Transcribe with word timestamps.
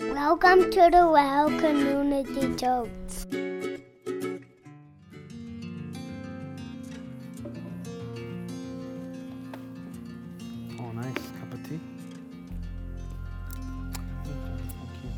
Welcome 0.00 0.70
to 0.70 0.90
the 0.92 1.08
Well 1.12 1.48
Community 1.58 2.54
Church. 2.54 2.88
Oh, 10.78 10.92
nice 10.92 11.14
cup 11.14 11.52
of 11.52 11.62
tea. 11.68 11.80
Thank 14.22 14.94
you. 15.02 15.10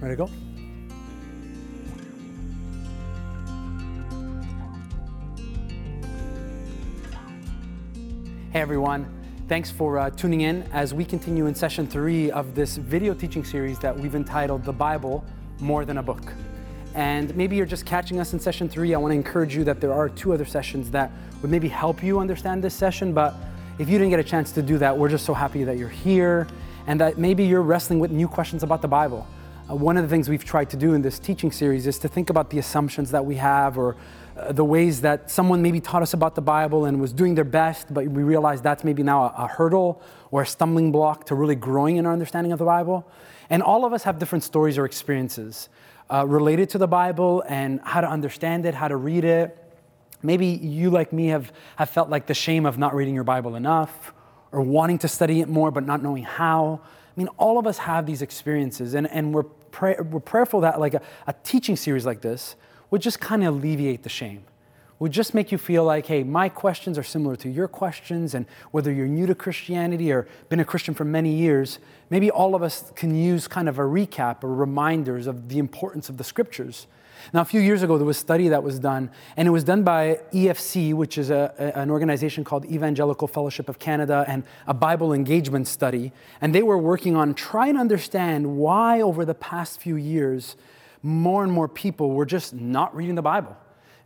Ready 0.00 0.12
to 0.12 0.16
go? 0.16 0.28
Hey 8.52 8.60
everyone, 8.60 9.23
thanks 9.46 9.70
for 9.70 9.98
uh, 9.98 10.08
tuning 10.10 10.40
in 10.40 10.62
as 10.72 10.94
we 10.94 11.04
continue 11.04 11.44
in 11.46 11.54
session 11.54 11.86
three 11.86 12.30
of 12.30 12.54
this 12.54 12.76
video 12.78 13.12
teaching 13.12 13.44
series 13.44 13.78
that 13.78 13.98
we've 13.98 14.14
entitled 14.14 14.64
The 14.64 14.72
Bible 14.72 15.22
More 15.60 15.84
Than 15.84 15.98
a 15.98 16.02
Book. 16.02 16.32
And 16.94 17.36
maybe 17.36 17.54
you're 17.54 17.66
just 17.66 17.84
catching 17.84 18.20
us 18.20 18.32
in 18.32 18.40
session 18.40 18.70
three. 18.70 18.94
I 18.94 18.98
want 18.98 19.12
to 19.12 19.16
encourage 19.16 19.54
you 19.54 19.62
that 19.64 19.82
there 19.82 19.92
are 19.92 20.08
two 20.08 20.32
other 20.32 20.46
sessions 20.46 20.90
that 20.92 21.10
would 21.42 21.50
maybe 21.50 21.68
help 21.68 22.02
you 22.02 22.20
understand 22.20 22.64
this 22.64 22.74
session. 22.74 23.12
But 23.12 23.34
if 23.78 23.88
you 23.90 23.98
didn't 23.98 24.10
get 24.10 24.20
a 24.20 24.24
chance 24.24 24.50
to 24.52 24.62
do 24.62 24.78
that, 24.78 24.96
we're 24.96 25.10
just 25.10 25.26
so 25.26 25.34
happy 25.34 25.62
that 25.64 25.76
you're 25.76 25.88
here 25.90 26.46
and 26.86 26.98
that 27.00 27.18
maybe 27.18 27.44
you're 27.44 27.62
wrestling 27.62 27.98
with 27.98 28.10
new 28.10 28.28
questions 28.28 28.62
about 28.62 28.80
the 28.80 28.88
Bible. 28.88 29.26
Uh, 29.68 29.74
one 29.74 29.96
of 29.96 30.02
the 30.02 30.08
things 30.08 30.28
we've 30.28 30.44
tried 30.44 30.68
to 30.68 30.76
do 30.76 30.92
in 30.92 31.00
this 31.00 31.18
teaching 31.18 31.50
series 31.50 31.86
is 31.86 31.98
to 31.98 32.06
think 32.06 32.28
about 32.28 32.50
the 32.50 32.58
assumptions 32.58 33.10
that 33.10 33.24
we 33.24 33.36
have 33.36 33.78
or 33.78 33.96
uh, 34.36 34.52
the 34.52 34.64
ways 34.64 35.00
that 35.00 35.30
someone 35.30 35.62
maybe 35.62 35.80
taught 35.80 36.02
us 36.02 36.12
about 36.12 36.34
the 36.34 36.42
Bible 36.42 36.84
and 36.84 37.00
was 37.00 37.14
doing 37.14 37.34
their 37.34 37.44
best, 37.44 37.92
but 37.92 38.06
we 38.06 38.22
realize 38.22 38.60
that's 38.60 38.84
maybe 38.84 39.02
now 39.02 39.22
a, 39.22 39.44
a 39.44 39.46
hurdle 39.46 40.02
or 40.30 40.42
a 40.42 40.46
stumbling 40.46 40.92
block 40.92 41.24
to 41.24 41.34
really 41.34 41.54
growing 41.54 41.96
in 41.96 42.04
our 42.04 42.12
understanding 42.12 42.52
of 42.52 42.58
the 42.58 42.64
Bible. 42.66 43.10
And 43.48 43.62
all 43.62 43.86
of 43.86 43.94
us 43.94 44.02
have 44.02 44.18
different 44.18 44.44
stories 44.44 44.76
or 44.76 44.84
experiences 44.84 45.70
uh, 46.12 46.26
related 46.26 46.68
to 46.70 46.78
the 46.78 46.88
Bible 46.88 47.42
and 47.48 47.80
how 47.84 48.02
to 48.02 48.08
understand 48.08 48.66
it, 48.66 48.74
how 48.74 48.88
to 48.88 48.96
read 48.96 49.24
it. 49.24 49.56
Maybe 50.22 50.46
you, 50.46 50.90
like 50.90 51.10
me, 51.10 51.28
have, 51.28 51.50
have 51.76 51.88
felt 51.88 52.10
like 52.10 52.26
the 52.26 52.34
shame 52.34 52.66
of 52.66 52.76
not 52.76 52.94
reading 52.94 53.14
your 53.14 53.24
Bible 53.24 53.56
enough 53.56 54.12
or 54.52 54.60
wanting 54.60 54.98
to 54.98 55.08
study 55.08 55.40
it 55.40 55.48
more 55.48 55.70
but 55.70 55.86
not 55.86 56.02
knowing 56.02 56.24
how. 56.24 56.82
I 57.16 57.20
mean, 57.20 57.28
all 57.36 57.58
of 57.58 57.66
us 57.66 57.78
have 57.78 58.06
these 58.06 58.22
experiences, 58.22 58.94
and, 58.94 59.08
and 59.10 59.32
we're, 59.32 59.44
pray, 59.44 59.96
we're 60.00 60.20
prayerful 60.20 60.60
that 60.62 60.80
like 60.80 60.94
a, 60.94 61.02
a 61.28 61.34
teaching 61.44 61.76
series 61.76 62.04
like 62.04 62.22
this 62.22 62.56
would 62.90 63.02
just 63.02 63.20
kind 63.20 63.44
of 63.44 63.54
alleviate 63.54 64.02
the 64.02 64.08
shame. 64.08 64.44
Would 64.98 65.12
just 65.12 65.34
make 65.34 65.52
you 65.52 65.58
feel 65.58 65.84
like, 65.84 66.06
hey, 66.06 66.22
my 66.24 66.48
questions 66.48 66.98
are 66.98 67.02
similar 67.02 67.36
to 67.36 67.48
your 67.48 67.68
questions, 67.68 68.34
and 68.34 68.46
whether 68.72 68.92
you're 68.92 69.06
new 69.06 69.26
to 69.26 69.34
Christianity 69.34 70.10
or 70.12 70.26
been 70.48 70.60
a 70.60 70.64
Christian 70.64 70.94
for 70.94 71.04
many 71.04 71.34
years, 71.34 71.78
maybe 72.10 72.30
all 72.30 72.54
of 72.54 72.62
us 72.62 72.92
can 72.96 73.14
use 73.14 73.46
kind 73.46 73.68
of 73.68 73.78
a 73.78 73.82
recap 73.82 74.42
or 74.42 74.54
reminders 74.54 75.26
of 75.26 75.48
the 75.48 75.58
importance 75.58 76.08
of 76.08 76.16
the 76.16 76.24
scriptures. 76.24 76.86
Now, 77.32 77.40
a 77.40 77.44
few 77.44 77.60
years 77.60 77.82
ago, 77.82 77.96
there 77.96 78.06
was 78.06 78.16
a 78.16 78.20
study 78.20 78.48
that 78.48 78.62
was 78.62 78.78
done, 78.78 79.10
and 79.36 79.48
it 79.48 79.50
was 79.50 79.64
done 79.64 79.82
by 79.82 80.20
EFC, 80.32 80.94
which 80.94 81.18
is 81.18 81.30
a, 81.30 81.54
a, 81.58 81.78
an 81.78 81.90
organization 81.90 82.44
called 82.44 82.64
Evangelical 82.66 83.28
Fellowship 83.28 83.68
of 83.68 83.78
Canada, 83.78 84.24
and 84.28 84.44
a 84.66 84.74
Bible 84.74 85.12
engagement 85.12 85.66
study. 85.66 86.12
And 86.40 86.54
they 86.54 86.62
were 86.62 86.78
working 86.78 87.16
on 87.16 87.34
trying 87.34 87.74
to 87.74 87.80
understand 87.80 88.56
why, 88.56 89.00
over 89.00 89.24
the 89.24 89.34
past 89.34 89.80
few 89.80 89.96
years, 89.96 90.56
more 91.02 91.44
and 91.44 91.52
more 91.52 91.68
people 91.68 92.12
were 92.12 92.26
just 92.26 92.54
not 92.54 92.94
reading 92.94 93.14
the 93.14 93.22
Bible. 93.22 93.56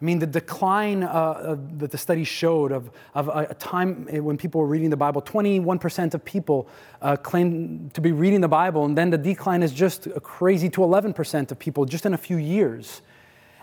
I 0.00 0.04
mean, 0.04 0.20
the 0.20 0.26
decline 0.26 1.02
uh, 1.02 1.56
that 1.78 1.90
the 1.90 1.98
study 1.98 2.22
showed 2.22 2.70
of, 2.70 2.90
of 3.14 3.28
a 3.28 3.52
time 3.54 4.06
when 4.06 4.36
people 4.36 4.60
were 4.60 4.68
reading 4.68 4.90
the 4.90 4.96
Bible, 4.96 5.20
21% 5.20 6.14
of 6.14 6.24
people 6.24 6.68
uh, 7.02 7.16
claim 7.16 7.90
to 7.94 8.00
be 8.00 8.12
reading 8.12 8.40
the 8.40 8.48
Bible, 8.48 8.84
and 8.84 8.96
then 8.96 9.10
the 9.10 9.18
decline 9.18 9.60
is 9.60 9.72
just 9.72 10.06
crazy 10.22 10.68
to 10.70 10.82
11% 10.82 11.50
of 11.50 11.58
people 11.58 11.84
just 11.84 12.06
in 12.06 12.14
a 12.14 12.18
few 12.18 12.36
years. 12.36 13.02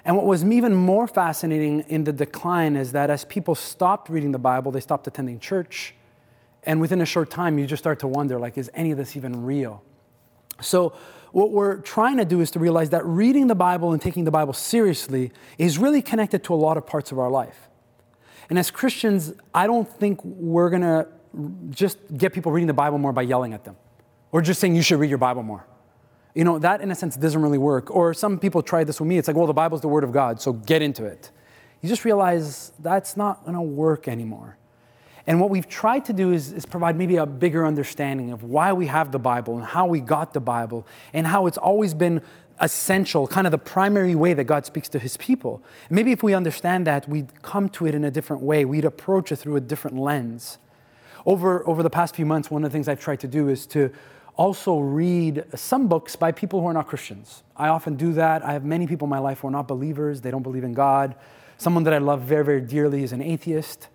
And 0.03 0.17
what 0.17 0.25
was 0.25 0.43
even 0.43 0.75
more 0.75 1.07
fascinating 1.07 1.81
in 1.87 2.03
the 2.03 2.13
decline 2.13 2.75
is 2.75 2.91
that 2.91 3.09
as 3.09 3.23
people 3.23 3.55
stopped 3.55 4.09
reading 4.09 4.33
the 4.33 4.39
Bible, 4.39 4.71
they 4.71 4.81
stopped 4.81 5.07
attending 5.07 5.39
church. 5.39 5.95
And 6.63 6.81
within 6.81 7.01
a 7.01 7.05
short 7.05 7.31
time, 7.31 7.57
you 7.57 7.65
just 7.65 7.81
start 7.81 7.99
to 7.99 8.07
wonder, 8.07 8.37
like, 8.37 8.57
is 8.57 8.69
any 8.73 8.91
of 8.91 8.97
this 8.97 9.15
even 9.15 9.45
real? 9.45 9.83
So, 10.61 10.93
what 11.35 11.51
we're 11.51 11.75
trying 11.81 12.15
to 12.15 12.23
do 12.23 12.39
is 12.39 12.49
to 12.51 12.59
realize 12.59 12.91
that 12.91 13.05
reading 13.05 13.47
the 13.47 13.55
Bible 13.55 13.91
and 13.91 14.01
taking 14.01 14.23
the 14.23 14.31
Bible 14.31 14.53
seriously 14.53 15.33
is 15.57 15.77
really 15.77 16.01
connected 16.01 16.45
to 16.45 16.53
a 16.53 16.55
lot 16.55 16.77
of 16.77 16.87
parts 16.87 17.11
of 17.11 17.19
our 17.19 17.29
life. 17.29 17.67
And 18.49 18.57
as 18.57 18.71
Christians, 18.71 19.33
I 19.53 19.67
don't 19.67 19.85
think 19.85 20.23
we're 20.23 20.69
going 20.69 20.83
to 20.83 21.09
just 21.71 21.97
get 22.17 22.31
people 22.31 22.53
reading 22.53 22.67
the 22.67 22.73
Bible 22.73 22.99
more 22.99 23.11
by 23.11 23.23
yelling 23.23 23.51
at 23.51 23.65
them 23.65 23.75
or 24.31 24.41
just 24.41 24.61
saying 24.61 24.77
you 24.77 24.81
should 24.81 24.97
read 24.97 25.09
your 25.09 25.17
Bible 25.17 25.43
more. 25.43 25.67
You 26.35 26.45
know, 26.45 26.57
that 26.57 26.79
in 26.79 26.89
a 26.89 26.95
sense 26.95 27.17
doesn't 27.17 27.41
really 27.41 27.57
work. 27.57 27.93
Or 27.93 28.13
some 28.13 28.39
people 28.39 28.61
try 28.61 28.85
this 28.85 29.01
with 29.01 29.09
me. 29.09 29.17
It's 29.17 29.27
like, 29.27 29.35
well, 29.35 29.45
the 29.45 29.51
Bible's 29.51 29.81
the 29.81 29.89
Word 29.89 30.05
of 30.05 30.13
God, 30.13 30.39
so 30.39 30.53
get 30.53 30.81
into 30.81 31.03
it. 31.03 31.31
You 31.81 31.89
just 31.89 32.05
realize 32.05 32.71
that's 32.79 33.17
not 33.17 33.43
going 33.43 33.55
to 33.55 33.61
work 33.61 34.07
anymore. 34.07 34.57
And 35.27 35.41
what 35.41 35.49
we've 35.49 35.67
tried 35.67 36.05
to 36.05 36.13
do 36.13 36.31
is, 36.31 36.51
is, 36.51 36.65
provide 36.65 36.95
maybe 36.95 37.15
a 37.17 37.25
bigger 37.25 37.65
understanding 37.65 38.31
of 38.31 38.43
why 38.43 38.73
we 38.73 38.87
have 38.87 39.11
the 39.11 39.19
Bible 39.19 39.57
and 39.57 39.65
how 39.65 39.87
we 39.87 39.99
got 39.99 40.33
the 40.33 40.39
Bible 40.39 40.85
and 41.13 41.25
how 41.25 41.47
it's 41.47 41.57
always 41.57 41.93
been 41.93 42.21
essential, 42.61 43.27
kind 43.27 43.47
of 43.47 43.51
the 43.51 43.57
primary 43.57 44.15
way 44.15 44.33
that 44.33 44.45
God 44.45 44.65
speaks 44.65 44.87
to 44.89 44.99
his 44.99 45.17
people. 45.17 45.63
Maybe 45.89 46.11
if 46.11 46.23
we 46.23 46.33
understand 46.33 46.87
that, 46.87 47.09
we'd 47.09 47.41
come 47.41 47.69
to 47.69 47.87
it 47.87 47.95
in 47.95 48.03
a 48.03 48.11
different 48.11 48.43
way, 48.43 48.65
we'd 48.65 48.85
approach 48.85 49.31
it 49.31 49.37
through 49.37 49.55
a 49.55 49.61
different 49.61 49.97
lens. 49.97 50.59
Over, 51.25 51.67
over 51.67 51.81
the 51.81 51.89
past 51.89 52.15
few 52.15 52.25
months, 52.25 52.51
one 52.51 52.63
of 52.63 52.71
the 52.71 52.73
things 52.73 52.87
I've 52.87 52.99
tried 52.99 53.19
to 53.21 53.27
do 53.27 53.49
is 53.49 53.65
to 53.67 53.91
also 54.37 54.79
read 54.79 55.43
some 55.55 55.87
books 55.87 56.15
by 56.15 56.31
people 56.31 56.61
who 56.61 56.67
are 56.67 56.73
not 56.73 56.87
Christians. 56.87 57.43
I 57.55 57.69
often 57.69 57.95
do 57.95 58.13
that. 58.13 58.45
I 58.45 58.53
have 58.53 58.63
many 58.63 58.85
people 58.85 59.05
in 59.05 59.09
my 59.09 59.19
life 59.19 59.39
who 59.39 59.47
are 59.47 59.51
not 59.51 59.67
believers, 59.67 60.21
they 60.21 60.31
don't 60.31 60.43
believe 60.43 60.63
in 60.63 60.73
God. 60.73 61.15
Someone 61.57 61.83
that 61.83 61.93
I 61.93 61.99
love 61.99 62.21
very, 62.21 62.43
very 62.43 62.61
dearly 62.61 63.03
is 63.03 63.11
an 63.11 63.21
atheist. 63.21 63.87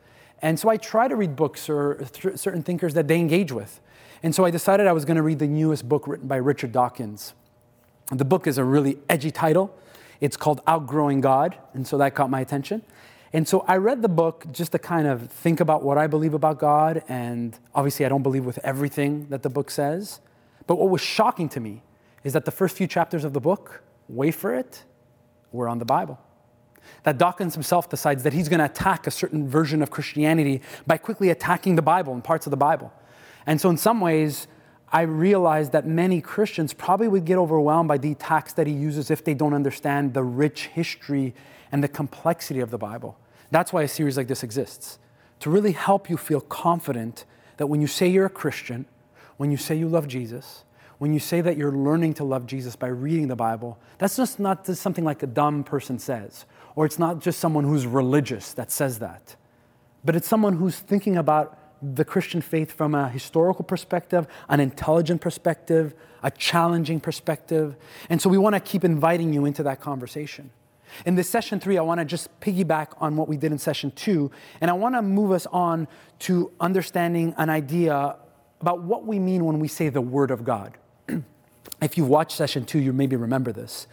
And 0.42 0.58
so 0.58 0.68
I 0.68 0.76
try 0.76 1.08
to 1.08 1.16
read 1.16 1.36
books 1.36 1.68
or 1.68 1.94
th- 2.12 2.38
certain 2.38 2.62
thinkers 2.62 2.94
that 2.94 3.08
they 3.08 3.18
engage 3.18 3.52
with. 3.52 3.80
And 4.22 4.34
so 4.34 4.44
I 4.44 4.50
decided 4.50 4.86
I 4.86 4.92
was 4.92 5.04
going 5.04 5.16
to 5.16 5.22
read 5.22 5.38
the 5.38 5.46
newest 5.46 5.88
book 5.88 6.06
written 6.06 6.28
by 6.28 6.36
Richard 6.36 6.72
Dawkins. 6.72 7.34
The 8.10 8.24
book 8.24 8.46
is 8.46 8.58
a 8.58 8.64
really 8.64 8.98
edgy 9.08 9.30
title. 9.30 9.74
It's 10.20 10.36
called 10.36 10.60
Outgrowing 10.66 11.20
God, 11.20 11.56
and 11.72 11.86
so 11.86 11.96
that 11.98 12.14
caught 12.14 12.28
my 12.28 12.40
attention. 12.40 12.82
And 13.32 13.46
so 13.46 13.64
I 13.68 13.76
read 13.76 14.02
the 14.02 14.08
book 14.08 14.44
just 14.50 14.72
to 14.72 14.78
kind 14.78 15.06
of 15.06 15.30
think 15.30 15.60
about 15.60 15.82
what 15.82 15.96
I 15.96 16.06
believe 16.06 16.34
about 16.34 16.58
God, 16.58 17.02
and 17.08 17.58
obviously 17.74 18.04
I 18.04 18.08
don't 18.08 18.22
believe 18.22 18.44
with 18.44 18.58
everything 18.58 19.28
that 19.28 19.42
the 19.42 19.48
book 19.48 19.70
says. 19.70 20.20
But 20.66 20.76
what 20.76 20.90
was 20.90 21.00
shocking 21.00 21.48
to 21.50 21.60
me 21.60 21.82
is 22.24 22.32
that 22.34 22.44
the 22.44 22.50
first 22.50 22.76
few 22.76 22.86
chapters 22.86 23.24
of 23.24 23.32
the 23.32 23.40
book, 23.40 23.82
wait 24.08 24.34
for 24.34 24.54
it, 24.54 24.84
were 25.52 25.68
on 25.68 25.78
the 25.78 25.84
Bible 25.84 26.18
that 27.02 27.18
Dawkins 27.18 27.54
himself 27.54 27.88
decides 27.88 28.22
that 28.22 28.32
he's 28.32 28.48
going 28.48 28.58
to 28.58 28.64
attack 28.66 29.06
a 29.06 29.10
certain 29.10 29.48
version 29.48 29.82
of 29.82 29.91
Christianity 29.91 30.60
by 30.86 30.98
quickly 30.98 31.30
attacking 31.30 31.76
the 31.76 31.82
Bible 31.82 32.12
and 32.12 32.22
parts 32.22 32.46
of 32.46 32.50
the 32.50 32.56
Bible. 32.56 32.92
And 33.46 33.60
so, 33.60 33.70
in 33.70 33.76
some 33.76 34.00
ways, 34.00 34.46
I 34.92 35.02
realized 35.02 35.72
that 35.72 35.86
many 35.86 36.20
Christians 36.20 36.72
probably 36.72 37.08
would 37.08 37.24
get 37.24 37.38
overwhelmed 37.38 37.88
by 37.88 37.98
the 37.98 38.12
attacks 38.12 38.52
that 38.54 38.66
he 38.66 38.72
uses 38.72 39.10
if 39.10 39.24
they 39.24 39.34
don't 39.34 39.54
understand 39.54 40.14
the 40.14 40.22
rich 40.22 40.66
history 40.66 41.34
and 41.70 41.82
the 41.82 41.88
complexity 41.88 42.60
of 42.60 42.70
the 42.70 42.78
Bible. 42.78 43.16
That's 43.50 43.72
why 43.72 43.82
a 43.82 43.88
series 43.88 44.16
like 44.16 44.28
this 44.28 44.42
exists 44.42 44.98
to 45.40 45.50
really 45.50 45.72
help 45.72 46.10
you 46.10 46.16
feel 46.16 46.40
confident 46.40 47.24
that 47.56 47.66
when 47.66 47.80
you 47.80 47.86
say 47.86 48.08
you're 48.08 48.26
a 48.26 48.30
Christian, 48.30 48.84
when 49.36 49.50
you 49.50 49.56
say 49.56 49.74
you 49.74 49.88
love 49.88 50.06
Jesus, 50.06 50.64
when 51.00 51.15
you 51.15 51.19
say 51.19 51.41
that 51.41 51.56
you're 51.56 51.72
learning 51.72 52.12
to 52.12 52.25
love 52.25 52.44
Jesus 52.44 52.77
by 52.77 52.88
reading 52.88 53.28
the 53.28 53.34
Bible, 53.34 53.78
that's 53.97 54.16
just 54.19 54.38
not 54.38 54.66
just 54.66 54.83
something 54.83 55.03
like 55.03 55.22
a 55.22 55.27
dumb 55.27 55.65
person 55.65 55.99
says 55.99 56.44
or 56.77 56.84
it's 56.84 56.99
not 56.99 57.21
just 57.21 57.41
someone 57.41 57.65
who's 57.65 57.87
religious 57.87 58.53
that 58.53 58.71
says 58.71 58.99
that, 58.99 59.34
but 60.05 60.15
it's 60.15 60.28
someone 60.28 60.56
who's 60.56 60.78
thinking 60.78 61.16
about 61.16 61.59
the 61.83 62.05
Christian 62.05 62.43
faith 62.43 62.71
from 62.71 62.94
a 62.94 63.09
historical 63.09 63.65
perspective, 63.65 64.26
an 64.50 64.61
intelligent 64.61 65.23
perspective, 65.23 65.94
a 66.23 66.31
challenging 66.31 67.00
perspective. 67.00 67.76
And 68.11 68.20
so 68.20 68.29
we 68.29 68.37
want 68.37 68.55
to 68.55 68.61
keep 68.61 68.85
inviting 68.85 69.32
you 69.32 69.46
into 69.46 69.62
that 69.62 69.81
conversation. 69.81 70.50
In 71.06 71.14
this 71.14 71.31
session 71.31 71.61
three, 71.61 71.79
I 71.79 71.82
want 71.82 72.00
to 72.00 72.05
just 72.05 72.29
piggyback 72.41 72.88
on 73.00 73.17
what 73.17 73.26
we 73.26 73.38
did 73.38 73.53
in 73.53 73.58
session 73.58 73.91
two, 73.93 74.31
and 74.61 74.70
I 74.70 74.75
want 74.75 74.96
to 74.96 75.03
move 75.03 75.31
us 75.31 75.46
on 75.46 75.88
to 76.20 76.53
understanding 76.61 77.32
an 77.38 77.49
idea 77.49 78.17
about 78.61 78.82
what 78.82 79.06
we 79.06 79.19
mean 79.19 79.46
when 79.46 79.58
we 79.58 79.69
say 79.69 79.88
the 79.88 80.03
Word 80.03 80.31
of 80.31 80.44
God. 80.44 80.76
If 81.82 81.97
you've 81.97 82.09
watched 82.09 82.37
session 82.37 82.65
two, 82.65 82.79
you 82.79 82.93
maybe 82.93 83.17
remember 83.17 83.53
this. 83.53 83.87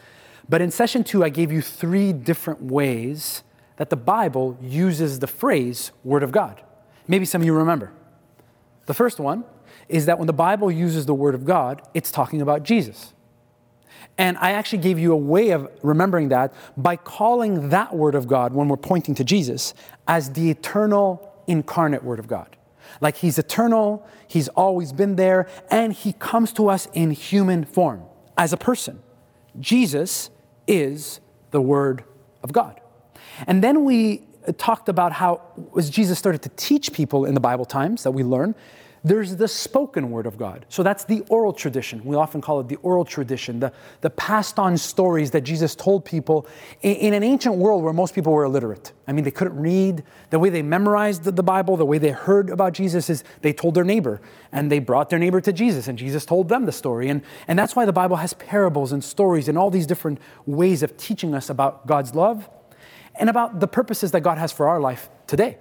But 0.50 0.62
in 0.62 0.72
session 0.72 1.04
two, 1.04 1.24
I 1.24 1.30
gave 1.30 1.52
you 1.52 1.62
three 1.62 2.14
different 2.14 2.62
ways 2.62 3.44
that 3.78 3.90
the 3.90 3.98
Bible 3.98 4.58
uses 4.62 5.20
the 5.20 5.28
phrase 5.28 5.92
Word 6.04 6.24
of 6.24 6.32
God. 6.32 6.62
Maybe 7.08 7.26
some 7.26 7.42
of 7.42 7.46
you 7.46 7.54
remember. 7.54 7.92
The 8.86 8.94
first 8.94 9.20
one 9.20 9.44
is 9.88 10.06
that 10.06 10.18
when 10.18 10.28
the 10.28 10.34
Bible 10.34 10.72
uses 10.72 11.06
the 11.06 11.14
Word 11.14 11.36
of 11.36 11.46
God, 11.46 11.82
it's 11.94 12.12
talking 12.12 12.42
about 12.42 12.64
Jesus. 12.64 13.14
And 14.18 14.38
I 14.38 14.52
actually 14.52 14.80
gave 14.80 14.98
you 14.98 15.14
a 15.14 15.18
way 15.18 15.52
of 15.52 15.70
remembering 15.84 16.30
that 16.30 16.54
by 16.76 16.96
calling 16.96 17.70
that 17.70 17.96
Word 17.96 18.16
of 18.16 18.28
God, 18.28 18.54
when 18.54 18.68
we're 18.68 18.78
pointing 18.78 19.14
to 19.16 19.24
Jesus, 19.24 19.74
as 20.08 20.34
the 20.34 20.50
eternal 20.50 21.32
incarnate 21.46 22.04
Word 22.04 22.20
of 22.20 22.28
God. 22.28 22.57
Like 23.02 23.18
he's 23.18 23.38
eternal, 23.38 24.08
he's 24.28 24.48
always 24.50 24.94
been 24.94 25.16
there, 25.16 25.48
and 25.70 25.94
he 25.94 26.14
comes 26.14 26.54
to 26.54 26.70
us 26.70 26.88
in 26.94 27.12
human 27.12 27.66
form 27.66 28.04
as 28.38 28.54
a 28.54 28.58
person. 28.58 29.00
Jesus 29.60 30.30
is 30.68 31.20
the 31.52 31.62
Word 31.62 32.04
of 32.44 32.54
God. 32.54 32.80
And 33.46 33.64
then 33.64 33.84
we 33.84 34.24
talked 34.58 34.90
about 34.90 35.12
how, 35.12 35.42
as 35.78 35.90
Jesus 35.90 36.18
started 36.18 36.42
to 36.44 36.50
teach 36.50 36.94
people 36.94 37.26
in 37.26 37.34
the 37.34 37.40
Bible 37.40 37.66
times 37.66 38.04
that 38.04 38.12
we 38.12 38.24
learn, 38.24 38.56
there's 39.08 39.36
the 39.36 39.48
spoken 39.48 40.12
word 40.12 40.26
of 40.26 40.38
God. 40.38 40.66
So 40.70 40.84
that's 40.84 41.04
the 41.04 41.22
oral 41.30 41.54
tradition. 41.54 42.04
We 42.04 42.16
often 42.16 42.42
call 42.42 42.60
it 42.60 42.68
the 42.68 42.78
oral 42.78 43.06
tradition, 43.06 43.60
the, 43.60 43.72
the 44.02 44.10
passed 44.10 44.58
on 44.58 44.78
stories 44.78 45.32
that 45.32 45.42
Jesus 45.42 45.76
told 45.76 46.04
people 46.04 46.48
in, 46.82 46.96
in, 46.96 47.14
an 47.14 47.24
ancient 47.24 47.56
world 47.56 47.84
where 47.84 47.94
most 47.94 48.16
people 48.16 48.34
were 48.34 48.44
illiterate. 48.44 48.94
I 49.08 49.14
mean, 49.14 49.24
they 49.24 49.32
couldn't 49.32 49.58
read. 49.58 50.04
The 50.30 50.40
way 50.40 50.50
they 50.50 50.62
memorized 50.62 51.24
the, 51.24 51.32
the 51.32 51.44
Bible, 51.44 51.78
the 51.78 51.86
way 51.86 51.98
they 51.98 52.10
heard 52.10 52.50
about 52.50 52.74
Jesus 52.74 53.10
is 53.10 53.24
they 53.42 53.54
told 53.54 53.76
their 53.76 53.84
neighbor 53.84 54.20
and 54.52 54.72
they 54.72 54.80
brought 54.80 55.10
their 55.10 55.20
neighbor 55.20 55.42
to 55.42 55.54
Jesus 55.54 55.88
and 55.88 55.98
Jesus 55.98 56.26
told 56.26 56.50
them 56.50 56.66
the 56.66 56.72
story. 56.72 57.10
And, 57.10 57.22
and 57.48 57.58
that's 57.58 57.76
why 57.76 57.86
the 57.86 57.94
Bible 57.94 58.18
has 58.18 58.34
parables 58.34 58.92
and 58.92 59.04
stories 59.04 59.48
and 59.48 59.58
all 59.58 59.70
these 59.70 59.88
different 59.88 60.20
ways 60.46 60.84
of 60.84 60.98
teaching 60.98 61.34
us 61.34 61.50
about 61.50 61.88
God's 61.88 62.16
love 62.16 62.50
and 63.16 63.30
about 63.30 63.60
the 63.60 63.68
purposes 63.68 64.12
that 64.12 64.22
God 64.22 64.38
has 64.38 64.52
for 64.52 64.68
our 64.68 64.80
life 64.80 65.10
today. 65.28 65.58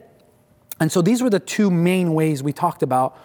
And 0.78 0.92
so 0.92 1.00
these 1.00 1.22
were 1.22 1.30
the 1.30 1.40
two 1.40 1.70
main 1.70 2.14
ways 2.14 2.42
we 2.42 2.52
talked 2.52 2.82
about 2.82 3.18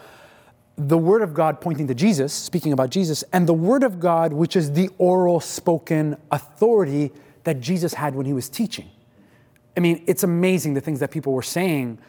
the 0.87 0.97
Word 0.97 1.21
of 1.21 1.33
God 1.33 1.61
pointing 1.61 1.87
to 1.87 1.93
Jesus, 1.93 2.33
speaking 2.33 2.73
about 2.73 2.89
Jesus, 2.89 3.23
and 3.31 3.47
the 3.47 3.53
Word 3.53 3.83
of 3.83 3.99
God, 3.99 4.33
which 4.33 4.55
is 4.55 4.71
the 4.71 4.89
oral 4.97 5.39
spoken 5.39 6.17
authority 6.31 7.11
that 7.43 7.59
Jesus 7.59 7.93
had 7.93 8.15
when 8.15 8.25
he 8.25 8.33
was 8.33 8.49
teaching. 8.49 8.89
I 9.77 9.79
mean, 9.79 10.03
it's 10.07 10.23
amazing 10.23 10.73
the 10.73 10.81
things 10.81 10.99
that 10.99 11.11
people 11.11 11.33
were 11.33 11.43
saying 11.43 11.99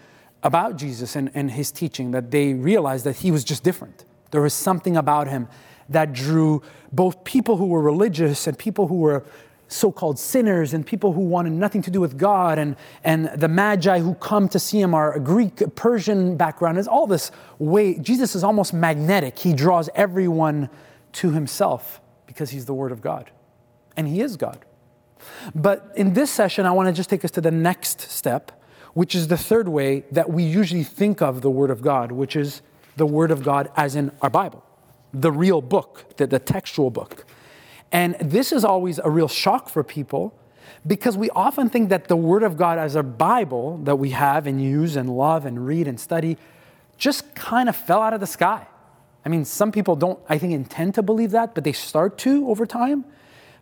about 0.42 0.76
Jesus 0.76 1.16
and, 1.16 1.30
and 1.34 1.50
his 1.50 1.70
teaching 1.70 2.12
that 2.12 2.30
they 2.30 2.54
realized 2.54 3.04
that 3.04 3.16
he 3.16 3.30
was 3.30 3.44
just 3.44 3.62
different. 3.62 4.04
There 4.30 4.40
was 4.40 4.54
something 4.54 4.96
about 4.96 5.28
him 5.28 5.48
that 5.88 6.12
drew 6.12 6.62
both 6.92 7.24
people 7.24 7.58
who 7.58 7.66
were 7.66 7.82
religious 7.82 8.46
and 8.46 8.58
people 8.58 8.88
who 8.88 8.96
were 8.96 9.24
so 9.72 9.90
called 9.90 10.18
sinners 10.18 10.74
and 10.74 10.86
people 10.86 11.12
who 11.12 11.20
wanted 11.20 11.52
nothing 11.52 11.82
to 11.82 11.90
do 11.90 12.00
with 12.00 12.18
God, 12.18 12.58
and, 12.58 12.76
and 13.04 13.26
the 13.36 13.48
magi 13.48 13.98
who 14.00 14.14
come 14.14 14.48
to 14.50 14.58
see 14.58 14.80
him 14.80 14.94
are 14.94 15.18
Greek, 15.18 15.62
Persian 15.74 16.36
background. 16.36 16.78
Is 16.78 16.88
all 16.88 17.06
this 17.06 17.30
way. 17.58 17.98
Jesus 17.98 18.34
is 18.34 18.44
almost 18.44 18.72
magnetic. 18.72 19.38
He 19.38 19.52
draws 19.52 19.88
everyone 19.94 20.68
to 21.14 21.30
himself 21.30 22.00
because 22.26 22.50
he's 22.50 22.66
the 22.66 22.74
Word 22.74 22.92
of 22.92 23.00
God. 23.00 23.30
And 23.96 24.08
he 24.08 24.20
is 24.20 24.36
God. 24.36 24.64
But 25.54 25.92
in 25.96 26.14
this 26.14 26.30
session, 26.30 26.66
I 26.66 26.72
want 26.72 26.88
to 26.88 26.92
just 26.92 27.10
take 27.10 27.24
us 27.24 27.30
to 27.32 27.40
the 27.40 27.50
next 27.50 28.00
step, 28.10 28.52
which 28.94 29.14
is 29.14 29.28
the 29.28 29.36
third 29.36 29.68
way 29.68 30.04
that 30.10 30.30
we 30.30 30.42
usually 30.42 30.84
think 30.84 31.22
of 31.22 31.42
the 31.42 31.50
Word 31.50 31.70
of 31.70 31.82
God, 31.82 32.12
which 32.12 32.36
is 32.36 32.62
the 32.96 33.06
Word 33.06 33.30
of 33.30 33.42
God 33.42 33.70
as 33.76 33.96
in 33.96 34.10
our 34.20 34.30
Bible, 34.30 34.64
the 35.12 35.30
real 35.30 35.60
book, 35.60 36.16
the, 36.16 36.26
the 36.26 36.38
textual 36.38 36.90
book. 36.90 37.24
And 37.92 38.16
this 38.18 38.50
is 38.52 38.64
always 38.64 38.98
a 38.98 39.10
real 39.10 39.28
shock 39.28 39.68
for 39.68 39.84
people 39.84 40.34
because 40.86 41.16
we 41.16 41.30
often 41.30 41.68
think 41.68 41.90
that 41.90 42.08
the 42.08 42.16
Word 42.16 42.42
of 42.42 42.56
God 42.56 42.78
as 42.78 42.96
a 42.96 43.02
Bible 43.02 43.78
that 43.84 43.96
we 43.96 44.10
have 44.10 44.46
and 44.46 44.60
use 44.60 44.96
and 44.96 45.10
love 45.10 45.44
and 45.44 45.66
read 45.66 45.86
and 45.86 46.00
study 46.00 46.38
just 46.96 47.34
kind 47.34 47.68
of 47.68 47.76
fell 47.76 48.00
out 48.00 48.14
of 48.14 48.20
the 48.20 48.26
sky. 48.26 48.66
I 49.24 49.28
mean, 49.28 49.44
some 49.44 49.70
people 49.70 49.94
don't, 49.94 50.18
I 50.28 50.38
think, 50.38 50.52
intend 50.52 50.94
to 50.94 51.02
believe 51.02 51.30
that, 51.32 51.54
but 51.54 51.64
they 51.64 51.72
start 51.72 52.18
to 52.18 52.48
over 52.48 52.66
time. 52.66 53.04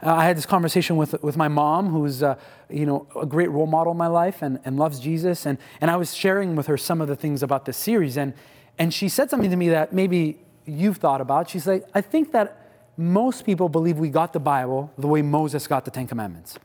Uh, 0.03 0.15
I 0.15 0.25
had 0.25 0.37
this 0.37 0.47
conversation 0.47 0.97
with, 0.97 1.23
with 1.23 1.37
my 1.37 1.49
mom, 1.49 1.91
who's 1.91 2.23
uh, 2.23 2.37
you 2.71 2.87
know, 2.87 3.07
a 3.21 3.27
great 3.27 3.51
role 3.51 3.67
model 3.67 3.93
in 3.93 3.99
my 3.99 4.07
life 4.07 4.41
and, 4.41 4.59
and 4.65 4.79
loves 4.79 5.01
Jesus. 5.01 5.45
And, 5.45 5.59
and 5.81 5.91
I 5.91 5.97
was 5.97 6.15
sharing 6.15 6.57
with 6.57 6.69
her 6.69 6.79
some 6.79 7.03
of 7.03 7.09
the 7.09 7.17
things 7.17 7.43
about 7.43 7.67
this 7.67 7.77
series. 7.77 8.17
And, 8.17 8.33
and 8.79 8.95
she 8.95 9.11
said 9.11 9.29
something 9.29 9.51
to 9.51 9.57
me 9.57 9.69
that 9.69 9.93
maybe 9.93 10.39
you've 10.65 10.97
thought 10.97 11.21
about. 11.21 11.51
She's 11.51 11.67
like, 11.67 11.85
I 11.95 12.01
think 12.01 12.33
that 12.33 12.70
most 12.97 13.45
people 13.45 13.69
believe 13.69 13.99
we 13.99 14.09
got 14.09 14.33
the 14.33 14.41
Bible 14.41 14.93
the 14.99 15.09
way 15.09 15.23
Moses 15.23 15.67
got 15.67 15.85
the 15.85 15.91
Ten 15.91 16.07
Commandments. 16.07 16.59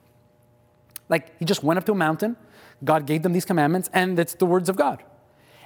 Like 1.10 1.38
he 1.40 1.46
just 1.46 1.64
went 1.64 1.78
up 1.78 1.86
to 1.86 1.92
a 1.92 1.96
mountain, 1.96 2.36
God 2.84 3.06
gave 3.06 3.24
them 3.24 3.34
these 3.34 3.46
commandments, 3.46 3.90
and 3.94 4.20
it's 4.20 4.34
the 4.34 4.46
words 4.46 4.70
of 4.70 4.76
God. 4.76 5.04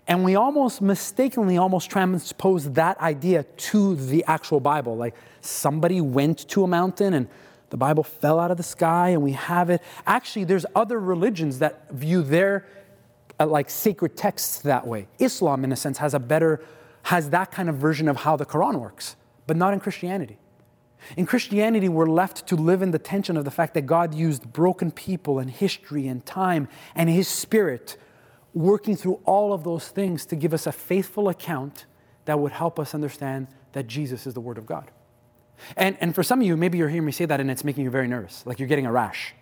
And 0.07 0.23
we 0.23 0.35
almost 0.35 0.81
mistakenly 0.81 1.57
almost 1.57 1.89
transpose 1.89 2.71
that 2.71 2.99
idea 2.99 3.43
to 3.43 3.95
the 3.95 4.23
actual 4.25 4.59
Bible. 4.59 4.97
Like 4.97 5.15
somebody 5.41 6.01
went 6.01 6.47
to 6.49 6.63
a 6.63 6.67
mountain 6.67 7.13
and 7.13 7.27
the 7.69 7.77
Bible 7.77 8.03
fell 8.03 8.39
out 8.39 8.49
of 8.49 8.57
the 8.57 8.63
sky 8.63 9.09
and 9.09 9.21
we 9.21 9.33
have 9.33 9.69
it. 9.69 9.81
Actually, 10.07 10.45
there's 10.45 10.65
other 10.75 10.99
religions 10.99 11.59
that 11.59 11.91
view 11.91 12.23
their 12.23 12.65
uh, 13.39 13.45
like 13.45 13.69
sacred 13.69 14.17
texts 14.17 14.59
that 14.61 14.87
way. 14.87 15.07
Islam, 15.19 15.63
in 15.63 15.71
a 15.71 15.75
sense, 15.75 15.99
has 15.99 16.15
a 16.15 16.19
better, 16.19 16.63
has 17.03 17.29
that 17.29 17.51
kind 17.51 17.69
of 17.69 17.75
version 17.75 18.07
of 18.07 18.17
how 18.17 18.35
the 18.35 18.45
Quran 18.45 18.79
works, 18.79 19.15
but 19.45 19.55
not 19.55 19.73
in 19.73 19.79
Christianity. 19.79 20.39
In 21.17 21.25
Christianity, 21.25 21.89
we're 21.89 22.05
left 22.05 22.47
to 22.47 22.55
live 22.55 22.81
in 22.81 22.91
the 22.91 22.99
tension 22.99 23.37
of 23.37 23.45
the 23.45 23.51
fact 23.51 23.73
that 23.73 23.85
God 23.85 24.13
used 24.13 24.51
broken 24.51 24.91
people 24.91 25.39
and 25.39 25.49
history 25.49 26.07
and 26.07 26.25
time 26.25 26.67
and 26.95 27.09
His 27.09 27.27
Spirit 27.27 27.97
working 28.53 28.95
through 28.95 29.19
all 29.25 29.53
of 29.53 29.63
those 29.63 29.87
things 29.89 30.25
to 30.27 30.35
give 30.35 30.53
us 30.53 30.67
a 30.67 30.71
faithful 30.71 31.29
account 31.29 31.85
that 32.25 32.39
would 32.39 32.51
help 32.51 32.79
us 32.79 32.93
understand 32.93 33.47
that 33.73 33.87
Jesus 33.87 34.27
is 34.27 34.33
the 34.33 34.41
Word 34.41 34.57
of 34.57 34.65
God. 34.65 34.91
And, 35.75 35.97
and 35.99 36.15
for 36.15 36.23
some 36.23 36.39
of 36.41 36.47
you, 36.47 36.55
maybe 36.55 36.77
you're 36.77 36.89
hearing 36.89 37.05
me 37.05 37.11
say 37.11 37.25
that 37.25 37.39
and 37.39 37.51
it's 37.51 37.63
making 37.63 37.83
you 37.83 37.89
very 37.89 38.07
nervous, 38.07 38.45
like 38.45 38.59
you're 38.59 38.67
getting 38.67 38.85
a 38.85 38.91
rash. 38.91 39.33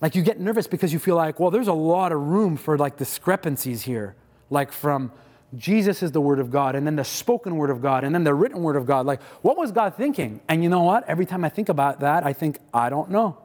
Like 0.00 0.14
you 0.14 0.22
get 0.22 0.38
nervous 0.38 0.66
because 0.66 0.92
you 0.92 0.98
feel 0.98 1.16
like, 1.16 1.40
well, 1.40 1.50
there's 1.50 1.68
a 1.68 1.72
lot 1.72 2.12
of 2.12 2.20
room 2.20 2.56
for 2.56 2.78
like 2.78 2.96
discrepancies 2.96 3.82
here, 3.82 4.14
like 4.50 4.72
from 4.72 5.10
Jesus 5.56 6.02
is 6.02 6.12
the 6.12 6.20
Word 6.20 6.40
of 6.40 6.50
God, 6.50 6.74
and 6.74 6.86
then 6.86 6.96
the 6.96 7.04
spoken 7.04 7.56
Word 7.56 7.70
of 7.70 7.80
God, 7.80 8.04
and 8.04 8.14
then 8.14 8.24
the 8.24 8.34
written 8.34 8.62
Word 8.62 8.76
of 8.76 8.84
God. 8.84 9.06
Like, 9.06 9.22
what 9.42 9.56
was 9.56 9.72
God 9.72 9.94
thinking? 9.94 10.40
And 10.48 10.62
you 10.62 10.68
know 10.68 10.82
what? 10.82 11.08
Every 11.08 11.24
time 11.24 11.44
I 11.44 11.48
think 11.48 11.70
about 11.70 12.00
that, 12.00 12.24
I 12.26 12.34
think, 12.34 12.58
I 12.74 12.90
don't 12.90 13.10
know. 13.10 13.38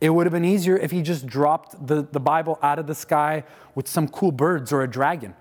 It 0.00 0.10
would 0.10 0.26
have 0.26 0.32
been 0.32 0.44
easier 0.44 0.76
if 0.76 0.90
he 0.90 1.02
just 1.02 1.26
dropped 1.26 1.86
the, 1.86 2.02
the 2.02 2.18
Bible 2.18 2.58
out 2.62 2.78
of 2.78 2.86
the 2.86 2.94
sky 2.94 3.44
with 3.74 3.86
some 3.86 4.08
cool 4.08 4.32
birds 4.32 4.72
or 4.72 4.82
a 4.82 4.88
dragon. 4.88 5.34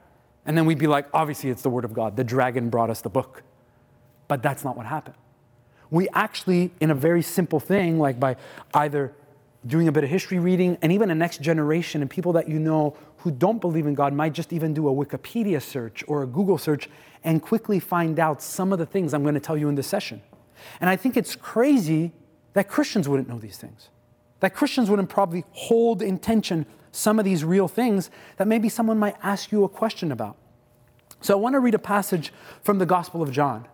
And 0.45 0.57
then 0.57 0.65
we'd 0.65 0.77
be 0.77 0.87
like, 0.87 1.07
obviously, 1.13 1.49
it's 1.49 1.61
the 1.61 1.69
Word 1.69 1.85
of 1.85 1.93
God. 1.93 2.17
The 2.17 2.23
dragon 2.23 2.69
brought 2.69 2.89
us 2.89 3.01
the 3.01 3.09
book. 3.09 3.43
But 4.27 4.43
that's 4.43 4.63
not 4.63 4.75
what 4.75 4.85
happened. 4.85 5.15
We 5.89 6.09
actually, 6.09 6.71
in 6.79 6.91
a 6.91 6.95
very 6.95 7.21
simple 7.21 7.59
thing, 7.59 7.99
like 7.99 8.19
by 8.19 8.35
either 8.73 9.13
doing 9.65 9.87
a 9.87 9.91
bit 9.91 10.03
of 10.03 10.09
history 10.09 10.39
reading, 10.39 10.77
and 10.81 10.91
even 10.91 11.11
a 11.11 11.15
next 11.15 11.41
generation 11.41 12.01
and 12.01 12.09
people 12.09 12.33
that 12.33 12.49
you 12.49 12.59
know 12.59 12.97
who 13.17 13.31
don't 13.31 13.61
believe 13.61 13.85
in 13.85 13.93
God 13.93 14.13
might 14.13 14.33
just 14.33 14.51
even 14.51 14.73
do 14.73 14.87
a 14.87 14.91
Wikipedia 14.91 15.61
search 15.61 16.03
or 16.07 16.23
a 16.23 16.27
Google 16.27 16.57
search 16.57 16.89
and 17.23 17.41
quickly 17.41 17.79
find 17.79 18.19
out 18.19 18.41
some 18.41 18.73
of 18.73 18.79
the 18.79 18.85
things 18.85 19.13
I'm 19.13 19.21
going 19.21 19.35
to 19.35 19.39
tell 19.39 19.57
you 19.57 19.69
in 19.69 19.75
this 19.75 19.87
session. 19.87 20.21
And 20.79 20.89
I 20.89 20.95
think 20.95 21.15
it's 21.15 21.35
crazy 21.35 22.11
that 22.53 22.67
Christians 22.67 23.07
wouldn't 23.07 23.29
know 23.29 23.37
these 23.37 23.57
things, 23.57 23.89
that 24.39 24.55
Christians 24.55 24.89
wouldn't 24.89 25.09
probably 25.09 25.45
hold 25.51 26.01
in 26.01 26.17
tension 26.17 26.65
some 26.91 27.19
of 27.19 27.25
these 27.25 27.43
real 27.43 27.67
things 27.67 28.09
that 28.37 28.47
maybe 28.47 28.67
someone 28.67 28.97
might 28.97 29.15
ask 29.21 29.51
you 29.51 29.63
a 29.63 29.69
question 29.69 30.11
about. 30.11 30.37
So 31.21 31.35
I 31.35 31.37
want 31.37 31.53
to 31.53 31.59
read 31.59 31.75
a 31.75 31.79
passage 31.79 32.33
from 32.63 32.79
the 32.79 32.85
Gospel 32.85 33.21
of 33.21 33.31
John 33.31 33.67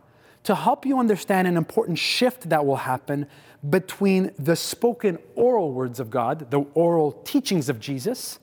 to 0.48 0.56
help 0.56 0.86
you 0.86 0.98
understand 0.98 1.46
an 1.46 1.58
important 1.58 2.00
shift 2.00 2.48
that 2.48 2.66
will 2.66 2.78
happen 2.78 3.28
between 3.70 4.32
the 4.40 4.56
spoken 4.56 5.20
oral 5.36 5.74
words 5.74 6.00
of 6.00 6.10
God, 6.10 6.50
the 6.52 6.62
oral 6.74 7.12
teachings 7.26 7.68
of 7.68 7.82
Jesus, 7.82 8.40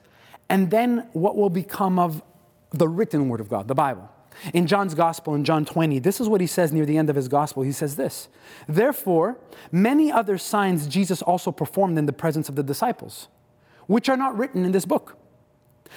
and 0.50 0.70
then 0.70 1.08
what 1.14 1.34
will 1.34 1.48
become 1.48 1.98
of 1.98 2.22
the 2.72 2.86
written 2.86 3.30
word 3.30 3.40
of 3.40 3.48
God, 3.48 3.68
the 3.68 3.74
Bible. 3.74 4.10
In 4.52 4.66
John's 4.66 4.94
gospel, 4.94 5.34
in 5.34 5.44
John 5.44 5.64
20, 5.64 5.98
this 5.98 6.20
is 6.20 6.28
what 6.28 6.42
he 6.42 6.46
says 6.46 6.74
near 6.74 6.84
the 6.84 6.98
end 6.98 7.08
of 7.08 7.16
his 7.16 7.26
gospel. 7.26 7.62
He 7.62 7.72
says 7.72 7.96
this 7.96 8.28
Therefore, 8.68 9.38
many 9.72 10.12
other 10.12 10.36
signs 10.36 10.86
Jesus 10.86 11.22
also 11.22 11.50
performed 11.50 11.96
in 11.96 12.04
the 12.04 12.12
presence 12.12 12.50
of 12.50 12.54
the 12.54 12.62
disciples, 12.62 13.28
which 13.86 14.10
are 14.10 14.16
not 14.18 14.36
written 14.36 14.66
in 14.66 14.72
this 14.72 14.84
book. 14.84 15.16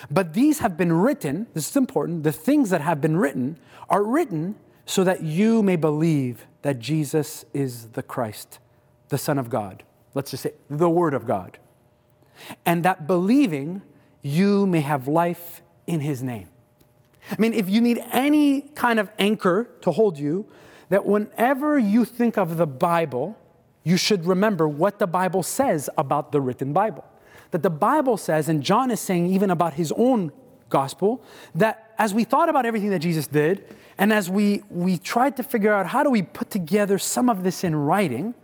But 0.09 0.33
these 0.33 0.59
have 0.59 0.77
been 0.77 0.93
written, 0.93 1.47
this 1.53 1.69
is 1.69 1.75
important, 1.75 2.23
the 2.23 2.31
things 2.31 2.69
that 2.69 2.79
have 2.79 3.01
been 3.01 3.17
written 3.17 3.59
are 3.89 4.03
written 4.03 4.55
so 4.87 5.03
that 5.03 5.21
you 5.21 5.61
may 5.61 5.75
believe 5.75 6.47
that 6.61 6.79
Jesus 6.79 7.45
is 7.53 7.89
the 7.89 8.01
Christ, 8.01 8.57
the 9.09 9.17
Son 9.17 9.37
of 9.37 9.49
God. 9.49 9.83
Let's 10.13 10.31
just 10.31 10.43
say 10.43 10.53
the 10.69 10.89
Word 10.89 11.13
of 11.13 11.27
God. 11.27 11.59
And 12.65 12.83
that 12.83 13.05
believing 13.05 13.81
you 14.21 14.65
may 14.65 14.79
have 14.79 15.07
life 15.07 15.61
in 15.85 15.99
his 15.99 16.23
name. 16.23 16.47
I 17.29 17.35
mean, 17.37 17.53
if 17.53 17.69
you 17.69 17.81
need 17.81 18.01
any 18.11 18.61
kind 18.61 18.97
of 18.97 19.09
anchor 19.19 19.69
to 19.81 19.91
hold 19.91 20.17
you, 20.17 20.45
that 20.87 21.05
whenever 21.05 21.77
you 21.77 22.05
think 22.05 22.37
of 22.37 22.55
the 22.55 22.65
Bible, 22.65 23.37
you 23.83 23.97
should 23.97 24.25
remember 24.25 24.69
what 24.69 24.99
the 24.99 25.07
Bible 25.07 25.43
says 25.43 25.89
about 25.97 26.31
the 26.31 26.39
written 26.39 26.71
Bible. 26.71 27.03
That 27.51 27.61
the 27.61 27.69
Bible 27.69 28.15
says, 28.15 28.47
and 28.47 28.63
John 28.63 28.89
is 28.89 29.01
saying 29.01 29.27
even 29.27 29.49
about 29.49 29.73
his 29.73 29.91
own 29.97 30.31
gospel, 30.69 31.23
that 31.55 31.93
as 31.97 32.13
we 32.13 32.23
thought 32.23 32.49
about 32.49 32.65
everything 32.65 32.89
that 32.89 32.99
Jesus 32.99 33.27
did, 33.27 33.75
and 33.97 34.13
as 34.13 34.29
we, 34.29 34.63
we 34.69 34.97
tried 34.97 35.37
to 35.37 35.43
figure 35.43 35.73
out 35.73 35.87
how 35.87 36.03
do 36.03 36.09
we 36.09 36.21
put 36.21 36.49
together 36.49 36.97
some 36.99 37.29
of 37.29 37.43
this 37.43 37.63
in 37.63 37.75
writing, 37.75 38.35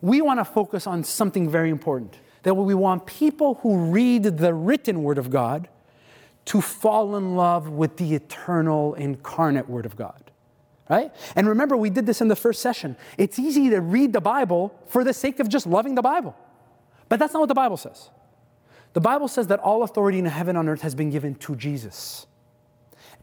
we 0.00 0.20
want 0.20 0.40
to 0.40 0.44
focus 0.44 0.86
on 0.86 1.04
something 1.04 1.48
very 1.48 1.70
important 1.70 2.18
that 2.42 2.54
we 2.54 2.74
want 2.74 3.06
people 3.06 3.54
who 3.62 3.86
read 3.86 4.24
the 4.24 4.52
written 4.52 5.02
word 5.02 5.16
of 5.16 5.30
God 5.30 5.68
to 6.46 6.60
fall 6.60 7.16
in 7.16 7.36
love 7.36 7.68
with 7.68 7.96
the 7.96 8.14
eternal 8.14 8.94
incarnate 8.94 9.68
Word 9.68 9.86
of 9.86 9.96
God. 9.96 10.30
Right? 10.88 11.10
And 11.34 11.48
remember, 11.48 11.76
we 11.76 11.88
did 11.88 12.04
this 12.04 12.20
in 12.20 12.28
the 12.28 12.36
first 12.36 12.60
session. 12.60 12.96
It's 13.16 13.38
easy 13.38 13.70
to 13.70 13.80
read 13.80 14.12
the 14.12 14.20
Bible 14.20 14.78
for 14.86 15.02
the 15.02 15.14
sake 15.14 15.40
of 15.40 15.48
just 15.48 15.66
loving 15.66 15.94
the 15.94 16.02
Bible. 16.02 16.36
But 17.08 17.18
that's 17.18 17.32
not 17.32 17.40
what 17.40 17.48
the 17.48 17.54
Bible 17.54 17.78
says. 17.78 18.10
The 18.94 19.00
Bible 19.00 19.28
says 19.28 19.48
that 19.48 19.60
all 19.60 19.82
authority 19.82 20.18
in 20.18 20.24
heaven 20.24 20.56
and 20.56 20.68
earth 20.68 20.80
has 20.82 20.94
been 20.94 21.10
given 21.10 21.34
to 21.36 21.54
Jesus. 21.56 22.26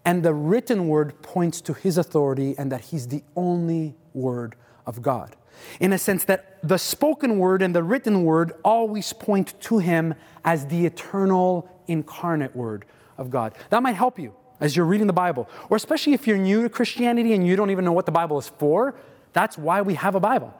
And 0.03 0.21
the 0.23 0.33
written 0.33 0.87
word 0.87 1.21
points 1.21 1.61
to 1.61 1.73
his 1.73 1.97
authority 1.97 2.55
and 2.57 2.71
that 2.71 2.81
he's 2.81 3.07
the 3.07 3.23
only 3.35 3.95
word 4.13 4.55
of 4.85 5.01
God. 5.01 5.35
In 5.79 5.93
a 5.93 5.97
sense 5.97 6.25
that 6.25 6.57
the 6.63 6.77
spoken 6.77 7.39
word 7.39 7.61
and 7.61 7.73
the 7.73 7.83
written 7.83 8.23
word 8.23 8.53
always 8.63 9.13
point 9.13 9.59
to 9.61 9.77
him 9.77 10.13
as 10.43 10.67
the 10.67 10.85
eternal 10.85 11.69
incarnate 11.87 12.55
word 12.55 12.85
of 13.17 13.29
God. 13.29 13.53
That 13.69 13.83
might 13.83 13.95
help 13.95 14.19
you 14.19 14.33
as 14.59 14.75
you're 14.75 14.85
reading 14.85 15.07
the 15.07 15.13
Bible, 15.13 15.49
or 15.69 15.77
especially 15.77 16.13
if 16.13 16.27
you're 16.27 16.37
new 16.37 16.63
to 16.63 16.69
Christianity 16.69 17.33
and 17.33 17.45
you 17.45 17.55
don't 17.55 17.69
even 17.69 17.85
know 17.85 17.93
what 17.93 18.05
the 18.05 18.11
Bible 18.11 18.37
is 18.37 18.49
for. 18.49 18.95
That's 19.33 19.57
why 19.57 19.81
we 19.81 19.95
have 19.95 20.15
a 20.15 20.19
Bible. 20.19 20.53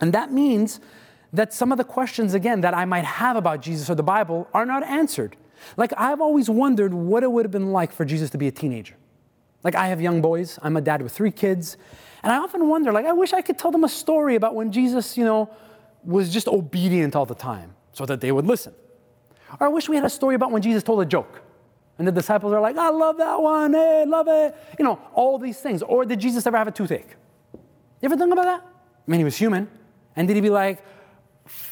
And 0.00 0.12
that 0.12 0.32
means 0.32 0.80
that 1.32 1.52
some 1.52 1.72
of 1.72 1.78
the 1.78 1.84
questions, 1.84 2.34
again, 2.34 2.60
that 2.60 2.74
I 2.74 2.84
might 2.84 3.04
have 3.04 3.36
about 3.36 3.60
Jesus 3.60 3.90
or 3.90 3.94
the 3.94 4.02
Bible 4.02 4.48
are 4.54 4.64
not 4.64 4.82
answered. 4.84 5.36
Like, 5.76 5.92
I've 5.96 6.20
always 6.20 6.48
wondered 6.48 6.94
what 6.94 7.22
it 7.22 7.30
would 7.30 7.44
have 7.44 7.52
been 7.52 7.72
like 7.72 7.92
for 7.92 8.04
Jesus 8.04 8.30
to 8.30 8.38
be 8.38 8.46
a 8.46 8.52
teenager. 8.52 8.94
Like, 9.64 9.74
I 9.74 9.88
have 9.88 10.00
young 10.00 10.20
boys, 10.20 10.58
I'm 10.62 10.76
a 10.76 10.80
dad 10.80 11.02
with 11.02 11.12
three 11.12 11.32
kids, 11.32 11.76
and 12.22 12.32
I 12.32 12.38
often 12.38 12.68
wonder, 12.68 12.92
like, 12.92 13.06
I 13.06 13.12
wish 13.12 13.32
I 13.32 13.42
could 13.42 13.58
tell 13.58 13.70
them 13.70 13.84
a 13.84 13.88
story 13.88 14.36
about 14.36 14.54
when 14.54 14.70
Jesus, 14.70 15.16
you 15.16 15.24
know, 15.24 15.50
was 16.04 16.32
just 16.32 16.46
obedient 16.46 17.16
all 17.16 17.26
the 17.26 17.34
time 17.34 17.74
so 17.92 18.06
that 18.06 18.20
they 18.20 18.30
would 18.30 18.46
listen. 18.46 18.74
Or 19.60 19.66
I 19.66 19.70
wish 19.70 19.88
we 19.88 19.96
had 19.96 20.04
a 20.04 20.10
story 20.10 20.34
about 20.34 20.52
when 20.52 20.62
Jesus 20.62 20.82
told 20.82 21.00
a 21.00 21.06
joke. 21.06 21.42
And 21.98 22.06
the 22.06 22.12
disciples 22.12 22.52
are 22.52 22.60
like, 22.60 22.76
I 22.76 22.90
love 22.90 23.16
that 23.16 23.40
one, 23.40 23.72
hey, 23.72 24.04
love 24.06 24.28
it. 24.28 24.54
You 24.78 24.84
know, 24.84 25.00
all 25.14 25.38
these 25.38 25.58
things. 25.58 25.82
Or 25.82 26.04
did 26.04 26.20
Jesus 26.20 26.46
ever 26.46 26.58
have 26.58 26.68
a 26.68 26.72
toothache? 26.72 27.16
You 27.54 27.60
ever 28.02 28.16
think 28.16 28.32
about 28.32 28.44
that? 28.44 28.60
I 28.60 29.10
mean, 29.10 29.18
he 29.18 29.24
was 29.24 29.36
human. 29.36 29.68
And 30.14 30.28
did 30.28 30.34
he 30.34 30.40
be 30.40 30.50
like, 30.50 30.84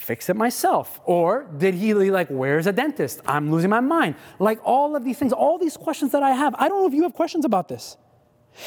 fix 0.05 0.29
it 0.29 0.37
myself? 0.37 1.01
Or 1.05 1.45
did 1.57 1.75
he 1.75 1.95
like, 1.95 2.29
where's 2.29 2.67
a 2.67 2.73
dentist? 2.73 3.21
I'm 3.27 3.51
losing 3.51 3.71
my 3.71 3.81
mind. 3.81 4.17
Like 4.39 4.61
all 4.65 4.95
of 4.95 5.05
these 5.05 5.19
things, 5.19 5.33
all 5.33 5.59
these 5.59 5.77
questions 5.77 6.13
that 6.13 6.23
I 6.23 6.33
have. 6.33 6.55
I 6.59 6.69
don't 6.69 6.81
know 6.81 6.87
if 6.87 6.95
you 6.95 7.03
have 7.03 7.15
questions 7.15 7.45
about 7.45 7.69
this. 7.69 7.97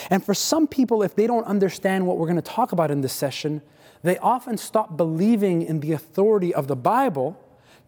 And 0.10 0.24
for 0.24 0.34
some 0.34 0.68
people, 0.68 1.04
if 1.04 1.16
they 1.16 1.28
don't 1.28 1.46
understand 1.46 2.06
what 2.06 2.18
we're 2.18 2.26
going 2.26 2.42
to 2.42 2.42
talk 2.42 2.72
about 2.72 2.92
in 2.92 3.02
this 3.02 3.14
session, 3.14 3.62
they 4.04 4.18
often 4.18 4.58
stop 4.58 4.98
believing 4.98 5.62
in 5.62 5.80
the 5.80 5.94
authority 5.94 6.54
of 6.54 6.68
the 6.68 6.76
Bible 6.76 7.40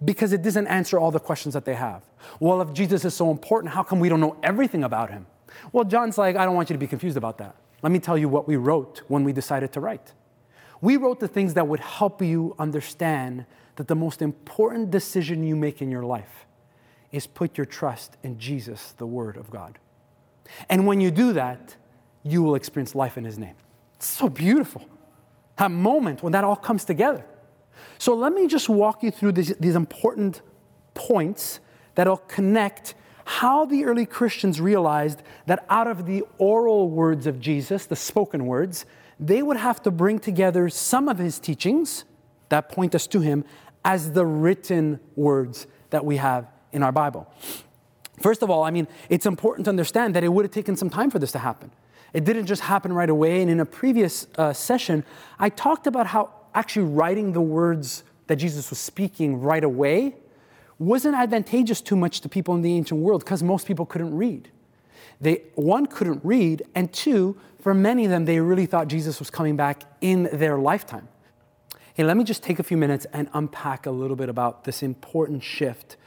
because 0.04 0.32
it 0.32 0.42
doesn't 0.42 0.68
answer 0.68 0.98
all 0.98 1.12
the 1.12 1.20
questions 1.20 1.54
that 1.54 1.66
they 1.66 1.76
have. 1.76 2.04
Well, 2.40 2.62
if 2.62 2.72
Jesus 2.74 3.04
is 3.04 3.14
so 3.14 3.32
important, 3.32 3.74
how 3.74 3.84
come 3.84 4.00
we 4.00 4.08
don't 4.08 4.22
know 4.22 4.38
everything 4.44 4.84
about 4.84 5.10
him? 5.10 5.26
Well, 5.74 5.84
John's 5.84 6.18
like, 6.18 6.36
I 6.38 6.46
don't 6.46 6.56
want 6.56 6.70
you 6.70 6.76
to 6.76 6.80
be 6.80 6.88
confused 6.88 7.18
about 7.18 7.38
that. 7.40 7.56
Let 7.82 7.92
me 7.92 8.00
tell 8.00 8.18
you 8.18 8.30
what 8.30 8.48
we 8.48 8.56
wrote 8.56 9.02
when 9.08 9.24
we 9.24 9.34
decided 9.34 9.74
to 9.74 9.80
write. 9.80 10.14
We 10.82 10.98
wrote 10.98 11.20
the 11.20 11.28
things 11.28 11.54
that 11.56 11.68
would 11.68 11.80
help 11.80 12.22
you 12.22 12.56
understand 12.58 13.46
that 13.76 13.88
the 13.88 13.96
most 13.96 14.22
important 14.22 14.92
decision 14.92 15.44
you 15.44 15.56
make 15.56 15.82
in 15.82 15.92
your 15.92 16.04
life 16.04 16.46
is 17.12 17.28
put 17.28 17.58
your 17.58 17.66
trust 17.66 18.18
in 18.24 18.38
Jesus, 18.38 18.94
the 18.98 19.06
Word 19.06 19.38
of 19.38 19.50
God. 19.50 19.80
And 20.70 20.86
when 20.88 21.02
you 21.02 21.12
do 21.12 21.34
that, 21.34 21.76
you 22.24 22.44
will 22.44 22.56
experience 22.56 22.96
life 22.96 23.18
in 23.18 23.24
His 23.24 23.38
name. 23.38 23.56
It's 23.96 24.08
so 24.08 24.30
beautiful. 24.30 24.86
That 25.58 25.72
moment 25.72 26.24
when 26.24 26.32
that 26.34 26.44
all 26.44 26.56
comes 26.56 26.86
together. 26.86 27.26
So 27.98 28.14
let 28.14 28.34
me 28.34 28.48
just 28.48 28.70
walk 28.70 29.04
you 29.04 29.12
through 29.12 29.34
these, 29.34 29.56
these 29.58 29.76
important 29.76 30.42
points 30.94 31.60
that'll 31.96 32.18
connect 32.18 32.96
how 33.26 33.66
the 33.66 33.86
early 33.86 34.06
Christians 34.06 34.60
realized 34.60 35.22
that 35.46 35.66
out 35.70 35.88
of 35.88 36.06
the 36.06 36.24
oral 36.38 36.90
words 36.90 37.28
of 37.28 37.40
Jesus, 37.40 37.86
the 37.86 37.96
spoken 37.96 38.46
words, 38.46 38.86
they 39.20 39.42
would 39.42 39.58
have 39.58 39.82
to 39.84 39.92
bring 39.92 40.20
together 40.20 40.70
some 40.70 41.10
of 41.10 41.18
his 41.18 41.40
teachings 41.40 42.06
that 42.50 42.70
point 42.70 42.96
us 42.96 43.06
to 43.08 43.20
him 43.20 43.44
as 43.84 44.14
the 44.14 44.26
written 44.26 45.00
words 45.16 45.68
that 45.90 46.06
we 46.06 46.18
have 46.18 46.48
in 46.72 46.84
our 46.84 46.92
Bible. 46.92 47.32
First 48.22 48.44
of 48.44 48.50
all, 48.50 48.64
I 48.64 48.72
mean, 48.72 48.88
it's 49.10 49.26
important 49.26 49.66
to 49.66 49.70
understand 49.70 50.16
that 50.16 50.24
it 50.24 50.30
would 50.30 50.46
have 50.46 50.52
taken 50.52 50.76
some 50.76 50.90
time 50.90 51.10
for 51.10 51.20
this 51.20 51.32
to 51.34 51.40
happen. 51.40 51.72
It 52.14 52.26
didn't 52.26 52.48
just 52.48 52.64
happen 52.64 52.92
right 52.92 53.10
away. 53.10 53.42
And 53.42 53.50
in 53.50 53.60
a 53.60 53.66
previous 53.66 54.28
uh, 54.38 54.52
session, 54.54 55.06
I 55.38 55.50
talked 55.50 55.88
about 55.88 56.08
how 56.08 56.34
actually 56.54 56.86
writing 56.86 57.34
the 57.34 57.42
words 57.42 58.04
that 58.28 58.38
Jesus 58.38 58.70
was 58.70 58.80
speaking 58.80 59.40
right 59.40 59.64
away 59.64 60.16
wasn't 60.80 61.16
advantageous 61.16 61.82
too 61.82 61.96
much 61.96 62.22
to 62.22 62.30
people 62.30 62.56
in 62.56 62.62
the 62.62 62.74
ancient 62.74 63.02
world 63.02 63.24
because 63.24 63.44
most 63.44 63.68
people 63.68 63.86
couldn't 63.86 64.16
read. 64.16 64.50
They, 65.22 65.44
one, 65.56 65.86
couldn't 65.86 66.22
read, 66.24 66.64
and 66.76 66.92
two, 66.94 67.38
for 67.62 67.74
many 67.74 68.06
of 68.06 68.12
them, 68.12 68.26
they 68.26 68.40
really 68.40 68.66
thought 68.66 68.88
Jesus 68.88 69.20
was 69.20 69.30
coming 69.30 69.56
back 69.56 69.84
in 70.02 70.30
their 70.32 70.58
lifetime. 70.58 71.08
Hey, 71.94 72.04
let 72.04 72.16
me 72.16 72.24
just 72.24 72.42
take 72.42 72.60
a 72.60 72.64
few 72.64 72.78
minutes 72.78 73.06
and 73.12 73.30
unpack 73.34 73.86
a 73.86 73.92
little 73.92 74.16
bit 74.16 74.30
about 74.30 74.64
this 74.64 74.82
important 74.82 75.44
shift 75.44 75.98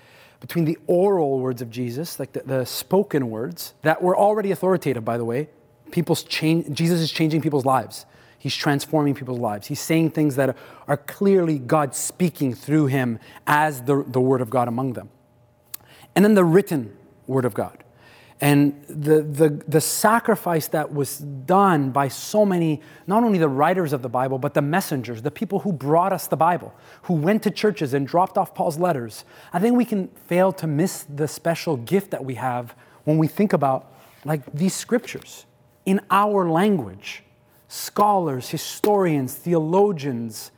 between 0.41 0.65
the 0.65 0.79
oral 0.87 1.39
words 1.39 1.61
of 1.61 1.71
Jesus, 1.71 2.19
like 2.19 2.33
the, 2.33 2.43
the 2.45 2.65
spoken 2.65 3.31
words, 3.31 3.75
that 3.83 4.03
were 4.03 4.17
already 4.17 4.51
authoritative, 4.51 5.05
by 5.05 5.19
the 5.19 5.25
way. 5.25 5.49
People's 5.91 6.23
change, 6.23 6.75
Jesus 6.77 7.01
is 7.01 7.13
changing 7.13 7.43
people's 7.43 7.67
lives. 7.67 8.07
He's 8.39 8.57
transforming 8.57 9.15
people's 9.15 9.39
lives. 9.39 9.69
He's 9.69 9.81
saying 9.81 10.11
things 10.11 10.35
that 10.37 10.57
are 10.89 10.97
clearly 10.97 11.59
God 11.61 11.95
speaking 11.95 12.55
through 12.55 12.87
him 12.87 13.21
as 13.47 13.83
the, 13.83 14.03
the 14.05 14.21
Word 14.21 14.41
of 14.41 14.51
God 14.51 14.67
among 14.67 14.95
them. 14.95 15.11
And 16.17 16.25
then 16.25 16.35
the 16.35 16.45
written 16.45 16.97
Word 17.27 17.45
of 17.45 17.55
God 17.55 17.85
and 18.43 18.85
the, 18.89 19.23
the, 19.23 19.63
the 19.69 19.81
sacrifice 19.81 20.67
that 20.69 20.93
was 20.93 21.19
done 21.19 21.91
by 21.93 22.09
so 22.09 22.45
many, 22.45 22.83
not 23.07 23.23
only 23.23 23.39
the 23.39 23.49
writers 23.49 23.93
of 23.93 24.03
the 24.03 24.09
Bible, 24.09 24.37
but 24.37 24.53
the 24.53 24.61
messengers, 24.61 25.23
the 25.23 25.31
people 25.31 25.61
who 25.61 25.73
brought 25.73 26.13
us 26.13 26.27
the 26.27 26.37
Bible, 26.37 26.75
who 27.03 27.15
went 27.15 27.45
to 27.45 27.53
churches 27.53 27.95
and 27.95 28.05
dropped 28.05 28.37
off 28.37 28.53
Paul's 28.53 28.81
letters, 28.81 29.25
I 29.53 29.61
think 29.61 29.77
we 29.77 29.85
can 29.85 30.09
fail 30.27 30.53
to 30.55 30.67
miss 30.67 31.05
the 31.05 31.29
special 31.29 31.77
gift 31.77 32.11
that 32.11 32.25
we 32.25 32.35
have 32.35 32.75
when 33.05 33.17
we 33.17 33.29
think 33.29 33.53
about 33.53 33.93
like 34.25 34.45
these 34.53 34.75
scriptures 34.75 35.47
in 35.87 36.01
our 36.11 36.51
language. 36.51 37.23
Scholars, 37.69 38.51
historians, 38.51 39.37
theologians, 39.37 40.51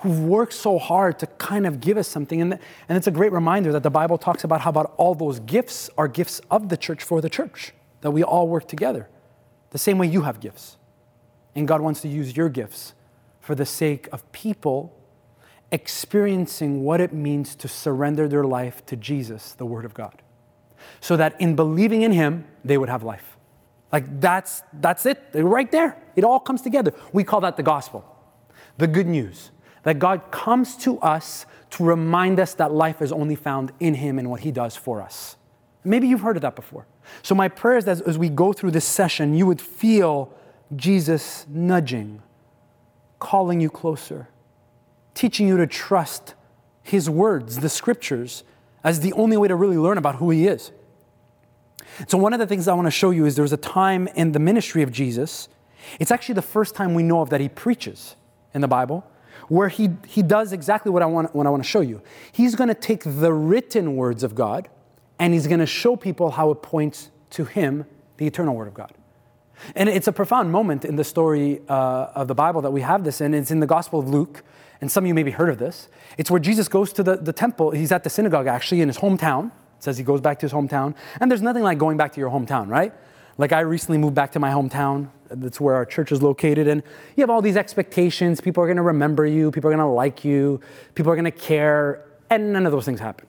who've 0.00 0.20
worked 0.20 0.52
so 0.52 0.78
hard 0.78 1.18
to 1.18 1.26
kind 1.26 1.66
of 1.66 1.80
give 1.80 1.96
us 1.96 2.08
something. 2.08 2.40
And, 2.40 2.58
and 2.88 2.96
it's 2.98 3.06
a 3.06 3.10
great 3.10 3.32
reminder 3.32 3.72
that 3.72 3.82
the 3.82 3.90
Bible 3.90 4.18
talks 4.18 4.44
about 4.44 4.62
how 4.62 4.70
about 4.70 4.94
all 4.96 5.14
those 5.14 5.40
gifts 5.40 5.90
are 5.98 6.08
gifts 6.08 6.40
of 6.50 6.68
the 6.68 6.76
church 6.76 7.02
for 7.02 7.20
the 7.20 7.30
church, 7.30 7.72
that 8.00 8.10
we 8.10 8.22
all 8.22 8.48
work 8.48 8.66
together. 8.66 9.08
The 9.70 9.78
same 9.78 9.98
way 9.98 10.06
you 10.06 10.22
have 10.22 10.40
gifts. 10.40 10.78
And 11.54 11.68
God 11.68 11.80
wants 11.80 12.00
to 12.02 12.08
use 12.08 12.36
your 12.36 12.48
gifts 12.48 12.94
for 13.40 13.54
the 13.54 13.66
sake 13.66 14.08
of 14.12 14.30
people 14.32 14.96
experiencing 15.72 16.82
what 16.82 17.00
it 17.00 17.12
means 17.12 17.54
to 17.56 17.68
surrender 17.68 18.26
their 18.26 18.44
life 18.44 18.84
to 18.86 18.96
Jesus, 18.96 19.52
the 19.52 19.66
Word 19.66 19.84
of 19.84 19.94
God. 19.94 20.22
So 21.00 21.16
that 21.16 21.38
in 21.40 21.56
believing 21.56 22.02
in 22.02 22.12
Him, 22.12 22.46
they 22.64 22.78
would 22.78 22.88
have 22.88 23.02
life. 23.02 23.36
Like 23.92 24.20
that's, 24.20 24.62
that's 24.72 25.04
it, 25.04 25.22
right 25.34 25.70
there. 25.70 25.96
It 26.16 26.24
all 26.24 26.40
comes 26.40 26.62
together. 26.62 26.94
We 27.12 27.22
call 27.22 27.40
that 27.42 27.56
the 27.56 27.62
gospel, 27.62 28.04
the 28.78 28.86
good 28.86 29.06
news 29.06 29.50
that 29.82 29.98
God 29.98 30.30
comes 30.30 30.76
to 30.78 30.98
us 31.00 31.46
to 31.70 31.84
remind 31.84 32.40
us 32.40 32.54
that 32.54 32.72
life 32.72 33.00
is 33.00 33.12
only 33.12 33.36
found 33.36 33.72
in 33.80 33.94
Him 33.94 34.18
and 34.18 34.30
what 34.30 34.40
He 34.40 34.50
does 34.50 34.76
for 34.76 35.00
us. 35.00 35.36
Maybe 35.84 36.08
you've 36.08 36.20
heard 36.20 36.36
of 36.36 36.42
that 36.42 36.56
before. 36.56 36.86
So, 37.22 37.34
my 37.34 37.48
prayer 37.48 37.78
is 37.78 37.84
that 37.86 38.02
as 38.02 38.18
we 38.18 38.28
go 38.28 38.52
through 38.52 38.72
this 38.72 38.84
session, 38.84 39.34
you 39.34 39.46
would 39.46 39.60
feel 39.60 40.32
Jesus 40.76 41.46
nudging, 41.48 42.22
calling 43.18 43.60
you 43.60 43.70
closer, 43.70 44.28
teaching 45.14 45.48
you 45.48 45.56
to 45.56 45.66
trust 45.66 46.34
His 46.82 47.08
words, 47.08 47.60
the 47.60 47.68
scriptures, 47.68 48.44
as 48.84 49.00
the 49.00 49.12
only 49.14 49.36
way 49.36 49.48
to 49.48 49.56
really 49.56 49.78
learn 49.78 49.98
about 49.98 50.16
who 50.16 50.30
He 50.30 50.46
is. 50.46 50.72
So, 52.06 52.18
one 52.18 52.32
of 52.32 52.38
the 52.38 52.46
things 52.46 52.68
I 52.68 52.74
want 52.74 52.86
to 52.86 52.92
show 52.92 53.10
you 53.10 53.24
is 53.24 53.36
there 53.36 53.42
was 53.42 53.52
a 53.52 53.58
time 53.58 54.08
in 54.14 54.32
the 54.32 54.38
ministry 54.38 54.82
of 54.82 54.92
Jesus. 54.92 55.48
It's 55.98 56.10
actually 56.10 56.34
the 56.34 56.42
first 56.42 56.74
time 56.74 56.94
we 56.94 57.02
know 57.02 57.22
of 57.22 57.30
that 57.30 57.40
He 57.40 57.48
preaches 57.48 58.16
in 58.52 58.60
the 58.60 58.68
Bible 58.68 59.04
where 59.50 59.68
he, 59.68 59.90
he 60.06 60.22
does 60.22 60.52
exactly 60.52 60.92
what 60.92 61.02
I, 61.02 61.06
want, 61.06 61.34
what 61.34 61.44
I 61.44 61.50
want 61.50 61.62
to 61.62 61.68
show 61.68 61.80
you. 61.80 62.00
He's 62.30 62.54
going 62.54 62.68
to 62.68 62.74
take 62.74 63.02
the 63.04 63.32
written 63.32 63.96
words 63.96 64.22
of 64.22 64.36
God 64.36 64.68
and 65.18 65.34
he's 65.34 65.48
going 65.48 65.58
to 65.58 65.66
show 65.66 65.96
people 65.96 66.30
how 66.30 66.52
it 66.52 66.62
points 66.62 67.10
to 67.30 67.44
him, 67.44 67.84
the 68.16 68.28
eternal 68.28 68.54
word 68.54 68.68
of 68.68 68.74
God. 68.74 68.92
And 69.74 69.88
it's 69.88 70.06
a 70.06 70.12
profound 70.12 70.52
moment 70.52 70.84
in 70.84 70.94
the 70.94 71.02
story 71.02 71.60
uh, 71.68 72.12
of 72.14 72.28
the 72.28 72.34
Bible 72.34 72.62
that 72.62 72.70
we 72.70 72.80
have 72.82 73.02
this 73.02 73.20
in. 73.20 73.34
It's 73.34 73.50
in 73.50 73.58
the 73.58 73.66
Gospel 73.66 73.98
of 73.98 74.08
Luke, 74.08 74.44
and 74.80 74.90
some 74.90 75.04
of 75.04 75.08
you 75.08 75.14
maybe 75.14 75.32
heard 75.32 75.50
of 75.50 75.58
this. 75.58 75.88
It's 76.16 76.30
where 76.30 76.40
Jesus 76.40 76.68
goes 76.68 76.92
to 76.94 77.02
the, 77.02 77.16
the 77.16 77.32
temple. 77.32 77.72
He's 77.72 77.92
at 77.92 78.04
the 78.04 78.08
synagogue 78.08 78.46
actually 78.46 78.80
in 78.80 78.88
his 78.88 78.98
hometown. 78.98 79.48
It 79.48 79.84
says 79.84 79.98
he 79.98 80.04
goes 80.04 80.20
back 80.20 80.38
to 80.38 80.46
his 80.46 80.52
hometown. 80.52 80.94
And 81.20 81.30
there's 81.30 81.42
nothing 81.42 81.64
like 81.64 81.76
going 81.76 81.96
back 81.96 82.12
to 82.12 82.20
your 82.20 82.30
hometown, 82.30 82.68
right? 82.68 82.94
Like 83.36 83.52
I 83.52 83.60
recently 83.60 83.98
moved 83.98 84.14
back 84.14 84.32
to 84.32 84.38
my 84.38 84.50
hometown. 84.50 85.10
That's 85.30 85.60
where 85.60 85.74
our 85.74 85.86
church 85.86 86.12
is 86.12 86.22
located. 86.22 86.68
And 86.68 86.82
you 87.16 87.22
have 87.22 87.30
all 87.30 87.42
these 87.42 87.56
expectations. 87.56 88.40
People 88.40 88.62
are 88.62 88.66
going 88.66 88.76
to 88.76 88.82
remember 88.82 89.26
you. 89.26 89.50
People 89.50 89.70
are 89.70 89.74
going 89.74 89.86
to 89.86 89.92
like 89.92 90.24
you. 90.24 90.60
People 90.94 91.12
are 91.12 91.16
going 91.16 91.24
to 91.24 91.30
care. 91.30 92.04
And 92.28 92.52
none 92.52 92.66
of 92.66 92.72
those 92.72 92.84
things 92.84 93.00
happen. 93.00 93.26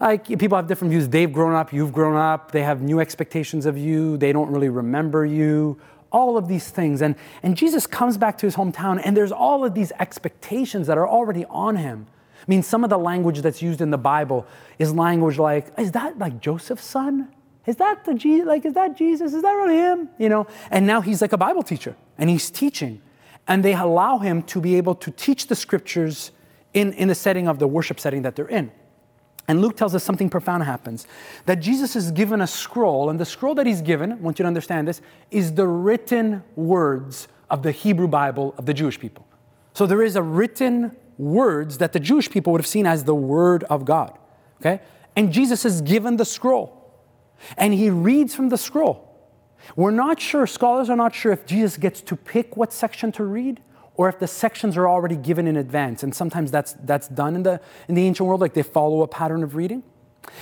like 0.00 0.26
people 0.26 0.56
have 0.56 0.66
different 0.66 0.90
views. 0.90 1.08
They've 1.08 1.32
grown 1.32 1.54
up, 1.54 1.72
you've 1.72 1.92
grown 1.92 2.16
up, 2.16 2.52
they 2.52 2.62
have 2.62 2.82
new 2.82 3.00
expectations 3.00 3.66
of 3.66 3.78
you, 3.78 4.16
they 4.16 4.32
don't 4.32 4.50
really 4.50 4.68
remember 4.68 5.24
you, 5.24 5.80
all 6.12 6.36
of 6.36 6.46
these 6.48 6.70
things. 6.70 7.02
And, 7.02 7.16
and 7.42 7.56
Jesus 7.56 7.86
comes 7.86 8.16
back 8.16 8.38
to 8.38 8.46
his 8.46 8.56
hometown, 8.56 9.00
and 9.04 9.16
there's 9.16 9.32
all 9.32 9.64
of 9.64 9.74
these 9.74 9.92
expectations 9.98 10.86
that 10.86 10.98
are 10.98 11.08
already 11.08 11.44
on 11.46 11.76
him. 11.76 12.06
I 12.40 12.44
mean, 12.46 12.62
some 12.62 12.84
of 12.84 12.90
the 12.90 12.98
language 12.98 13.40
that's 13.40 13.62
used 13.62 13.80
in 13.80 13.90
the 13.90 13.98
Bible 13.98 14.46
is 14.78 14.94
language 14.94 15.38
like, 15.38 15.76
is 15.78 15.92
that 15.92 16.18
like 16.18 16.40
Joseph's 16.40 16.84
son? 16.84 17.32
Is 17.66 17.76
that 17.76 18.04
the 18.04 18.14
Jesus? 18.14 18.46
Like, 18.46 18.64
is 18.64 18.74
that 18.74 18.96
Jesus? 18.96 19.32
Is 19.32 19.42
that 19.42 19.52
really 19.52 19.76
him? 19.76 20.08
You 20.18 20.28
know? 20.28 20.46
And 20.70 20.86
now 20.86 21.00
he's 21.00 21.22
like 21.22 21.32
a 21.32 21.38
Bible 21.38 21.62
teacher 21.62 21.96
and 22.18 22.28
he's 22.28 22.50
teaching. 22.50 23.00
And 23.46 23.64
they 23.64 23.74
allow 23.74 24.18
him 24.18 24.42
to 24.44 24.60
be 24.60 24.76
able 24.76 24.94
to 24.96 25.10
teach 25.10 25.46
the 25.48 25.54
scriptures 25.54 26.30
in, 26.72 26.92
in 26.94 27.08
the 27.08 27.14
setting 27.14 27.48
of 27.48 27.58
the 27.58 27.66
worship 27.66 28.00
setting 28.00 28.22
that 28.22 28.36
they're 28.36 28.48
in. 28.48 28.72
And 29.46 29.60
Luke 29.60 29.76
tells 29.76 29.94
us 29.94 30.02
something 30.02 30.30
profound 30.30 30.62
happens 30.62 31.06
that 31.44 31.56
Jesus 31.56 31.96
is 31.96 32.10
given 32.10 32.40
a 32.40 32.46
scroll, 32.46 33.10
and 33.10 33.20
the 33.20 33.26
scroll 33.26 33.54
that 33.56 33.66
he's 33.66 33.82
given, 33.82 34.12
I 34.12 34.14
want 34.16 34.38
you 34.38 34.44
to 34.44 34.46
understand 34.46 34.88
this, 34.88 35.02
is 35.30 35.52
the 35.52 35.66
written 35.66 36.42
words 36.56 37.28
of 37.50 37.62
the 37.62 37.70
Hebrew 37.70 38.08
Bible 38.08 38.54
of 38.56 38.64
the 38.64 38.72
Jewish 38.72 38.98
people. 38.98 39.26
So 39.74 39.86
there 39.86 40.02
is 40.02 40.16
a 40.16 40.22
written 40.22 40.96
words 41.18 41.78
that 41.78 41.92
the 41.92 42.00
Jewish 42.00 42.30
people 42.30 42.52
would 42.52 42.60
have 42.60 42.66
seen 42.66 42.86
as 42.86 43.04
the 43.04 43.14
word 43.14 43.64
of 43.64 43.84
God. 43.84 44.18
Okay? 44.60 44.80
And 45.14 45.32
Jesus 45.32 45.64
is 45.64 45.82
given 45.82 46.16
the 46.16 46.24
scroll. 46.24 46.83
And 47.56 47.74
he 47.74 47.90
reads 47.90 48.34
from 48.34 48.48
the 48.48 48.58
scroll. 48.58 49.10
We're 49.76 49.90
not 49.90 50.20
sure, 50.20 50.46
scholars 50.46 50.90
are 50.90 50.96
not 50.96 51.14
sure 51.14 51.32
if 51.32 51.46
Jesus 51.46 51.76
gets 51.76 52.00
to 52.02 52.16
pick 52.16 52.56
what 52.56 52.72
section 52.72 53.12
to 53.12 53.24
read 53.24 53.60
or 53.96 54.08
if 54.08 54.18
the 54.18 54.26
sections 54.26 54.76
are 54.76 54.88
already 54.88 55.16
given 55.16 55.46
in 55.46 55.56
advance. 55.56 56.02
And 56.02 56.14
sometimes 56.14 56.50
that's, 56.50 56.74
that's 56.84 57.08
done 57.08 57.36
in 57.36 57.42
the, 57.42 57.60
in 57.88 57.94
the 57.94 58.06
ancient 58.06 58.26
world, 58.26 58.40
like 58.40 58.54
they 58.54 58.62
follow 58.62 59.02
a 59.02 59.08
pattern 59.08 59.42
of 59.42 59.54
reading. 59.54 59.82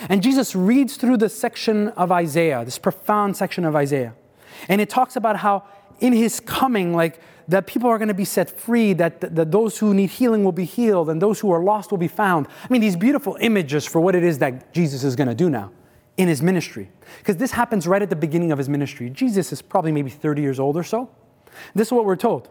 And 0.09 0.23
Jesus 0.23 0.55
reads 0.55 0.97
through 0.97 1.19
the 1.19 1.29
section 1.29 1.89
of 1.89 2.11
Isaiah, 2.13 2.65
this 2.65 2.79
profound 2.79 3.37
section 3.37 3.65
of 3.65 3.77
Isaiah. 3.77 4.15
And 4.69 4.81
it 4.81 4.89
talks 4.89 5.17
about 5.17 5.37
how 5.37 5.65
in 6.01 6.13
his 6.13 6.41
coming, 6.41 6.95
like 6.95 7.21
that 7.49 7.67
people 7.67 7.89
are 7.91 7.99
going 7.99 8.09
to 8.09 8.15
be 8.15 8.25
set 8.25 8.51
free, 8.51 8.93
that, 8.95 9.21
that 9.21 9.51
those 9.51 9.79
who 9.79 9.93
need 9.93 10.11
healing 10.11 10.45
will 10.45 10.53
be 10.53 10.65
healed, 10.65 11.11
and 11.11 11.21
those 11.21 11.41
who 11.41 11.51
are 11.51 11.63
lost 11.63 11.91
will 11.91 11.99
be 11.99 12.09
found. 12.09 12.47
I 12.63 12.73
mean, 12.73 12.81
these 12.81 12.97
beautiful 12.97 13.37
images 13.41 13.85
for 13.85 14.01
what 14.01 14.15
it 14.15 14.23
is 14.23 14.39
that 14.39 14.73
Jesus 14.73 15.05
is 15.05 15.17
going 15.17 15.29
to 15.29 15.35
do 15.35 15.51
now 15.51 15.73
in 16.17 16.29
his 16.29 16.43
ministry. 16.43 16.91
Because 17.19 17.37
this 17.37 17.53
happens 17.53 17.87
right 17.87 18.03
at 18.03 18.11
the 18.11 18.17
beginning 18.17 18.53
of 18.53 18.59
his 18.59 18.69
ministry. 18.69 19.11
Jesus 19.11 19.53
is 19.53 19.63
probably 19.63 19.93
maybe 19.93 20.11
30 20.11 20.43
years 20.43 20.61
old 20.61 20.77
or 20.77 20.85
so. 20.85 21.11
This 21.75 21.89
is 21.89 21.93
what 21.93 22.05
we're 22.05 22.17
told 22.17 22.49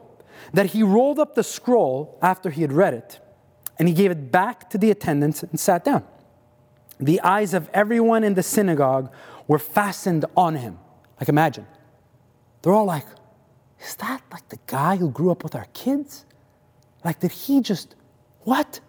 that 0.53 0.67
he 0.67 0.81
rolled 0.83 1.19
up 1.19 1.35
the 1.35 1.43
scroll 1.43 2.17
after 2.21 2.49
he 2.49 2.61
had 2.61 2.73
read 2.73 2.93
it, 2.93 3.19
and 3.77 3.87
he 3.87 3.93
gave 3.93 4.11
it 4.11 4.31
back 4.31 4.69
to 4.71 4.77
the 4.77 4.89
attendants 4.89 5.43
and 5.43 5.59
sat 5.59 5.85
down. 5.85 6.03
The 6.99 7.21
eyes 7.21 7.53
of 7.53 7.69
everyone 7.73 8.23
in 8.23 8.33
the 8.33 8.43
synagogue 8.43 9.13
were 9.47 9.59
fastened 9.59 10.25
on 10.35 10.55
him. 10.55 10.79
Like, 11.19 11.29
imagine. 11.29 11.67
They're 12.61 12.73
all 12.73 12.85
like, 12.85 13.05
Is 13.83 13.95
that 13.95 14.21
like 14.31 14.49
the 14.49 14.59
guy 14.67 14.97
who 14.97 15.09
grew 15.09 15.31
up 15.31 15.43
with 15.43 15.55
our 15.55 15.67
kids? 15.73 16.25
Like, 17.03 17.19
did 17.19 17.31
he 17.31 17.61
just, 17.61 17.95
what? 18.41 18.79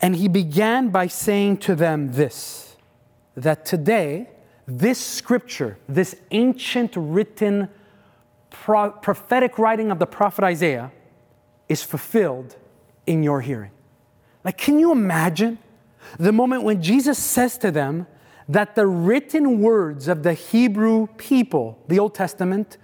And 0.00 0.16
he 0.16 0.28
began 0.28 0.88
by 0.88 1.06
saying 1.06 1.58
to 1.58 1.74
them 1.74 2.12
this 2.12 2.69
that 3.36 3.64
today, 3.64 4.28
this 4.66 4.98
scripture, 4.98 5.78
this 5.88 6.14
ancient 6.30 6.92
written 6.96 7.68
pro- 8.50 8.90
prophetic 8.90 9.58
writing 9.58 9.90
of 9.90 9.98
the 9.98 10.06
prophet 10.06 10.44
Isaiah 10.44 10.92
is 11.68 11.82
fulfilled 11.82 12.56
in 13.06 13.22
your 13.22 13.40
hearing. 13.40 13.70
Like, 14.44 14.58
can 14.58 14.78
you 14.78 14.92
imagine 14.92 15.58
the 16.18 16.32
moment 16.32 16.62
when 16.62 16.82
Jesus 16.82 17.18
says 17.18 17.58
to 17.58 17.70
them 17.70 18.06
that 18.48 18.74
the 18.74 18.86
written 18.86 19.60
words 19.60 20.08
of 20.08 20.22
the 20.22 20.34
Hebrew 20.34 21.06
people, 21.16 21.78
the 21.88 21.98
Old 21.98 22.14
Testament, 22.14 22.78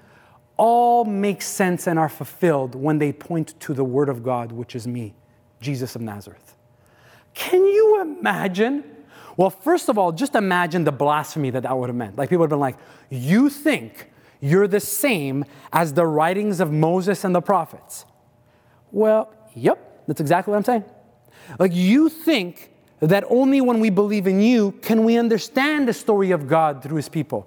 all 0.56 1.04
make 1.04 1.42
sense 1.42 1.86
and 1.86 1.98
are 1.98 2.08
fulfilled 2.08 2.74
when 2.74 2.98
they 2.98 3.12
point 3.12 3.58
to 3.60 3.74
the 3.74 3.84
Word 3.84 4.08
of 4.08 4.22
God, 4.22 4.52
which 4.52 4.74
is 4.74 4.86
me, 4.86 5.14
Jesus 5.60 5.96
of 5.96 6.02
Nazareth? 6.02 6.56
Can 7.34 7.66
you 7.66 8.00
imagine? 8.00 8.84
Well, 9.36 9.50
first 9.50 9.88
of 9.88 9.98
all, 9.98 10.12
just 10.12 10.34
imagine 10.34 10.84
the 10.84 10.92
blasphemy 10.92 11.50
that 11.50 11.64
that 11.64 11.76
would 11.76 11.88
have 11.88 11.96
meant. 11.96 12.16
Like, 12.16 12.30
people 12.30 12.40
would 12.40 12.50
have 12.50 12.56
been 12.56 12.60
like, 12.60 12.78
You 13.10 13.50
think 13.50 14.10
you're 14.40 14.68
the 14.68 14.80
same 14.80 15.44
as 15.72 15.92
the 15.94 16.06
writings 16.06 16.60
of 16.60 16.72
Moses 16.72 17.24
and 17.24 17.34
the 17.34 17.42
prophets. 17.42 18.04
Well, 18.92 19.32
yep, 19.54 20.04
that's 20.06 20.20
exactly 20.20 20.52
what 20.52 20.58
I'm 20.58 20.64
saying. 20.64 20.84
Like, 21.58 21.74
you 21.74 22.08
think 22.08 22.70
that 23.00 23.24
only 23.28 23.60
when 23.60 23.80
we 23.80 23.90
believe 23.90 24.26
in 24.26 24.40
you 24.40 24.72
can 24.72 25.04
we 25.04 25.18
understand 25.18 25.86
the 25.86 25.92
story 25.92 26.30
of 26.30 26.48
God 26.48 26.82
through 26.82 26.96
his 26.96 27.08
people. 27.08 27.46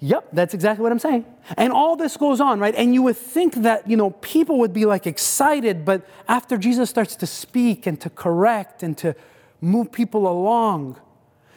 Yep, 0.00 0.28
that's 0.32 0.54
exactly 0.54 0.82
what 0.82 0.92
I'm 0.92 0.98
saying. 0.98 1.24
And 1.56 1.72
all 1.72 1.96
this 1.96 2.16
goes 2.16 2.40
on, 2.40 2.60
right? 2.60 2.74
And 2.74 2.92
you 2.92 3.02
would 3.02 3.16
think 3.16 3.54
that, 3.56 3.88
you 3.88 3.96
know, 3.96 4.10
people 4.10 4.58
would 4.58 4.72
be 4.72 4.84
like 4.84 5.06
excited, 5.06 5.84
but 5.84 6.06
after 6.28 6.58
Jesus 6.58 6.90
starts 6.90 7.16
to 7.16 7.26
speak 7.26 7.86
and 7.86 8.00
to 8.00 8.10
correct 8.10 8.82
and 8.82 8.98
to 8.98 9.16
move 9.64 9.90
people 9.90 10.28
along, 10.28 11.00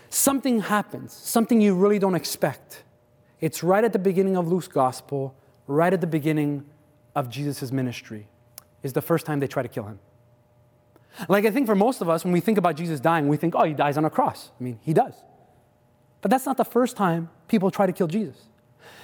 something 0.10 0.62
happens, 0.62 1.14
something 1.14 1.62
you 1.62 1.76
really 1.76 2.00
don't 2.00 2.16
expect. 2.16 2.84
It's 3.42 3.64
right 3.64 3.84
at 3.84 3.94
the 3.94 4.00
beginning 4.00 4.38
of 4.38 4.48
Luke's 4.48 4.68
gospel, 4.68 5.36
right 5.68 5.92
at 5.92 6.02
the 6.02 6.08
beginning 6.08 6.66
of 7.16 7.30
Jesus' 7.30 7.72
ministry, 7.72 8.28
is 8.82 8.94
the 8.94 9.02
first 9.02 9.26
time 9.26 9.40
they 9.40 9.48
try 9.48 9.62
to 9.62 9.70
kill 9.70 9.84
him. 9.84 10.00
Like, 11.28 11.46
I 11.46 11.52
think 11.52 11.66
for 11.66 11.76
most 11.76 12.02
of 12.02 12.10
us, 12.10 12.24
when 12.24 12.32
we 12.32 12.40
think 12.40 12.58
about 12.58 12.76
Jesus 12.76 13.00
dying, 13.00 13.28
we 13.28 13.38
think, 13.38 13.56
oh, 13.56 13.64
he 13.64 13.74
dies 13.74 13.98
on 13.98 14.06
a 14.06 14.10
cross. 14.10 14.52
I 14.60 14.64
mean, 14.64 14.80
he 14.82 14.94
does. 14.94 15.14
But 16.22 16.32
that's 16.32 16.46
not 16.46 16.58
the 16.58 16.66
first 16.66 16.96
time 16.96 17.30
people 17.48 17.72
try 17.72 17.86
to 17.88 17.94
kill 17.94 18.08
Jesus. 18.08 18.38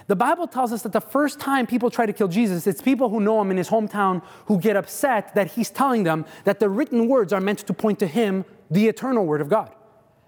The 0.07 0.15
Bible 0.15 0.47
tells 0.47 0.73
us 0.73 0.81
that 0.83 0.91
the 0.91 1.01
first 1.01 1.39
time 1.39 1.65
people 1.65 1.89
try 1.89 2.05
to 2.05 2.13
kill 2.13 2.27
Jesus, 2.27 2.67
it's 2.67 2.81
people 2.81 3.09
who 3.09 3.19
know 3.19 3.41
him 3.41 3.51
in 3.51 3.57
his 3.57 3.69
hometown 3.69 4.21
who 4.45 4.59
get 4.59 4.75
upset 4.75 5.33
that 5.35 5.51
he's 5.51 5.69
telling 5.69 6.03
them 6.03 6.25
that 6.43 6.59
the 6.59 6.69
written 6.69 7.07
words 7.07 7.31
are 7.31 7.41
meant 7.41 7.59
to 7.59 7.73
point 7.73 7.99
to 7.99 8.07
him, 8.07 8.45
the 8.69 8.88
eternal 8.88 9.26
word 9.26 9.41
of 9.41 9.49
God. 9.49 9.71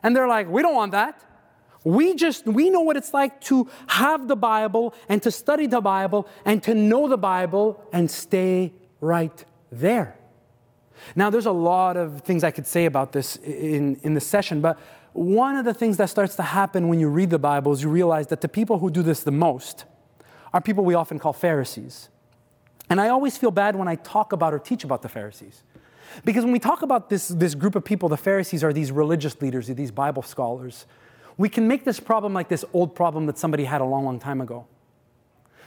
And 0.04 0.15
they're 0.15 0.28
like, 0.28 0.48
we 0.48 0.62
don't 0.62 0.76
want 0.76 0.91
that. 0.91 1.21
We 1.84 2.15
just, 2.15 2.45
we 2.48 2.69
know 2.69 2.82
what 2.82 2.98
it's 2.98 3.13
like 3.13 3.39
to 3.41 3.69
have 3.88 4.28
the 4.28 4.36
Bible 4.36 4.95
and 5.08 5.21
to 5.24 5.32
study 5.32 5.67
the 5.67 5.82
Bible 5.82 6.28
and 6.43 6.62
to 6.63 6.74
know 6.74 7.08
the 7.08 7.17
Bible 7.17 7.80
and 7.93 8.10
stay 8.10 8.74
right 9.02 9.45
there. 9.71 10.17
Now, 11.15 11.30
there's 11.30 11.45
a 11.45 11.52
lot 11.52 11.98
of 11.98 12.21
things 12.21 12.43
I 12.43 12.52
could 12.52 12.65
say 12.65 12.86
about 12.86 13.12
this 13.12 13.36
in, 13.38 13.98
in 13.98 14.15
the 14.15 14.21
session, 14.21 14.62
but 14.62 14.80
one 15.13 15.56
of 15.56 15.65
the 15.65 15.74
things 15.74 15.98
that 15.98 16.10
starts 16.10 16.36
to 16.38 16.43
happen 16.43 16.88
when 16.88 17.00
you 17.00 17.08
read 17.08 17.30
the 17.30 17.39
Bible 17.39 17.71
is 17.71 17.84
you 17.84 17.89
realize 17.89 18.28
that 18.28 18.41
the 18.41 18.50
people 18.50 18.80
who 18.80 18.89
do 18.89 19.04
this 19.04 19.24
the 19.24 19.32
most 19.32 19.86
are 20.54 20.62
people 20.62 20.84
we 20.84 20.93
often 20.93 21.19
call 21.19 21.34
Pharisees. 21.34 22.10
And 22.89 23.00
I 23.00 23.10
always 23.10 23.38
feel 23.38 23.52
bad 23.52 23.76
when 23.76 23.88
I 23.88 23.95
talk 23.95 24.32
about 24.32 24.54
or 24.54 24.60
teach 24.60 24.84
about 24.84 25.02
the 25.02 25.10
Pharisees. 25.10 25.63
Because 26.23 26.43
when 26.43 26.54
we 26.54 26.60
talk 26.60 26.82
about 26.82 27.10
this, 27.10 27.28
this 27.28 27.56
group 27.56 27.75
of 27.75 27.84
people, 27.84 28.08
the 28.10 28.17
Pharisees 28.17 28.63
are 28.63 28.71
these 28.71 28.91
religious 28.91 29.41
leaders, 29.41 29.67
these 29.67 29.91
Bible 29.91 30.21
scholars 30.21 30.86
we 31.38 31.49
can 31.49 31.67
make 31.67 31.84
this 31.84 31.99
problem 31.99 32.34
like 32.34 32.47
this 32.47 32.63
old 32.73 32.95
problem 32.95 33.25
that 33.25 33.38
somebody 33.38 33.65
had 33.65 33.82
a 33.82 33.86
long, 33.86 34.06
long 34.06 34.19
time 34.19 34.41
ago. 34.41 34.65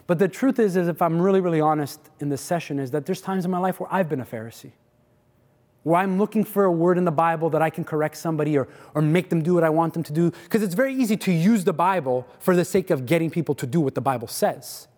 But 0.07 0.19
the 0.19 0.29
truth 0.29 0.59
is, 0.59 0.77
is 0.77 0.89
if 0.89 1.03
I'm 1.03 1.21
really, 1.21 1.41
really 1.41 1.61
honest 1.61 2.01
in 2.21 2.31
this 2.31 2.41
session, 2.41 2.79
is 2.79 2.91
that 2.93 3.05
there's 3.05 3.21
times 3.21 3.45
in 3.45 3.51
my 3.51 3.59
life 3.59 3.79
where 3.79 3.93
I've 3.93 4.09
been 4.09 4.21
a 4.21 4.25
Pharisee, 4.25 4.73
where 5.83 6.01
I'm 6.01 6.19
looking 6.19 6.45
for 6.45 6.65
a 6.65 6.73
word 6.73 6.97
in 6.97 7.05
the 7.05 7.11
Bible 7.11 7.51
that 7.51 7.61
I 7.61 7.69
can 7.69 7.85
correct 7.85 8.17
somebody 8.17 8.57
or, 8.57 8.69
or 8.95 9.03
make 9.03 9.29
them 9.29 9.43
do 9.43 9.55
what 9.55 9.65
I 9.65 9.69
want 9.69 9.93
them 9.93 10.03
to 10.05 10.13
do. 10.13 10.31
Because 10.31 10.63
it's 10.63 10.75
very 10.75 10.95
easy 10.95 11.19
to 11.19 11.33
use 11.33 11.65
the 11.65 11.75
Bible 11.75 12.27
for 12.39 12.57
the 12.57 12.65
sake 12.65 12.89
of 12.89 13.05
getting 13.05 13.31
people 13.31 13.55
to 13.57 13.67
do 13.67 13.81
what 13.81 13.95
the 13.95 14.01
Bible 14.01 14.29
says. 14.29 14.89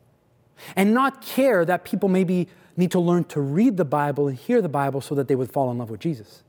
And 0.77 0.95
not 0.95 1.23
care 1.23 1.65
that 1.65 1.85
people 1.85 2.09
maybe 2.09 2.47
need 2.81 2.91
to 2.91 3.01
learn 3.01 3.25
to 3.25 3.41
read 3.41 3.77
the 3.77 3.85
Bible 3.85 4.27
and 4.27 4.37
hear 4.37 4.61
the 4.61 4.69
Bible 4.69 5.01
so 5.01 5.15
that 5.15 5.29
they 5.29 5.37
would 5.37 5.53
fall 5.53 5.71
in 5.71 5.79
love 5.79 5.91
with 5.91 6.01
Jesus. 6.01 6.43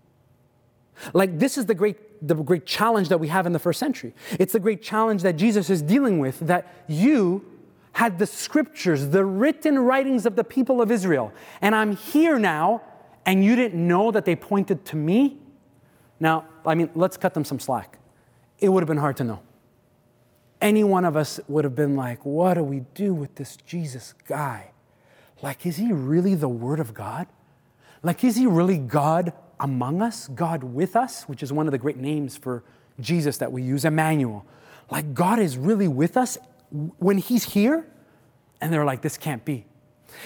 Like, 1.14 1.40
this 1.40 1.58
is 1.58 1.66
the 1.66 1.76
great, 1.76 2.28
the 2.28 2.36
great 2.36 2.66
challenge 2.66 3.10
that 3.10 3.20
we 3.20 3.28
have 3.28 3.46
in 3.46 3.54
the 3.54 3.60
first 3.60 3.80
century. 3.80 4.14
It's 4.40 4.54
the 4.54 4.60
great 4.60 4.82
challenge 4.82 5.22
that 5.22 5.36
Jesus 5.36 5.70
is 5.70 5.82
dealing 5.82 6.20
with 6.20 6.40
that 6.42 6.68
you 6.88 7.46
had 7.94 8.20
the 8.20 8.26
scriptures, 8.26 9.10
the 9.10 9.26
written 9.26 9.78
writings 9.78 10.26
of 10.26 10.36
the 10.36 10.44
people 10.44 10.82
of 10.82 10.92
Israel, 10.92 11.34
and 11.62 11.76
I'm 11.76 11.96
here 11.96 12.40
now, 12.40 12.82
and 13.26 13.44
you 13.44 13.56
didn't 13.56 13.86
know 13.86 14.12
that 14.12 14.26
they 14.26 14.36
pointed 14.36 14.86
to 14.86 14.96
me? 14.96 15.38
Now, 16.20 16.46
I 16.66 16.76
mean, 16.76 16.90
let's 16.96 17.18
cut 17.18 17.34
them 17.34 17.44
some 17.44 17.60
slack. 17.60 18.00
It 18.60 18.70
would 18.70 18.82
have 18.82 18.88
been 18.88 18.98
hard 18.98 19.18
to 19.18 19.24
know. 19.24 19.42
Any 20.62 20.84
one 20.84 21.04
of 21.04 21.18
us 21.18 21.40
would 21.48 21.64
have 21.64 21.76
been 21.76 21.96
like, 21.96 22.26
what 22.26 22.54
do 22.54 22.64
we 22.64 22.82
do 22.94 23.14
with 23.14 23.36
this 23.36 23.58
Jesus 23.58 24.14
guy? 24.28 24.71
Like, 25.42 25.66
is 25.66 25.78
he 25.78 25.92
really 25.92 26.36
the 26.36 26.50
Word 26.50 26.80
of 26.80 26.94
God? 26.94 27.28
Like, 28.04 28.24
is 28.24 28.36
he 28.36 28.46
really 28.46 28.78
God 28.78 29.34
among 29.62 30.02
us, 30.02 30.28
God 30.28 30.64
with 30.64 30.96
us, 30.96 31.24
which 31.24 31.44
is 31.44 31.54
one 31.54 31.68
of 31.68 31.72
the 31.72 31.78
great 31.78 31.98
names 31.98 32.36
for 32.36 32.64
Jesus 33.00 33.38
that 33.38 33.52
we 33.52 33.62
use, 33.62 33.86
Emmanuel. 33.86 34.46
Like 34.90 35.14
God 35.14 35.40
is 35.40 35.58
really 35.58 35.88
with 35.88 36.18
us 36.18 36.38
when 36.98 37.18
He's 37.18 37.46
here. 37.46 37.88
And 38.60 38.74
they're 38.74 38.86
like, 38.86 39.02
this 39.02 39.18
can't 39.18 39.46
be. 39.46 39.66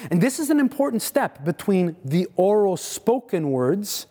And 0.10 0.21
this 0.21 0.39
is 0.39 0.49
an 0.49 0.60
important 0.60 1.01
step 1.01 1.45
between 1.45 1.95
the 2.04 2.28
oral 2.36 2.75
spoken 2.75 3.51
words 3.51 4.08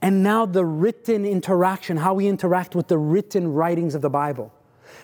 and 0.00 0.22
now 0.22 0.46
the 0.46 0.64
written 0.64 1.24
interaction, 1.24 1.96
how 1.96 2.14
we 2.14 2.28
interact 2.28 2.74
with 2.74 2.88
the 2.88 2.98
written 2.98 3.52
writings 3.52 3.94
of 3.94 4.02
the 4.02 4.10
Bible. 4.10 4.52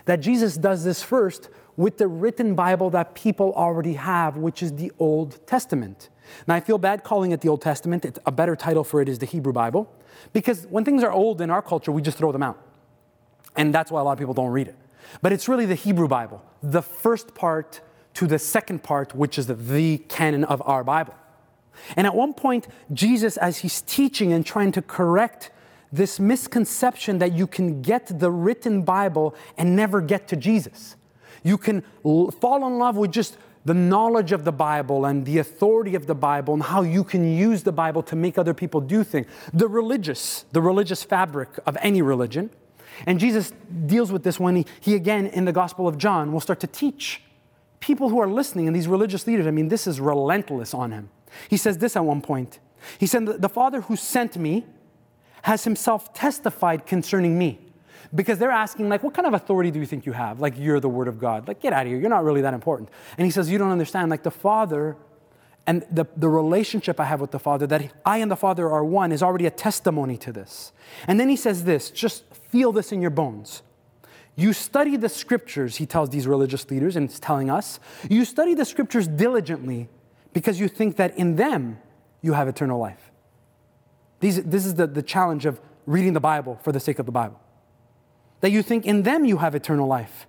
That 0.05 0.21
Jesus 0.21 0.57
does 0.57 0.85
this 0.85 1.03
first 1.03 1.49
with 1.83 1.99
the 1.99 2.07
written 2.07 2.55
Bible 2.55 2.91
that 2.91 3.13
people 3.15 3.53
already 3.55 3.95
have, 3.95 4.37
which 4.37 4.63
is 4.63 4.77
the 4.77 4.93
Old 5.01 5.45
Testament. 5.49 6.11
Now, 6.47 6.55
I 6.55 6.61
feel 6.61 6.79
bad 6.79 7.03
calling 7.03 7.33
it 7.33 7.41
the 7.41 7.49
Old 7.49 7.61
Testament. 7.61 8.05
It's, 8.05 8.21
a 8.25 8.31
better 8.31 8.55
title 8.55 8.85
for 8.85 9.03
it 9.03 9.09
is 9.09 9.19
the 9.19 9.27
Hebrew 9.27 9.53
Bible, 9.53 9.93
because 10.33 10.65
when 10.71 10.85
things 10.85 11.03
are 11.03 11.11
old 11.11 11.41
in 11.41 11.51
our 11.51 11.61
culture, 11.61 11.91
we 11.91 12.01
just 12.01 12.19
throw 12.19 12.31
them 12.31 12.43
out. 12.43 12.57
And 13.57 13.75
that's 13.75 13.91
why 13.91 14.01
a 14.01 14.05
lot 14.05 14.13
of 14.13 14.19
people 14.19 14.33
don't 14.33 14.53
read 14.53 14.69
it. 14.69 14.77
But 15.23 15.33
it's 15.33 15.49
really 15.49 15.67
the 15.67 15.75
Hebrew 15.75 16.07
Bible, 16.07 16.41
the 16.63 16.83
first 16.83 17.35
part 17.35 17.81
to 18.15 18.29
the 18.29 18.39
second 18.39 18.85
part, 18.85 19.13
which 19.17 19.37
is 19.37 19.49
the, 19.49 19.55
the 19.55 19.99
canon 19.99 20.45
of 20.45 20.63
our 20.65 20.85
Bible. 20.85 21.15
And 21.97 22.07
at 22.07 22.15
one 22.15 22.33
point, 22.33 22.69
Jesus, 22.93 23.37
as 23.37 23.59
he's 23.59 23.83
teaching 23.83 24.33
and 24.33 24.47
trying 24.47 24.71
to 24.73 24.83
correct 24.83 25.51
this 25.91 26.21
misconception 26.21 27.19
that 27.19 27.33
you 27.33 27.49
can 27.49 27.83
get 27.83 28.21
the 28.21 28.31
written 28.31 28.83
Bible 28.83 29.35
and 29.59 29.75
never 29.75 30.01
get 30.01 30.29
to 30.29 30.37
Jesus. 30.37 30.95
You 31.43 31.59
can 31.59 31.83
l- 32.05 32.31
fall 32.31 32.67
in 32.67 32.79
love 32.79 32.97
with 32.97 33.13
just 33.13 33.37
the 33.65 33.75
knowledge 33.75 34.33
of 34.33 34.45
the 34.45 34.53
Bible 34.53 35.05
and 35.05 35.25
the 35.25 35.39
authority 35.39 35.95
of 35.95 36.07
the 36.07 36.15
Bible 36.15 36.55
and 36.55 36.63
how 36.63 36.83
you 36.83 37.05
can 37.05 37.37
use 37.37 37.63
the 37.63 37.73
Bible 37.73 38.03
to 38.05 38.17
make 38.17 38.37
other 38.37 38.55
people 38.55 38.81
do 38.81 39.05
things. 39.05 39.27
The 39.53 39.69
religious, 39.69 40.45
the 40.53 40.61
religious 40.61 41.05
fabric 41.05 41.49
of 41.65 41.77
any 41.81 42.03
religion. 42.03 42.51
And 43.07 43.21
Jesus 43.21 43.53
deals 43.87 44.11
with 44.11 44.25
this 44.25 44.41
when 44.41 44.57
he, 44.57 44.67
he 44.81 44.95
again, 44.95 45.27
in 45.27 45.45
the 45.45 45.53
Gospel 45.53 45.87
of 45.87 45.97
John, 45.97 46.33
will 46.33 46.41
start 46.41 46.61
to 46.61 46.67
teach 46.67 47.23
people 47.81 48.09
who 48.09 48.21
are 48.21 48.29
listening 48.29 48.67
and 48.67 48.75
these 48.75 48.89
religious 48.89 49.27
leaders. 49.27 49.47
I 49.47 49.51
mean, 49.51 49.69
this 49.69 49.87
is 49.87 50.01
relentless 50.01 50.75
on 50.75 50.93
him. 50.93 51.11
He 51.49 51.57
says 51.57 51.79
this 51.79 51.97
at 51.97 52.05
one 52.05 52.21
point. 52.21 52.59
He 52.99 53.07
said, 53.07 53.27
The 53.27 53.49
Father 53.49 53.83
who 53.83 53.97
sent 53.97 54.37
me 54.37 54.67
has 55.43 55.65
himself 55.65 56.13
testified 56.13 56.87
concerning 56.87 57.39
me 57.39 57.59
because 58.15 58.39
they're 58.39 58.51
asking 58.51 58.89
like 58.89 59.03
what 59.03 59.15
kind 59.15 59.27
of 59.27 59.35
authority 59.35 59.71
do 59.71 59.81
you 59.81 59.87
think 59.87 60.07
you 60.07 60.13
have? 60.13 60.41
Like 60.41 60.55
you're 60.59 60.81
the 60.81 60.89
word 60.89 61.09
of 61.09 61.19
god. 61.19 61.49
Like 61.49 61.61
get 61.61 61.73
out 61.73 61.83
of 61.83 61.89
here. 61.89 61.99
You're 61.99 62.11
not 62.11 62.25
really 62.25 62.43
that 62.43 62.55
important. 62.55 62.91
And 63.17 63.25
he 63.25 63.31
says 63.31 63.51
you 63.51 63.59
don't 63.59 63.71
understand. 63.71 64.11
Like 64.11 64.23
the 64.23 64.31
father 64.31 64.97
and 65.67 65.87
the, 65.91 66.05
the 66.17 66.29
relationship 66.29 66.99
i 66.99 67.05
have 67.05 67.21
with 67.21 67.31
the 67.31 67.39
father 67.39 67.69
that 67.69 67.93
i 68.05 68.19
and 68.19 68.29
the 68.29 68.37
father 68.37 68.69
are 68.69 68.85
one 68.85 69.13
is 69.13 69.23
already 69.23 69.47
a 69.47 69.51
testimony 69.51 70.17
to 70.19 70.33
this. 70.33 70.73
And 71.07 71.19
then 71.19 71.29
he 71.29 71.37
says 71.37 71.65
this 71.65 71.91
just 71.91 72.25
feel 72.35 72.73
this 72.73 72.93
in 72.93 73.01
your 73.01 73.11
bones. 73.11 73.63
You 74.35 74.53
study 74.53 74.97
the 74.97 75.09
scriptures 75.09 75.77
he 75.77 75.87
tells 75.87 76.11
these 76.11 76.27
religious 76.27 76.71
leaders 76.71 76.97
and 76.97 77.09
he's 77.09 77.21
telling 77.21 77.51
us. 77.51 77.81
You 78.09 78.25
study 78.25 78.55
the 78.55 78.65
scriptures 78.65 79.07
diligently 79.07 79.89
because 80.33 80.59
you 80.59 80.69
think 80.69 80.97
that 80.97 81.17
in 81.17 81.37
them 81.37 81.79
you 82.23 82.33
have 82.33 82.49
eternal 82.49 82.79
life. 82.79 83.11
These, 84.21 84.45
this 84.45 84.65
is 84.65 84.75
the, 84.75 84.87
the 84.87 85.03
challenge 85.03 85.47
of 85.47 85.61
reading 85.85 86.13
the 86.13 86.21
bible 86.21 86.59
for 86.63 86.73
the 86.73 86.81
sake 86.81 86.99
of 86.99 87.07
the 87.07 87.13
bible 87.13 87.42
that 88.43 88.51
you 88.51 88.63
think 88.63 88.85
in 88.85 89.05
them 89.05 89.25
you 89.25 89.39
have 89.39 89.55
eternal 89.55 89.87
life. 89.87 90.27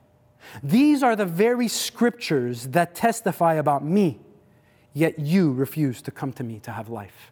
These 0.62 1.04
are 1.04 1.16
the 1.16 1.26
very 1.26 1.68
scriptures 1.68 2.68
that 2.68 2.96
testify 2.96 3.56
about 3.56 3.84
me, 3.84 4.20
yet 4.94 5.20
you 5.20 5.52
refuse 5.52 6.02
to 6.04 6.12
come 6.12 6.32
to 6.34 6.44
me 6.44 6.60
to 6.60 6.72
have 6.72 6.90
life. 6.90 7.32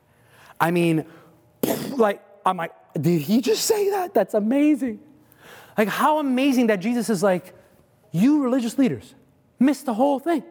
I 0.60 0.72
mean, 0.72 1.06
like, 1.96 2.22
I'm 2.46 2.58
like, 2.58 2.74
did 3.00 3.22
he 3.22 3.42
just 3.42 3.66
say 3.66 3.92
that? 3.92 4.14
That's 4.14 4.34
amazing. 4.34 5.00
Like, 5.78 5.88
how 5.88 6.20
amazing 6.20 6.68
that 6.68 6.80
Jesus 6.80 7.10
is 7.10 7.22
like, 7.22 7.54
you 8.12 8.44
religious 8.44 8.78
leaders 8.78 9.14
missed 9.60 9.86
the 9.86 9.94
whole 9.94 10.20
thing. 10.20 10.44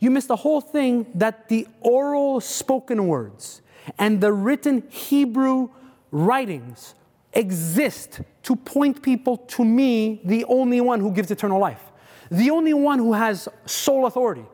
You 0.00 0.10
missed 0.10 0.28
the 0.28 0.36
whole 0.36 0.60
thing 0.60 1.06
that 1.14 1.48
the 1.48 1.68
oral 1.80 2.40
spoken 2.40 3.06
words 3.06 3.62
and 3.96 4.20
the 4.20 4.32
written 4.32 4.82
Hebrew 4.88 5.70
writings 6.10 6.94
exist 7.32 8.20
to 8.42 8.56
point 8.56 9.02
people 9.02 9.36
to 9.36 9.64
me, 9.64 10.20
the 10.24 10.44
only 10.46 10.80
one 10.80 11.00
who 11.00 11.12
gives 11.12 11.30
eternal 11.30 11.60
life, 11.60 11.82
the 12.30 12.50
only 12.50 12.74
one 12.74 12.98
who 12.98 13.12
has 13.12 13.48
sole 13.66 14.06
authority. 14.06 14.44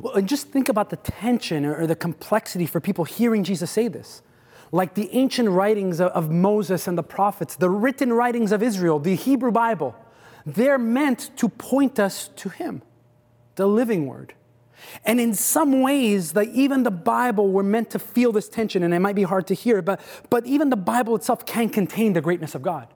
Well, 0.00 0.14
and 0.14 0.28
just 0.28 0.48
think 0.48 0.68
about 0.68 0.90
the 0.90 0.96
tension 0.96 1.64
or 1.64 1.86
the 1.86 1.96
complexity 1.96 2.66
for 2.66 2.80
people 2.80 3.04
hearing 3.04 3.44
Jesus 3.44 3.70
say 3.70 3.88
this. 3.88 4.22
Like 4.70 4.94
the 4.94 5.08
ancient 5.12 5.48
writings 5.48 6.00
of 6.00 6.30
Moses 6.30 6.86
and 6.86 6.98
the 6.98 7.02
prophets, 7.02 7.56
the 7.56 7.70
written 7.70 8.12
writings 8.12 8.52
of 8.52 8.62
Israel, 8.62 8.98
the 8.98 9.14
Hebrew 9.14 9.50
Bible, 9.50 9.96
they're 10.44 10.78
meant 10.78 11.30
to 11.38 11.48
point 11.48 11.98
us 11.98 12.28
to 12.36 12.50
Him, 12.50 12.82
the 13.56 13.66
living 13.66 14.06
Word. 14.06 14.34
And 15.04 15.20
in 15.20 15.34
some 15.34 15.82
ways, 15.82 16.34
like 16.34 16.48
even 16.50 16.82
the 16.82 16.90
Bible, 16.90 17.48
we're 17.48 17.62
meant 17.62 17.90
to 17.90 17.98
feel 17.98 18.32
this 18.32 18.48
tension, 18.48 18.82
and 18.82 18.94
it 18.94 19.00
might 19.00 19.16
be 19.16 19.22
hard 19.22 19.46
to 19.48 19.54
hear, 19.54 19.82
but, 19.82 20.00
but 20.30 20.46
even 20.46 20.70
the 20.70 20.76
Bible 20.76 21.16
itself 21.16 21.46
can 21.46 21.68
contain 21.68 22.12
the 22.12 22.20
greatness 22.20 22.54
of 22.54 22.62
God. 22.62 22.88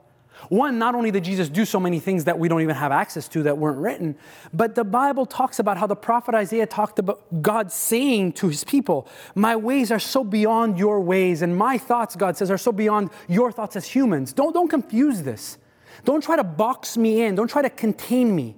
One, 0.49 0.79
not 0.79 0.95
only 0.95 1.11
did 1.11 1.25
Jesus 1.25 1.49
do 1.49 1.65
so 1.65 1.79
many 1.79 2.01
things 2.01 2.25
that 2.25 2.39
we 2.39 2.49
don't 2.49 2.63
even 2.63 2.75
have 2.75 2.93
access 2.93 3.29
to 3.29 3.45
that 3.45 3.59
weren't 3.59 3.79
written, 3.79 4.17
but 4.53 4.75
the 4.75 4.85
Bible 4.85 5.25
talks 5.25 5.59
about 5.59 5.77
how 5.79 5.87
the 5.87 5.97
prophet 5.97 6.35
Isaiah 6.35 6.67
talked 6.67 6.99
about 6.99 7.43
God 7.43 7.71
saying 7.71 8.33
to 8.35 8.49
his 8.49 8.65
people, 8.65 9.07
My 9.35 9.55
ways 9.55 9.93
are 9.93 10.01
so 10.01 10.25
beyond 10.25 10.79
your 10.79 11.01
ways, 11.01 11.43
and 11.43 11.57
my 11.57 11.79
thoughts, 11.79 12.17
God 12.17 12.37
says, 12.37 12.51
are 12.51 12.59
so 12.59 12.73
beyond 12.73 13.11
your 13.29 13.53
thoughts 13.53 13.77
as 13.77 13.87
humans. 13.87 14.33
Don't, 14.33 14.53
don't 14.53 14.69
confuse 14.69 15.23
this. 15.23 15.59
Don't 16.05 16.23
try 16.23 16.37
to 16.37 16.45
box 16.45 16.97
me 16.97 17.23
in, 17.23 17.35
don't 17.35 17.51
try 17.51 17.63
to 17.63 17.71
contain 17.71 18.35
me. 18.35 18.57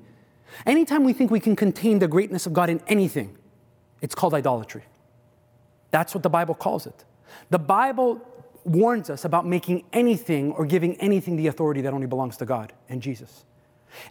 Anytime 0.67 1.05
we 1.05 1.13
think 1.13 1.31
we 1.31 1.41
can 1.41 1.57
contain 1.57 1.99
the 1.99 2.09
greatness 2.09 2.47
of 2.47 2.53
God 2.53 2.71
in 2.71 2.81
anything, 2.87 3.37
it's 4.01 4.15
called 4.15 4.35
idolatry. 4.35 4.85
That's 5.91 6.15
what 6.15 6.23
the 6.23 6.31
Bible 6.31 6.55
calls 6.55 6.87
it. 6.87 7.05
The 7.51 7.59
Bible 7.59 8.21
warns 8.65 9.11
us 9.11 9.25
about 9.25 9.47
making 9.47 9.85
anything 9.93 10.53
or 10.53 10.67
giving 10.67 10.97
anything 11.01 11.37
the 11.37 11.47
authority 11.47 11.81
that 11.83 11.93
only 11.93 12.07
belongs 12.07 12.37
to 12.39 12.47
God 12.47 12.73
and 12.89 13.03
Jesus. 13.03 13.45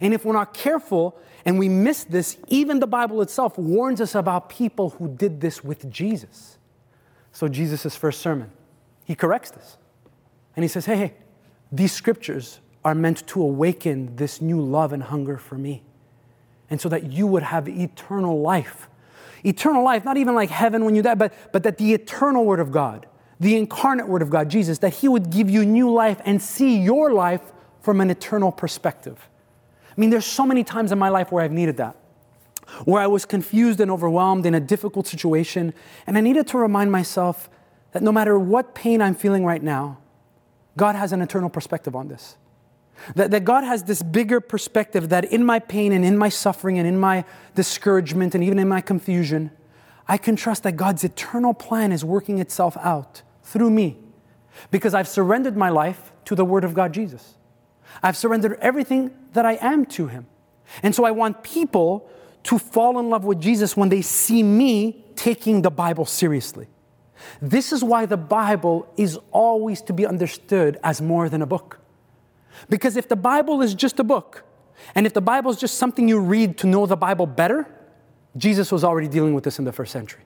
And 0.00 0.14
if 0.14 0.24
we're 0.24 0.32
not 0.32 0.54
careful 0.54 1.18
and 1.44 1.58
we 1.58 1.68
miss 1.68 2.04
this, 2.04 2.38
even 2.48 2.80
the 2.80 2.86
Bible 2.86 3.20
itself 3.20 3.58
warns 3.58 4.00
us 4.00 4.14
about 4.14 4.48
people 4.48 4.90
who 4.90 5.08
did 5.08 5.40
this 5.40 5.62
with 5.62 5.90
Jesus. 5.90 6.58
So, 7.32 7.48
Jesus' 7.48 7.96
first 7.96 8.20
sermon, 8.20 8.50
he 9.04 9.14
corrects 9.14 9.50
this. 9.50 9.76
And 10.56 10.64
he 10.64 10.68
says, 10.68 10.86
Hey, 10.86 10.96
hey, 10.96 11.14
these 11.70 11.92
scriptures 11.92 12.60
are 12.84 12.94
meant 12.94 13.26
to 13.28 13.42
awaken 13.42 14.16
this 14.16 14.40
new 14.40 14.60
love 14.60 14.92
and 14.92 15.02
hunger 15.02 15.36
for 15.36 15.56
me 15.56 15.82
and 16.70 16.80
so 16.80 16.88
that 16.88 17.12
you 17.12 17.26
would 17.26 17.42
have 17.42 17.68
eternal 17.68 18.40
life. 18.40 18.88
Eternal 19.44 19.84
life, 19.84 20.04
not 20.04 20.16
even 20.16 20.34
like 20.34 20.50
heaven 20.50 20.84
when 20.84 20.94
you 20.94 21.02
die, 21.02 21.14
but, 21.14 21.32
but 21.52 21.62
that 21.62 21.78
the 21.78 21.92
eternal 21.92 22.44
Word 22.44 22.60
of 22.60 22.72
God, 22.72 23.06
the 23.38 23.56
incarnate 23.56 24.08
Word 24.08 24.22
of 24.22 24.30
God, 24.30 24.48
Jesus, 24.48 24.78
that 24.78 24.94
He 24.94 25.08
would 25.08 25.30
give 25.30 25.50
you 25.50 25.64
new 25.64 25.92
life 25.92 26.20
and 26.24 26.40
see 26.40 26.78
your 26.78 27.12
life 27.12 27.42
from 27.80 28.00
an 28.00 28.10
eternal 28.10 28.50
perspective. 28.50 29.28
I 29.90 30.00
mean, 30.00 30.10
there's 30.10 30.26
so 30.26 30.46
many 30.46 30.64
times 30.64 30.90
in 30.90 30.98
my 30.98 31.10
life 31.10 31.30
where 31.30 31.44
I've 31.44 31.52
needed 31.52 31.76
that, 31.76 31.96
where 32.84 33.02
I 33.02 33.06
was 33.06 33.24
confused 33.24 33.80
and 33.80 33.90
overwhelmed 33.90 34.46
in 34.46 34.54
a 34.54 34.60
difficult 34.60 35.06
situation, 35.06 35.74
and 36.06 36.16
I 36.16 36.20
needed 36.22 36.46
to 36.48 36.58
remind 36.58 36.90
myself 36.90 37.50
that 37.92 38.02
no 38.02 38.10
matter 38.10 38.38
what 38.38 38.74
pain 38.74 39.02
I'm 39.02 39.14
feeling 39.14 39.44
right 39.44 39.62
now, 39.62 39.98
God 40.76 40.96
has 40.96 41.12
an 41.12 41.20
eternal 41.22 41.50
perspective 41.50 41.94
on 41.94 42.08
this. 42.08 42.36
That, 43.16 43.30
that 43.32 43.44
God 43.44 43.64
has 43.64 43.84
this 43.84 44.02
bigger 44.02 44.40
perspective 44.40 45.08
that 45.08 45.24
in 45.26 45.44
my 45.44 45.58
pain 45.58 45.92
and 45.92 46.04
in 46.04 46.16
my 46.16 46.28
suffering 46.28 46.78
and 46.78 46.86
in 46.86 46.98
my 46.98 47.24
discouragement 47.54 48.34
and 48.34 48.42
even 48.42 48.58
in 48.58 48.68
my 48.68 48.80
confusion, 48.80 49.50
I 50.06 50.16
can 50.16 50.36
trust 50.36 50.62
that 50.62 50.72
God's 50.72 51.04
eternal 51.04 51.54
plan 51.54 51.92
is 51.92 52.04
working 52.04 52.38
itself 52.38 52.76
out 52.78 53.22
through 53.42 53.70
me 53.70 53.98
because 54.70 54.94
I've 54.94 55.08
surrendered 55.08 55.56
my 55.56 55.68
life 55.68 56.12
to 56.26 56.34
the 56.34 56.44
Word 56.44 56.64
of 56.64 56.74
God 56.74 56.92
Jesus. 56.92 57.34
I've 58.02 58.16
surrendered 58.16 58.58
everything 58.60 59.14
that 59.32 59.46
I 59.46 59.58
am 59.60 59.86
to 59.86 60.06
Him. 60.06 60.26
And 60.82 60.94
so 60.94 61.04
I 61.04 61.10
want 61.10 61.42
people 61.42 62.08
to 62.44 62.58
fall 62.58 62.98
in 62.98 63.10
love 63.10 63.24
with 63.24 63.40
Jesus 63.40 63.76
when 63.76 63.88
they 63.88 64.02
see 64.02 64.42
me 64.42 65.04
taking 65.16 65.62
the 65.62 65.70
Bible 65.70 66.04
seriously. 66.04 66.68
This 67.40 67.72
is 67.72 67.82
why 67.82 68.06
the 68.06 68.16
Bible 68.16 68.86
is 68.96 69.18
always 69.30 69.80
to 69.82 69.92
be 69.92 70.06
understood 70.06 70.78
as 70.82 71.00
more 71.00 71.28
than 71.28 71.42
a 71.42 71.46
book. 71.46 71.80
Because 72.68 72.96
if 72.96 73.08
the 73.08 73.16
Bible 73.16 73.62
is 73.62 73.74
just 73.74 73.98
a 74.00 74.04
book, 74.04 74.44
and 74.94 75.06
if 75.06 75.12
the 75.12 75.20
Bible 75.20 75.50
is 75.50 75.56
just 75.56 75.78
something 75.78 76.08
you 76.08 76.18
read 76.18 76.58
to 76.58 76.66
know 76.66 76.86
the 76.86 76.96
Bible 76.96 77.26
better, 77.26 77.66
Jesus 78.36 78.72
was 78.72 78.84
already 78.84 79.08
dealing 79.08 79.34
with 79.34 79.44
this 79.44 79.58
in 79.58 79.64
the 79.64 79.72
first 79.72 79.92
century. 79.92 80.22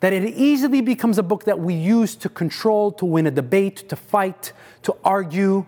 That 0.00 0.12
it 0.12 0.34
easily 0.34 0.80
becomes 0.80 1.18
a 1.18 1.22
book 1.22 1.44
that 1.44 1.58
we 1.58 1.74
use 1.74 2.16
to 2.16 2.28
control, 2.28 2.92
to 2.92 3.04
win 3.04 3.26
a 3.26 3.30
debate, 3.30 3.88
to 3.88 3.96
fight, 3.96 4.52
to 4.82 4.96
argue. 5.04 5.64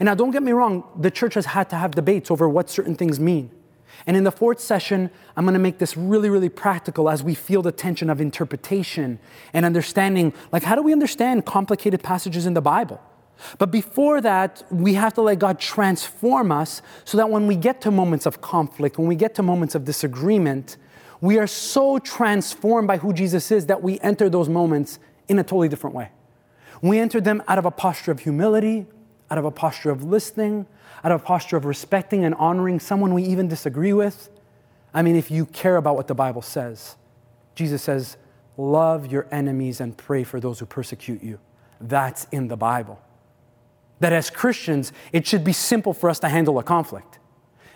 And 0.00 0.06
now, 0.06 0.14
don't 0.14 0.30
get 0.30 0.42
me 0.42 0.52
wrong, 0.52 0.84
the 0.98 1.10
church 1.10 1.34
has 1.34 1.46
had 1.46 1.68
to 1.70 1.76
have 1.76 1.92
debates 1.92 2.30
over 2.30 2.48
what 2.48 2.70
certain 2.70 2.94
things 2.94 3.20
mean. 3.20 3.50
And 4.06 4.16
in 4.16 4.24
the 4.24 4.32
fourth 4.32 4.60
session, 4.60 5.10
I'm 5.36 5.44
going 5.44 5.54
to 5.54 5.60
make 5.60 5.78
this 5.78 5.96
really, 5.96 6.28
really 6.28 6.48
practical 6.48 7.08
as 7.08 7.22
we 7.22 7.34
feel 7.34 7.62
the 7.62 7.72
tension 7.72 8.10
of 8.10 8.20
interpretation 8.20 9.18
and 9.52 9.64
understanding. 9.64 10.32
Like, 10.52 10.64
how 10.64 10.74
do 10.74 10.82
we 10.82 10.92
understand 10.92 11.46
complicated 11.46 12.02
passages 12.02 12.46
in 12.46 12.54
the 12.54 12.60
Bible? 12.60 13.00
But 13.58 13.70
before 13.70 14.20
that, 14.20 14.62
we 14.70 14.94
have 14.94 15.14
to 15.14 15.22
let 15.22 15.38
God 15.38 15.58
transform 15.58 16.52
us 16.52 16.82
so 17.04 17.16
that 17.18 17.28
when 17.30 17.46
we 17.46 17.56
get 17.56 17.80
to 17.82 17.90
moments 17.90 18.26
of 18.26 18.40
conflict, 18.40 18.98
when 18.98 19.08
we 19.08 19.16
get 19.16 19.34
to 19.36 19.42
moments 19.42 19.74
of 19.74 19.84
disagreement, 19.84 20.76
we 21.20 21.38
are 21.38 21.46
so 21.46 21.98
transformed 21.98 22.88
by 22.88 22.98
who 22.98 23.12
Jesus 23.12 23.50
is 23.50 23.66
that 23.66 23.82
we 23.82 23.98
enter 24.00 24.28
those 24.28 24.48
moments 24.48 24.98
in 25.28 25.38
a 25.38 25.42
totally 25.42 25.68
different 25.68 25.96
way. 25.96 26.10
We 26.82 26.98
enter 26.98 27.20
them 27.20 27.42
out 27.48 27.58
of 27.58 27.64
a 27.64 27.70
posture 27.70 28.12
of 28.12 28.20
humility, 28.20 28.86
out 29.30 29.38
of 29.38 29.44
a 29.44 29.50
posture 29.50 29.90
of 29.90 30.04
listening, 30.04 30.66
out 31.02 31.12
of 31.12 31.22
a 31.22 31.24
posture 31.24 31.56
of 31.56 31.64
respecting 31.64 32.24
and 32.24 32.34
honoring 32.34 32.78
someone 32.80 33.14
we 33.14 33.22
even 33.24 33.48
disagree 33.48 33.92
with. 33.92 34.30
I 34.92 35.02
mean, 35.02 35.16
if 35.16 35.30
you 35.30 35.46
care 35.46 35.76
about 35.76 35.96
what 35.96 36.08
the 36.08 36.14
Bible 36.14 36.42
says, 36.42 36.96
Jesus 37.54 37.82
says, 37.82 38.16
Love 38.56 39.10
your 39.10 39.26
enemies 39.32 39.80
and 39.80 39.96
pray 39.96 40.22
for 40.22 40.38
those 40.38 40.60
who 40.60 40.66
persecute 40.66 41.22
you. 41.22 41.40
That's 41.80 42.26
in 42.30 42.48
the 42.48 42.56
Bible. 42.56 43.00
That 44.00 44.12
as 44.12 44.30
Christians, 44.30 44.92
it 45.12 45.26
should 45.26 45.44
be 45.44 45.52
simple 45.52 45.94
for 45.94 46.10
us 46.10 46.18
to 46.20 46.28
handle 46.28 46.58
a 46.58 46.62
conflict. 46.62 47.18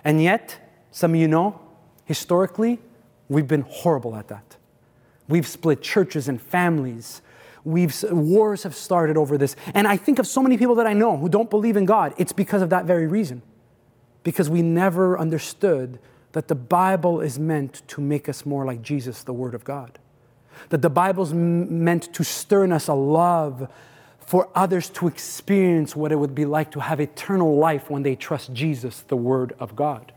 And 0.05 0.23
yet, 0.23 0.59
some 0.91 1.15
of 1.15 1.21
you 1.21 1.29
know, 1.29 1.61
historically, 2.05 2.79
we've 3.29 3.49
been 3.49 3.63
horrible 3.69 4.17
at 4.17 4.29
that. 4.29 4.57
We've 5.29 5.47
split 5.47 5.83
churches 5.83 6.29
and 6.29 6.41
families. 6.41 7.23
We've, 7.65 7.95
wars 8.11 8.63
have 8.63 8.75
started 8.75 9.17
over 9.17 9.37
this. 9.37 9.55
And 9.75 9.87
I 9.87 9.97
think 9.97 10.19
of 10.19 10.27
so 10.27 10.43
many 10.43 10.57
people 10.57 10.75
that 10.77 10.87
I 10.87 10.95
know 10.95 11.17
who 11.17 11.29
don't 11.29 11.51
believe 11.51 11.77
in 11.77 11.85
God. 11.85 12.15
It's 12.17 12.33
because 12.33 12.63
of 12.63 12.71
that 12.71 12.87
very 12.87 13.07
reason. 13.07 13.43
Because 14.23 14.49
we 14.49 14.63
never 14.63 15.19
understood 15.19 15.99
that 16.33 16.49
the 16.49 16.55
Bible 16.55 17.21
is 17.21 17.39
meant 17.39 17.83
to 17.89 18.01
make 18.01 18.29
us 18.29 18.45
more 18.45 18.65
like 18.65 18.83
Jesus, 18.83 19.23
the 19.23 19.33
Word 19.33 19.55
of 19.55 19.65
God. 19.65 19.99
That 20.71 20.83
the 20.83 20.91
Bible's 20.91 21.33
m- 21.33 21.85
meant 21.85 22.13
to 22.15 22.25
stir 22.25 22.65
in 22.65 22.73
us 22.73 22.89
a 22.89 22.95
love 22.95 23.71
for 24.29 24.51
others 24.55 24.91
to 24.91 25.07
experience 25.07 25.97
what 25.97 26.13
it 26.13 26.17
would 26.17 26.35
be 26.35 26.45
like 26.45 26.71
to 26.71 26.81
have 26.81 27.01
eternal 27.01 27.57
life 27.57 27.89
when 27.89 28.03
they 28.03 28.15
trust 28.15 28.53
Jesus, 28.53 29.01
the 29.09 29.17
Word 29.17 29.55
of 29.59 29.75
God. 29.75 30.13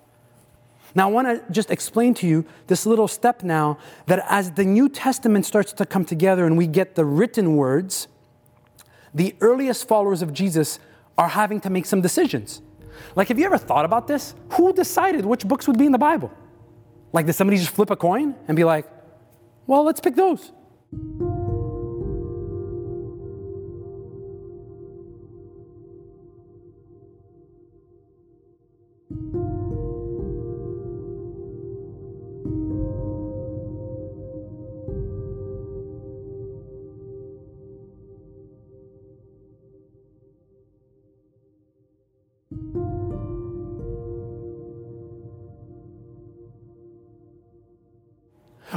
Now, 0.93 1.07
I 1.07 1.11
want 1.13 1.27
to 1.29 1.53
just 1.53 1.71
explain 1.71 2.13
to 2.15 2.27
you 2.27 2.43
this 2.67 2.85
little 2.85 3.07
step 3.07 3.41
now 3.41 3.77
that 4.07 4.25
as 4.27 4.51
the 4.51 4.65
New 4.65 4.89
Testament 4.89 5.45
starts 5.45 5.71
to 5.71 5.85
come 5.85 6.03
together 6.03 6.45
and 6.45 6.57
we 6.57 6.67
get 6.67 6.95
the 6.95 7.05
written 7.05 7.55
words, 7.55 8.09
the 9.13 9.33
earliest 9.39 9.87
followers 9.87 10.21
of 10.21 10.33
Jesus 10.33 10.79
are 11.17 11.29
having 11.29 11.61
to 11.61 11.69
make 11.69 11.85
some 11.85 12.01
decisions. 12.01 12.61
Like, 13.15 13.29
have 13.29 13.39
you 13.39 13.45
ever 13.45 13.57
thought 13.57 13.85
about 13.85 14.07
this? 14.07 14.35
Who 14.55 14.73
decided 14.73 15.25
which 15.25 15.47
books 15.47 15.69
would 15.69 15.77
be 15.77 15.85
in 15.85 15.93
the 15.93 15.97
Bible? 15.97 16.33
Like, 17.13 17.27
did 17.27 17.33
somebody 17.35 17.59
just 17.59 17.69
flip 17.69 17.89
a 17.89 17.95
coin 17.95 18.35
and 18.49 18.57
be 18.57 18.65
like, 18.65 18.87
well, 19.67 19.85
let's 19.85 20.01
pick 20.01 20.17
those? 20.17 20.51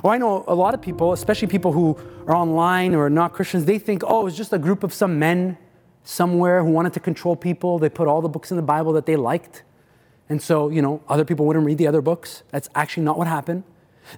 Or 0.04 0.12
I 0.12 0.18
know 0.18 0.44
a 0.46 0.54
lot 0.54 0.74
of 0.74 0.82
people, 0.82 1.14
especially 1.14 1.48
people 1.48 1.72
who 1.72 1.98
are 2.26 2.36
online 2.36 2.94
or 2.94 3.06
are 3.06 3.10
not 3.10 3.32
Christians, 3.32 3.64
they 3.64 3.78
think, 3.78 4.02
oh, 4.06 4.26
it's 4.26 4.36
just 4.36 4.52
a 4.52 4.58
group 4.58 4.84
of 4.84 4.92
some 4.92 5.18
men 5.18 5.56
somewhere 6.02 6.62
who 6.62 6.70
wanted 6.70 6.92
to 6.92 7.00
control 7.00 7.34
people. 7.34 7.78
They 7.78 7.88
put 7.88 8.06
all 8.06 8.20
the 8.20 8.28
books 8.28 8.50
in 8.50 8.58
the 8.58 8.62
Bible 8.62 8.92
that 8.92 9.06
they 9.06 9.16
liked. 9.16 9.62
And 10.28 10.42
so, 10.42 10.68
you 10.68 10.82
know, 10.82 11.02
other 11.08 11.24
people 11.24 11.46
wouldn't 11.46 11.64
read 11.64 11.78
the 11.78 11.86
other 11.86 12.02
books. 12.02 12.42
That's 12.50 12.68
actually 12.74 13.04
not 13.04 13.16
what 13.16 13.28
happened. 13.28 13.64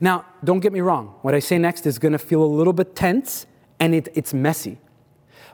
Now, 0.01 0.25
don't 0.43 0.59
get 0.59 0.73
me 0.73 0.81
wrong. 0.81 1.15
What 1.23 1.37
I 1.37 1.39
say 1.39 1.57
next 1.57 1.87
is 1.87 2.01
going 2.01 2.11
to 2.11 2.19
feel 2.19 2.43
a 2.43 2.45
little 2.45 2.73
bit 2.73 2.97
tense 2.97 3.47
and 3.79 3.95
it, 3.95 4.09
it's 4.13 4.35
messy. 4.35 4.79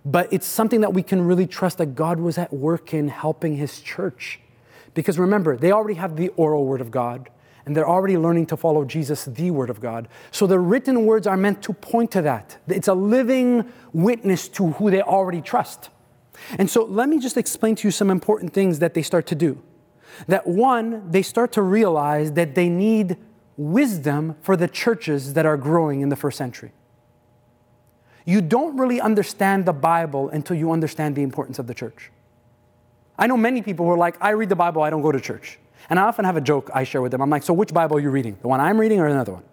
But 0.02 0.32
it's 0.32 0.46
something 0.46 0.80
that 0.80 0.94
we 0.94 1.02
can 1.02 1.20
really 1.20 1.46
trust 1.46 1.76
that 1.76 1.94
God 1.94 2.18
was 2.18 2.38
at 2.38 2.54
work 2.54 2.94
in 2.94 3.08
helping 3.08 3.58
his 3.58 3.80
church. 3.82 4.40
Because 4.94 5.18
remember, 5.18 5.58
they 5.58 5.72
already 5.72 5.98
have 5.98 6.16
the 6.16 6.28
oral 6.30 6.64
word 6.64 6.80
of 6.80 6.90
God 6.90 7.28
and 7.64 7.76
they're 7.76 7.88
already 7.88 8.16
learning 8.16 8.46
to 8.46 8.56
follow 8.56 8.84
Jesus, 8.84 9.24
the 9.24 9.50
Word 9.50 9.70
of 9.70 9.80
God. 9.80 10.08
So 10.30 10.46
the 10.46 10.58
written 10.58 11.06
words 11.06 11.26
are 11.26 11.36
meant 11.36 11.62
to 11.62 11.72
point 11.72 12.10
to 12.12 12.22
that. 12.22 12.58
It's 12.66 12.88
a 12.88 12.94
living 12.94 13.70
witness 13.92 14.48
to 14.50 14.72
who 14.72 14.90
they 14.90 15.02
already 15.02 15.40
trust. 15.40 15.90
And 16.58 16.68
so 16.68 16.84
let 16.84 17.08
me 17.08 17.18
just 17.18 17.36
explain 17.36 17.76
to 17.76 17.88
you 17.88 17.92
some 17.92 18.10
important 18.10 18.52
things 18.52 18.80
that 18.80 18.94
they 18.94 19.02
start 19.02 19.26
to 19.28 19.34
do. 19.34 19.62
That 20.26 20.46
one, 20.46 21.10
they 21.10 21.22
start 21.22 21.52
to 21.52 21.62
realize 21.62 22.32
that 22.32 22.54
they 22.54 22.68
need 22.68 23.16
wisdom 23.56 24.36
for 24.42 24.56
the 24.56 24.68
churches 24.68 25.34
that 25.34 25.46
are 25.46 25.56
growing 25.56 26.00
in 26.00 26.08
the 26.08 26.16
first 26.16 26.38
century. 26.38 26.72
You 28.24 28.40
don't 28.40 28.76
really 28.76 29.00
understand 29.00 29.66
the 29.66 29.72
Bible 29.72 30.28
until 30.30 30.56
you 30.56 30.70
understand 30.70 31.16
the 31.16 31.22
importance 31.22 31.58
of 31.58 31.66
the 31.66 31.74
church. 31.74 32.10
I 33.18 33.26
know 33.26 33.36
many 33.36 33.62
people 33.62 33.86
who 33.86 33.92
are 33.92 33.98
like, 33.98 34.16
I 34.20 34.30
read 34.30 34.48
the 34.48 34.56
Bible, 34.56 34.82
I 34.82 34.90
don't 34.90 35.02
go 35.02 35.12
to 35.12 35.20
church. 35.20 35.58
And 35.90 35.98
I 35.98 36.04
often 36.04 36.24
have 36.24 36.36
a 36.36 36.40
joke 36.40 36.70
I 36.74 36.84
share 36.84 37.02
with 37.02 37.12
them. 37.12 37.20
I'm 37.20 37.30
like, 37.30 37.42
so 37.42 37.52
which 37.52 37.72
Bible 37.72 37.96
are 37.96 38.00
you 38.00 38.10
reading? 38.10 38.38
The 38.40 38.48
one 38.48 38.60
I'm 38.60 38.78
reading 38.78 39.00
or 39.00 39.06
another 39.06 39.32
one? 39.32 39.44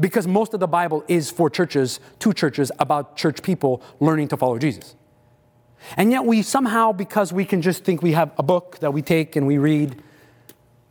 Because 0.00 0.26
most 0.26 0.54
of 0.54 0.60
the 0.60 0.66
Bible 0.66 1.04
is 1.06 1.30
for 1.30 1.48
churches, 1.50 2.00
to 2.20 2.32
churches, 2.32 2.72
about 2.78 3.16
church 3.16 3.42
people 3.42 3.82
learning 4.00 4.28
to 4.28 4.36
follow 4.36 4.58
Jesus. 4.58 4.96
And 5.96 6.10
yet 6.10 6.24
we 6.24 6.42
somehow, 6.42 6.92
because 6.92 7.32
we 7.32 7.44
can 7.44 7.60
just 7.60 7.84
think 7.84 8.02
we 8.02 8.12
have 8.12 8.32
a 8.38 8.42
book 8.42 8.78
that 8.80 8.92
we 8.92 9.02
take 9.02 9.36
and 9.36 9.46
we 9.46 9.58
read, 9.58 10.02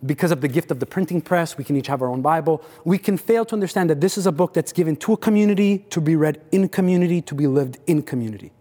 because 0.05 0.31
of 0.31 0.41
the 0.41 0.47
gift 0.47 0.71
of 0.71 0.79
the 0.79 0.85
printing 0.85 1.21
press, 1.21 1.57
we 1.57 1.63
can 1.63 1.75
each 1.75 1.87
have 1.87 2.01
our 2.01 2.09
own 2.09 2.21
Bible. 2.21 2.63
We 2.83 2.97
can 2.97 3.17
fail 3.17 3.45
to 3.45 3.53
understand 3.53 3.89
that 3.89 4.01
this 4.01 4.17
is 4.17 4.25
a 4.25 4.31
book 4.31 4.53
that's 4.53 4.71
given 4.71 4.95
to 4.97 5.13
a 5.13 5.17
community, 5.17 5.79
to 5.89 6.01
be 6.01 6.15
read 6.15 6.41
in 6.51 6.69
community, 6.69 7.21
to 7.21 7.35
be 7.35 7.47
lived 7.47 7.77
in 7.87 8.01
community. 8.01 8.51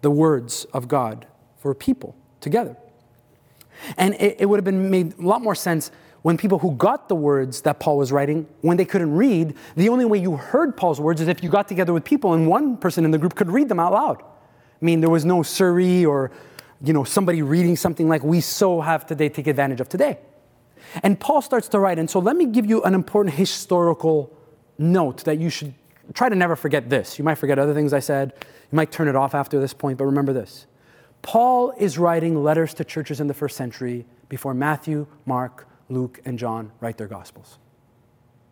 The 0.00 0.10
words 0.10 0.64
of 0.72 0.88
God 0.88 1.26
for 1.58 1.74
people 1.74 2.16
together. 2.40 2.76
And 3.96 4.14
it, 4.14 4.36
it 4.40 4.46
would 4.46 4.58
have 4.58 4.64
been 4.64 4.90
made 4.90 5.18
a 5.18 5.22
lot 5.22 5.42
more 5.42 5.54
sense 5.54 5.90
when 6.22 6.36
people 6.36 6.58
who 6.58 6.72
got 6.72 7.08
the 7.08 7.16
words 7.16 7.62
that 7.62 7.80
Paul 7.80 7.98
was 7.98 8.12
writing, 8.12 8.46
when 8.60 8.76
they 8.76 8.84
couldn't 8.84 9.12
read, 9.12 9.56
the 9.76 9.88
only 9.88 10.04
way 10.04 10.18
you 10.18 10.36
heard 10.36 10.76
Paul's 10.76 11.00
words 11.00 11.20
is 11.20 11.28
if 11.28 11.42
you 11.42 11.48
got 11.48 11.66
together 11.66 11.92
with 11.92 12.04
people 12.04 12.32
and 12.32 12.46
one 12.46 12.76
person 12.76 13.04
in 13.04 13.10
the 13.10 13.18
group 13.18 13.34
could 13.34 13.50
read 13.50 13.68
them 13.68 13.80
out 13.80 13.92
loud. 13.92 14.22
I 14.22 14.84
mean, 14.84 15.00
there 15.00 15.10
was 15.10 15.24
no 15.24 15.42
Siri 15.42 16.04
or 16.04 16.30
you 16.84 16.92
know, 16.92 17.04
somebody 17.04 17.42
reading 17.42 17.76
something 17.76 18.08
like 18.08 18.24
we 18.24 18.40
so 18.40 18.80
have 18.80 19.06
today 19.06 19.28
take 19.28 19.46
advantage 19.46 19.80
of 19.80 19.88
today. 19.88 20.18
And 21.02 21.18
Paul 21.18 21.40
starts 21.40 21.68
to 21.68 21.78
write, 21.78 21.98
and 21.98 22.10
so 22.10 22.18
let 22.18 22.36
me 22.36 22.46
give 22.46 22.66
you 22.66 22.82
an 22.82 22.94
important 22.94 23.36
historical 23.36 24.36
note 24.78 25.24
that 25.24 25.38
you 25.38 25.48
should 25.48 25.74
try 26.12 26.28
to 26.28 26.34
never 26.34 26.56
forget 26.56 26.90
this. 26.90 27.18
You 27.18 27.24
might 27.24 27.36
forget 27.36 27.58
other 27.58 27.72
things 27.72 27.92
I 27.92 28.00
said, 28.00 28.32
you 28.40 28.76
might 28.76 28.90
turn 28.90 29.08
it 29.08 29.14
off 29.14 29.34
after 29.34 29.60
this 29.60 29.72
point, 29.72 29.96
but 29.96 30.04
remember 30.04 30.32
this. 30.32 30.66
Paul 31.22 31.72
is 31.78 31.98
writing 31.98 32.42
letters 32.42 32.74
to 32.74 32.84
churches 32.84 33.20
in 33.20 33.28
the 33.28 33.34
first 33.34 33.56
century 33.56 34.04
before 34.28 34.54
Matthew, 34.54 35.06
Mark, 35.24 35.66
Luke, 35.88 36.20
and 36.24 36.38
John 36.38 36.72
write 36.80 36.98
their 36.98 37.06
gospels. 37.06 37.58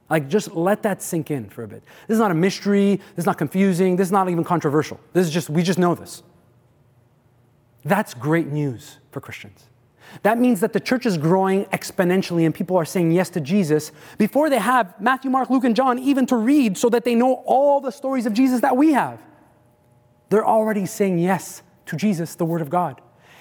Like, 0.08 0.28
just 0.28 0.54
let 0.54 0.82
that 0.82 1.02
sink 1.02 1.30
in 1.30 1.48
for 1.48 1.62
a 1.62 1.68
bit. 1.68 1.84
This 2.08 2.16
is 2.16 2.20
not 2.20 2.30
a 2.30 2.34
mystery. 2.34 2.96
This 2.96 3.22
is 3.22 3.26
not 3.26 3.38
confusing. 3.38 3.96
This 3.96 4.08
is 4.08 4.12
not 4.12 4.28
even 4.28 4.42
controversial. 4.42 4.98
This 5.12 5.26
is 5.26 5.32
just, 5.32 5.50
we 5.50 5.62
just 5.62 5.78
know 5.78 5.94
this. 5.94 6.22
That's 7.84 8.14
great 8.14 8.48
news 8.48 8.98
for 9.10 9.20
Christians. 9.20 9.64
That 10.22 10.38
means 10.38 10.60
that 10.60 10.72
the 10.72 10.80
church 10.80 11.06
is 11.06 11.16
growing 11.16 11.64
exponentially 11.66 12.44
and 12.44 12.52
people 12.54 12.76
are 12.76 12.84
saying 12.84 13.12
yes 13.12 13.30
to 13.30 13.40
Jesus 13.40 13.92
before 14.18 14.50
they 14.50 14.58
have 14.58 15.00
Matthew, 15.00 15.30
Mark, 15.30 15.50
Luke, 15.50 15.64
and 15.64 15.76
John 15.76 15.98
even 15.98 16.26
to 16.26 16.36
read 16.36 16.76
so 16.76 16.88
that 16.90 17.04
they 17.04 17.14
know 17.14 17.34
all 17.46 17.80
the 17.80 17.92
stories 17.92 18.26
of 18.26 18.32
Jesus 18.32 18.60
that 18.60 18.76
we 18.76 18.92
have. 18.92 19.20
They're 20.28 20.46
already 20.46 20.86
saying 20.86 21.18
yes 21.20 21.62
to 21.90 21.96
Jesus, 21.96 22.34
the 22.34 22.44
Word 22.44 22.62
of 22.62 22.70
God. 22.70 23.00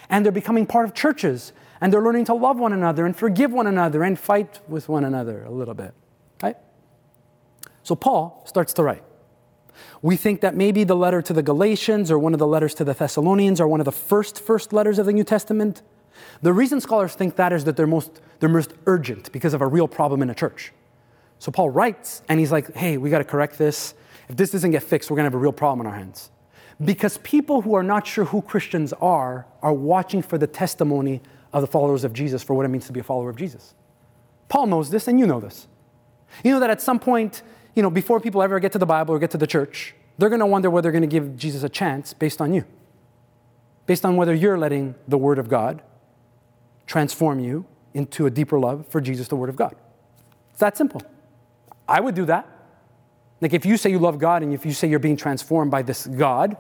And 0.10 0.26
they're 0.26 0.32
becoming 0.32 0.66
part 0.66 0.86
of 0.86 0.94
churches 0.94 1.54
and 1.82 1.94
they're 1.94 2.02
learning 2.02 2.26
to 2.26 2.34
love 2.34 2.60
one 2.60 2.74
another 2.74 3.06
and 3.06 3.16
forgive 3.16 3.52
one 3.52 3.68
another 3.68 4.04
and 4.04 4.20
fight 4.20 4.60
with 4.68 4.90
one 4.90 5.06
another 5.06 5.44
a 5.44 5.52
little 5.52 5.74
bit. 5.74 5.94
Right? 6.44 6.58
So 7.84 7.96
Paul 7.96 8.44
starts 8.46 8.74
to 8.74 8.84
write. 8.84 9.04
We 10.02 10.18
think 10.18 10.42
that 10.42 10.56
maybe 10.56 10.84
the 10.84 10.96
letter 10.96 11.22
to 11.22 11.34
the 11.34 11.44
Galatians 11.44 12.12
or 12.12 12.20
one 12.20 12.34
of 12.34 12.40
the 12.40 12.48
letters 12.48 12.74
to 12.76 12.84
the 12.84 12.94
Thessalonians 12.94 13.62
are 13.62 13.68
one 13.68 13.80
of 13.80 13.86
the 13.86 13.92
first 13.92 14.42
first 14.42 14.74
letters 14.74 15.00
of 15.00 15.06
the 15.06 15.14
New 15.14 15.24
Testament. 15.24 15.82
The 16.42 16.52
reason 16.52 16.82
scholars 16.82 17.16
think 17.16 17.38
that 17.38 17.54
is 17.54 17.64
that 17.64 17.78
they're 17.78 17.88
most, 17.88 18.20
they're 18.40 18.50
most 18.50 18.74
urgent 18.86 19.32
because 19.32 19.54
of 19.54 19.62
a 19.62 19.68
real 19.68 19.88
problem 19.88 20.22
in 20.22 20.30
a 20.30 20.36
church. 20.36 20.74
So 21.38 21.52
Paul 21.52 21.70
writes 21.70 22.22
and 22.28 22.40
he's 22.40 22.52
like, 22.52 22.76
hey, 22.76 22.98
we 22.98 23.10
got 23.10 23.20
to 23.20 23.24
correct 23.24 23.58
this. 23.58 23.94
If 24.28 24.36
this 24.36 24.52
doesn't 24.52 24.72
get 24.72 24.84
fixed, 24.84 25.10
we're 25.10 25.16
going 25.16 25.24
to 25.26 25.28
have 25.28 25.36
a 25.36 25.38
real 25.42 25.54
problem 25.54 25.86
on 25.86 25.92
our 25.92 25.98
hands. 25.98 26.30
Because 26.84 27.18
people 27.20 27.62
who 27.62 27.74
are 27.74 27.84
not 27.84 28.08
sure 28.08 28.26
who 28.26 28.42
Christians 28.42 28.94
are 28.94 29.46
are 29.62 29.74
watching 29.74 30.22
for 30.22 30.38
the 30.38 30.48
testimony 30.48 31.22
of 31.52 31.62
the 31.62 31.68
followers 31.68 32.04
of 32.04 32.14
Jesus 32.14 32.42
for 32.42 32.54
what 32.54 32.66
it 32.66 32.70
means 32.70 32.86
to 32.88 32.94
be 32.94 33.00
a 33.00 33.04
follower 33.04 33.30
of 33.30 33.36
Jesus. 33.36 33.74
Paul 34.48 34.68
knows 34.68 34.90
this, 34.90 35.08
and 35.08 35.20
you 35.20 35.28
know 35.28 35.40
this. 35.40 35.68
You 36.44 36.52
know 36.52 36.60
that 36.60 36.70
at 36.70 36.82
some 36.82 37.00
point, 37.00 37.42
you 37.76 37.84
know, 37.84 37.90
before 37.90 38.20
people 38.20 38.42
ever 38.42 38.60
get 38.60 38.72
to 38.74 38.78
the 38.78 38.86
Bible 38.86 39.14
or 39.14 39.20
get 39.20 39.32
to 39.32 39.38
the 39.38 39.48
church, 39.48 39.96
they're 40.18 40.30
going 40.30 40.40
to 40.40 40.46
wonder 40.46 40.70
whether 40.70 40.84
they're 40.84 41.00
going 41.00 41.10
to 41.10 41.14
give 41.14 41.38
Jesus 41.38 41.64
a 41.64 41.70
chance 41.70 42.14
based 42.14 42.42
on 42.42 42.54
you, 42.54 42.66
based 43.86 44.06
on 44.06 44.16
whether 44.16 44.34
you're 44.34 44.58
letting 44.58 44.96
the 45.08 45.18
Word 45.18 45.40
of 45.40 45.50
God 45.50 45.82
transform 46.88 47.40
you 47.40 47.66
into 47.94 48.26
a 48.26 48.30
deeper 48.30 48.60
love 48.60 48.88
for 48.88 49.02
Jesus, 49.02 49.28
the 49.28 49.36
Word 49.36 49.50
of 49.50 49.56
God. 49.56 49.76
It's 50.52 50.60
that 50.60 50.78
simple. 50.78 51.02
I 51.88 52.00
would 52.00 52.16
do 52.16 52.26
that. 52.26 52.48
Like 53.42 53.54
if 53.54 53.66
you 53.66 53.78
say 53.78 53.90
you 53.90 54.00
love 54.00 54.20
God 54.20 54.44
and 54.44 54.54
if 54.54 54.66
you 54.66 54.74
say 54.74 54.88
you're 54.88 55.00
being 55.00 55.18
transformed 55.18 55.72
by 55.72 55.82
this 55.82 56.06
God, 56.06 56.58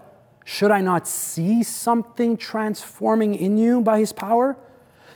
should 0.51 0.71
I 0.71 0.81
not 0.81 1.07
see 1.07 1.62
something 1.62 2.35
transforming 2.35 3.35
in 3.35 3.55
you 3.55 3.81
by 3.81 3.99
his 3.99 4.12
power? 4.12 4.57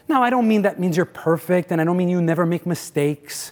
Now, 0.08 0.22
I 0.22 0.30
don't 0.30 0.48
mean 0.48 0.62
that 0.62 0.80
means 0.80 0.96
you're 0.96 1.08
perfect, 1.08 1.72
and 1.72 1.82
I 1.82 1.84
don't 1.86 1.98
mean 1.98 2.08
you 2.08 2.22
never 2.22 2.46
make 2.46 2.68
mistakes. 2.68 3.52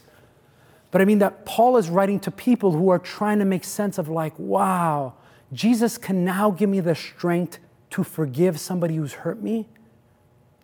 But 0.92 1.02
I 1.02 1.06
mean 1.06 1.18
that 1.18 1.44
Paul 1.44 1.78
is 1.78 1.90
writing 1.90 2.20
to 2.20 2.30
people 2.30 2.72
who 2.74 2.90
are 2.90 3.00
trying 3.00 3.40
to 3.40 3.46
make 3.46 3.64
sense 3.64 3.98
of, 3.98 4.08
like, 4.08 4.38
wow, 4.38 5.16
Jesus 5.54 5.98
can 5.98 6.24
now 6.24 6.52
give 6.52 6.70
me 6.70 6.82
the 6.82 6.94
strength 6.94 7.58
to 7.90 8.04
forgive 8.04 8.60
somebody 8.60 8.98
who's 8.98 9.14
hurt 9.14 9.42
me. 9.42 9.68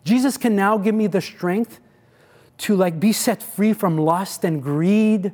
Jesus 0.04 0.36
can 0.36 0.54
now 0.54 0.78
give 0.78 0.94
me 0.94 1.08
the 1.08 1.20
strength 1.20 1.80
to 2.58 2.76
like 2.76 3.00
be 3.00 3.12
set 3.12 3.42
free 3.42 3.72
from 3.72 3.98
lust 3.98 4.44
and 4.44 4.62
greed 4.62 5.32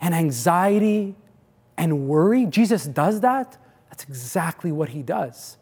and 0.00 0.14
anxiety 0.14 1.14
and 1.76 2.08
worry. 2.08 2.46
Jesus 2.46 2.86
does 2.86 3.20
that. 3.20 3.58
That's 3.88 4.04
exactly 4.04 4.72
what 4.72 4.90
he 4.90 5.02
does. 5.02 5.56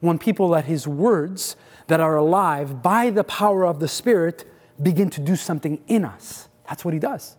When 0.00 0.18
people 0.18 0.48
let 0.48 0.64
his 0.66 0.86
words 0.86 1.56
that 1.86 2.00
are 2.00 2.16
alive 2.16 2.82
by 2.82 3.10
the 3.10 3.24
power 3.24 3.64
of 3.66 3.80
the 3.80 3.88
Spirit 3.88 4.44
begin 4.82 5.10
to 5.10 5.20
do 5.20 5.36
something 5.36 5.82
in 5.86 6.04
us. 6.04 6.48
That's 6.68 6.84
what 6.84 6.94
he 6.94 7.00
does. 7.00 7.36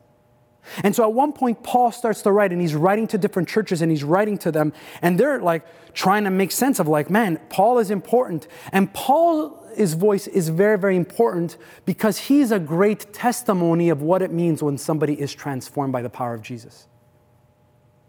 And 0.83 0.95
so 0.95 1.03
at 1.03 1.13
one 1.13 1.31
point, 1.31 1.63
Paul 1.63 1.91
starts 1.91 2.21
to 2.23 2.31
write, 2.31 2.51
and 2.51 2.59
he's 2.59 2.73
writing 2.73 3.07
to 3.07 3.17
different 3.17 3.47
churches, 3.47 3.81
and 3.81 3.91
he's 3.91 4.03
writing 4.03 4.37
to 4.39 4.51
them, 4.51 4.73
and 5.01 5.19
they're 5.19 5.39
like 5.39 5.63
trying 5.93 6.23
to 6.23 6.31
make 6.31 6.51
sense 6.51 6.79
of, 6.79 6.87
like, 6.87 7.09
man, 7.09 7.39
Paul 7.49 7.77
is 7.77 7.91
important. 7.91 8.47
And 8.71 8.91
Paul's 8.93 9.93
voice 9.93 10.27
is 10.27 10.49
very, 10.49 10.77
very 10.77 10.95
important 10.95 11.57
because 11.85 12.17
he's 12.17 12.51
a 12.51 12.59
great 12.59 13.13
testimony 13.13 13.89
of 13.89 14.01
what 14.01 14.21
it 14.21 14.31
means 14.31 14.63
when 14.63 14.77
somebody 14.77 15.19
is 15.19 15.33
transformed 15.33 15.93
by 15.93 16.01
the 16.01 16.09
power 16.09 16.33
of 16.33 16.41
Jesus. 16.41 16.87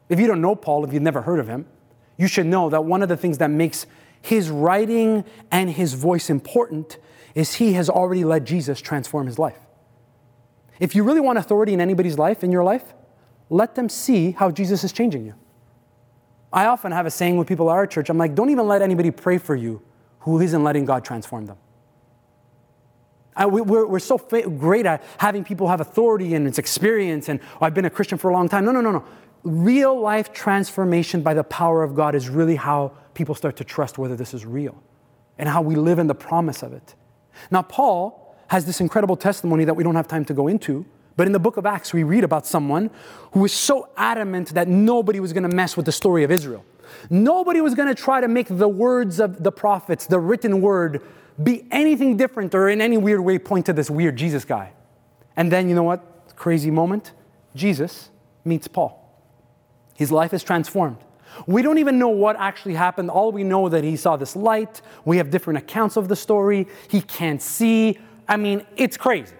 If 0.09 0.19
you 0.19 0.27
don't 0.27 0.41
know 0.41 0.55
Paul, 0.55 0.85
if 0.85 0.93
you've 0.93 1.03
never 1.03 1.23
heard 1.23 1.41
of 1.41 1.49
him, 1.49 1.67
you 2.17 2.27
should 2.27 2.47
know 2.47 2.71
that 2.71 2.85
one 2.85 3.03
of 3.03 3.09
the 3.09 3.17
things 3.17 3.39
that 3.39 3.51
makes 3.51 3.87
his 4.23 4.51
writing 4.51 5.25
and 5.51 5.71
his 5.71 5.95
voice 5.95 6.31
important 6.31 6.99
is 7.35 7.55
he 7.55 7.75
has 7.75 7.89
already 7.89 8.25
let 8.25 8.45
Jesus 8.45 8.81
transform 8.81 9.27
his 9.27 9.39
life. 9.39 9.59
If 10.81 10.95
you 10.95 11.05
really 11.05 11.21
want 11.21 11.39
authority 11.39 11.73
in 11.75 11.81
anybody's 11.81 12.19
life, 12.19 12.43
in 12.43 12.51
your 12.51 12.65
life, 12.65 12.95
let 13.51 13.75
them 13.75 13.89
see 13.89 14.33
how 14.33 14.51
Jesus 14.51 14.85
is 14.85 14.93
changing 14.93 15.25
you. 15.25 15.35
I 16.53 16.67
often 16.67 16.93
have 16.93 17.07
a 17.07 17.11
saying 17.11 17.37
with 17.37 17.47
people 17.47 17.71
at 17.71 17.75
our 17.75 17.87
church 17.87 18.09
I'm 18.09 18.19
like, 18.19 18.35
don't 18.35 18.51
even 18.51 18.67
let 18.67 18.83
anybody 18.83 19.11
pray 19.11 19.39
for 19.39 19.55
you 19.55 19.83
who 20.21 20.41
isn't 20.41 20.65
letting 20.65 20.85
God 20.85 21.05
transform 21.05 21.47
them. 21.47 21.59
I, 23.37 23.45
we, 23.47 23.61
are 23.61 23.87
we're 23.87 23.99
so 23.99 24.17
great 24.17 24.87
at 24.87 25.05
having 25.19 25.45
people 25.45 25.69
have 25.69 25.81
authority 25.81 26.35
and 26.35 26.49
its 26.49 26.59
experience, 26.59 27.29
and 27.29 27.39
oh, 27.61 27.67
I've 27.67 27.75
been 27.75 27.85
a 27.85 27.91
Christian 27.91 28.17
for 28.17 28.31
a 28.31 28.33
long 28.33 28.49
time. 28.49 28.65
No, 28.65 28.73
no, 28.73 28.81
no, 28.81 28.91
no. 28.91 29.05
Real 29.47 30.01
life 30.01 30.33
transformation 30.33 31.23
by 31.23 31.33
the 31.33 31.45
power 31.45 31.85
of 31.85 31.95
God 31.95 32.17
is 32.17 32.29
really 32.29 32.57
how 32.57 32.93
people 33.15 33.33
start 33.33 33.55
to 33.59 33.65
trust 33.65 33.97
whether 33.97 34.17
this 34.17 34.35
is 34.35 34.45
real 34.45 34.83
and 35.39 35.49
how 35.49 35.63
we 35.63 35.77
live 35.77 36.01
in 36.01 36.09
the 36.09 36.17
promise 36.17 36.65
of 36.65 36.73
it. 36.73 36.97
Now, 37.53 37.63
Paul 37.63 38.35
has 38.49 38.67
this 38.67 38.81
incredible 38.81 39.17
testimony 39.17 39.65
that 39.65 39.75
we 39.75 39.85
don't 39.85 39.95
have 39.95 40.09
time 40.09 40.25
to 40.25 40.35
go 40.35 40.49
into. 40.49 40.85
But 41.17 41.29
in 41.29 41.33
the 41.33 41.39
book 41.39 41.57
of 41.59 41.65
Acts, 41.65 41.93
we 41.93 42.03
read 42.03 42.25
about 42.25 42.45
someone 42.45 42.91
who 43.33 43.41
was 43.41 43.53
so 43.53 43.89
adamant 43.97 44.49
that 44.55 44.67
nobody 44.67 45.21
was 45.21 45.33
going 45.33 45.49
to 45.49 45.55
mess 45.55 45.77
with 45.77 45.87
the 45.87 45.93
story 45.93 46.25
of 46.25 46.33
Israel. 46.33 46.65
Nobody 47.09 47.61
was 47.61 47.77
going 47.77 47.89
to 47.89 47.95
try 47.95 48.21
to 48.21 48.27
make 48.27 48.49
the 48.51 48.69
words 48.69 49.21
of 49.21 49.45
the 49.45 49.53
prophets, 49.53 50.07
the 50.07 50.19
written 50.19 50.61
word, 50.61 51.03
be 51.41 51.67
anything 51.71 52.17
different 52.17 52.53
or 52.53 52.69
in 52.69 52.81
any 52.81 52.97
weird 52.99 53.21
way 53.21 53.39
point 53.39 53.67
to 53.67 53.73
this 53.73 53.89
weird 53.89 54.17
Jesus 54.17 54.45
guy. 54.45 54.73
And 55.37 55.53
then, 55.53 55.69
you 55.69 55.77
know 55.77 55.85
what? 55.85 56.35
Crazy 56.35 56.73
moment. 56.73 57.13
Jesus 57.55 58.11
meets 58.45 58.67
Paul. 58.67 59.06
His 59.97 60.13
life 60.13 60.33
is 60.33 60.43
transformed. 60.43 60.99
We 61.47 61.63
don't 61.63 61.79
even 61.79 61.99
know 61.99 62.09
what 62.09 62.37
actually 62.37 62.75
happened. 62.75 63.11
All 63.11 63.33
we 63.33 63.45
know 63.45 63.69
that 63.69 63.85
he 63.85 63.97
saw 63.97 64.17
this 64.17 64.37
light. 64.37 64.81
We 65.05 65.19
have 65.19 65.31
different 65.31 65.59
accounts 65.59 65.97
of 65.97 66.09
the 66.09 66.17
story. 66.17 66.67
He 66.89 67.01
can't 67.01 67.43
see. 67.43 67.99
I 68.29 68.37
mean, 68.37 68.67
it's 68.77 68.97
crazy. 68.97 69.35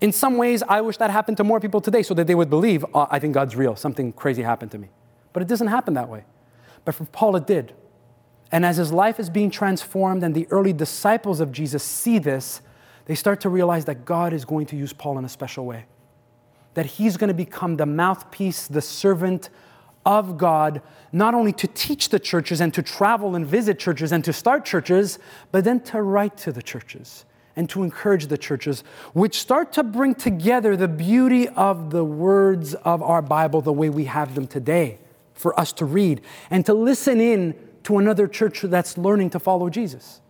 In 0.00 0.12
some 0.12 0.36
ways, 0.36 0.62
I 0.62 0.80
wish 0.82 0.98
that 0.98 1.10
happened 1.10 1.38
to 1.38 1.44
more 1.44 1.60
people 1.60 1.80
today 1.80 2.02
so 2.02 2.12
that 2.14 2.26
they 2.26 2.34
would 2.34 2.50
believe, 2.50 2.84
oh, 2.94 3.06
I 3.10 3.18
think 3.18 3.32
God's 3.32 3.56
real, 3.56 3.74
something 3.74 4.12
crazy 4.12 4.42
happened 4.42 4.70
to 4.72 4.78
me. 4.78 4.90
But 5.32 5.42
it 5.42 5.48
doesn't 5.48 5.68
happen 5.68 5.94
that 5.94 6.08
way. 6.08 6.24
But 6.84 6.94
for 6.94 7.04
Paul, 7.06 7.36
it 7.36 7.46
did. 7.46 7.72
And 8.52 8.66
as 8.66 8.76
his 8.76 8.92
life 8.92 9.18
is 9.18 9.30
being 9.30 9.50
transformed 9.50 10.22
and 10.22 10.34
the 10.34 10.46
early 10.50 10.72
disciples 10.72 11.40
of 11.40 11.50
Jesus 11.50 11.82
see 11.82 12.18
this, 12.18 12.60
they 13.06 13.14
start 13.14 13.40
to 13.40 13.48
realize 13.48 13.86
that 13.86 14.04
God 14.04 14.32
is 14.32 14.44
going 14.44 14.66
to 14.66 14.76
use 14.76 14.92
Paul 14.92 15.18
in 15.18 15.24
a 15.24 15.28
special 15.28 15.64
way. 15.64 15.86
That 16.74 16.86
he's 16.86 17.16
going 17.16 17.28
to 17.28 17.34
become 17.34 17.76
the 17.76 17.86
mouthpiece, 17.86 18.66
the 18.66 18.82
servant 18.82 19.50
of 20.04 20.36
God, 20.36 20.82
not 21.12 21.34
only 21.34 21.52
to 21.52 21.66
teach 21.66 22.10
the 22.10 22.18
churches 22.18 22.60
and 22.60 22.74
to 22.74 22.82
travel 22.82 23.34
and 23.34 23.46
visit 23.46 23.78
churches 23.78 24.12
and 24.12 24.24
to 24.24 24.32
start 24.32 24.64
churches, 24.64 25.18
but 25.50 25.64
then 25.64 25.80
to 25.80 26.02
write 26.02 26.36
to 26.38 26.52
the 26.52 26.62
churches 26.62 27.24
and 27.56 27.70
to 27.70 27.82
encourage 27.82 28.26
the 28.26 28.38
churches, 28.38 28.82
which 29.12 29.40
start 29.40 29.72
to 29.72 29.82
bring 29.82 30.14
together 30.14 30.76
the 30.76 30.88
beauty 30.88 31.48
of 31.50 31.90
the 31.90 32.04
words 32.04 32.74
of 32.74 33.02
our 33.02 33.22
Bible 33.22 33.60
the 33.60 33.72
way 33.72 33.88
we 33.88 34.04
have 34.04 34.34
them 34.34 34.46
today 34.46 34.98
for 35.32 35.58
us 35.58 35.72
to 35.72 35.84
read 35.84 36.20
and 36.50 36.66
to 36.66 36.74
listen 36.74 37.20
in 37.20 37.54
to 37.84 37.98
another 37.98 38.26
church 38.26 38.62
that's 38.62 38.98
learning 38.98 39.30
to 39.30 39.38
follow 39.38 39.70
Jesus. 39.70 40.20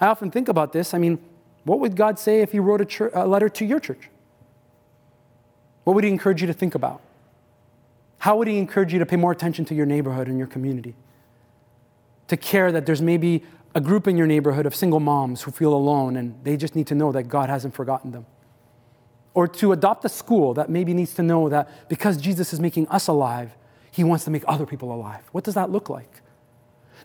I 0.00 0.06
often 0.06 0.30
think 0.30 0.48
about 0.48 0.72
this. 0.72 0.94
I 0.94 0.98
mean, 0.98 1.18
what 1.64 1.80
would 1.80 1.96
God 1.96 2.18
say 2.18 2.40
if 2.40 2.52
He 2.52 2.58
wrote 2.58 2.80
a, 2.80 2.84
church, 2.84 3.12
a 3.14 3.26
letter 3.26 3.48
to 3.48 3.64
your 3.64 3.80
church? 3.80 4.10
What 5.84 5.94
would 5.94 6.04
He 6.04 6.10
encourage 6.10 6.40
you 6.40 6.46
to 6.46 6.52
think 6.52 6.74
about? 6.74 7.00
How 8.22 8.36
would 8.36 8.46
he 8.46 8.56
encourage 8.56 8.92
you 8.92 9.00
to 9.00 9.06
pay 9.06 9.16
more 9.16 9.32
attention 9.32 9.64
to 9.64 9.74
your 9.74 9.84
neighborhood 9.84 10.28
and 10.28 10.38
your 10.38 10.46
community? 10.46 10.94
To 12.28 12.36
care 12.36 12.70
that 12.70 12.86
there's 12.86 13.02
maybe 13.02 13.42
a 13.74 13.80
group 13.80 14.06
in 14.06 14.16
your 14.16 14.28
neighborhood 14.28 14.64
of 14.64 14.76
single 14.76 15.00
moms 15.00 15.42
who 15.42 15.50
feel 15.50 15.74
alone 15.74 16.16
and 16.16 16.38
they 16.44 16.56
just 16.56 16.76
need 16.76 16.86
to 16.86 16.94
know 16.94 17.10
that 17.10 17.24
God 17.24 17.48
hasn't 17.48 17.74
forgotten 17.74 18.12
them. 18.12 18.26
Or 19.34 19.48
to 19.48 19.72
adopt 19.72 20.04
a 20.04 20.08
school 20.08 20.54
that 20.54 20.70
maybe 20.70 20.94
needs 20.94 21.14
to 21.14 21.22
know 21.24 21.48
that 21.48 21.88
because 21.88 22.16
Jesus 22.16 22.52
is 22.52 22.60
making 22.60 22.86
us 22.90 23.08
alive, 23.08 23.56
he 23.90 24.04
wants 24.04 24.22
to 24.26 24.30
make 24.30 24.44
other 24.46 24.66
people 24.66 24.94
alive. 24.94 25.24
What 25.32 25.42
does 25.42 25.54
that 25.54 25.70
look 25.70 25.90
like? 25.90 26.22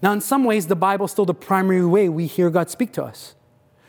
Now, 0.03 0.13
in 0.13 0.21
some 0.21 0.43
ways, 0.43 0.67
the 0.67 0.75
Bible 0.75 1.07
is 1.07 1.11
still 1.13 1.25
the 1.25 1.33
primary 1.33 1.83
way 1.83 2.09
we 2.09 2.27
hear 2.27 2.51
God 2.51 2.69
speak 2.69 2.93
to 2.93 3.03
us. 3.03 3.33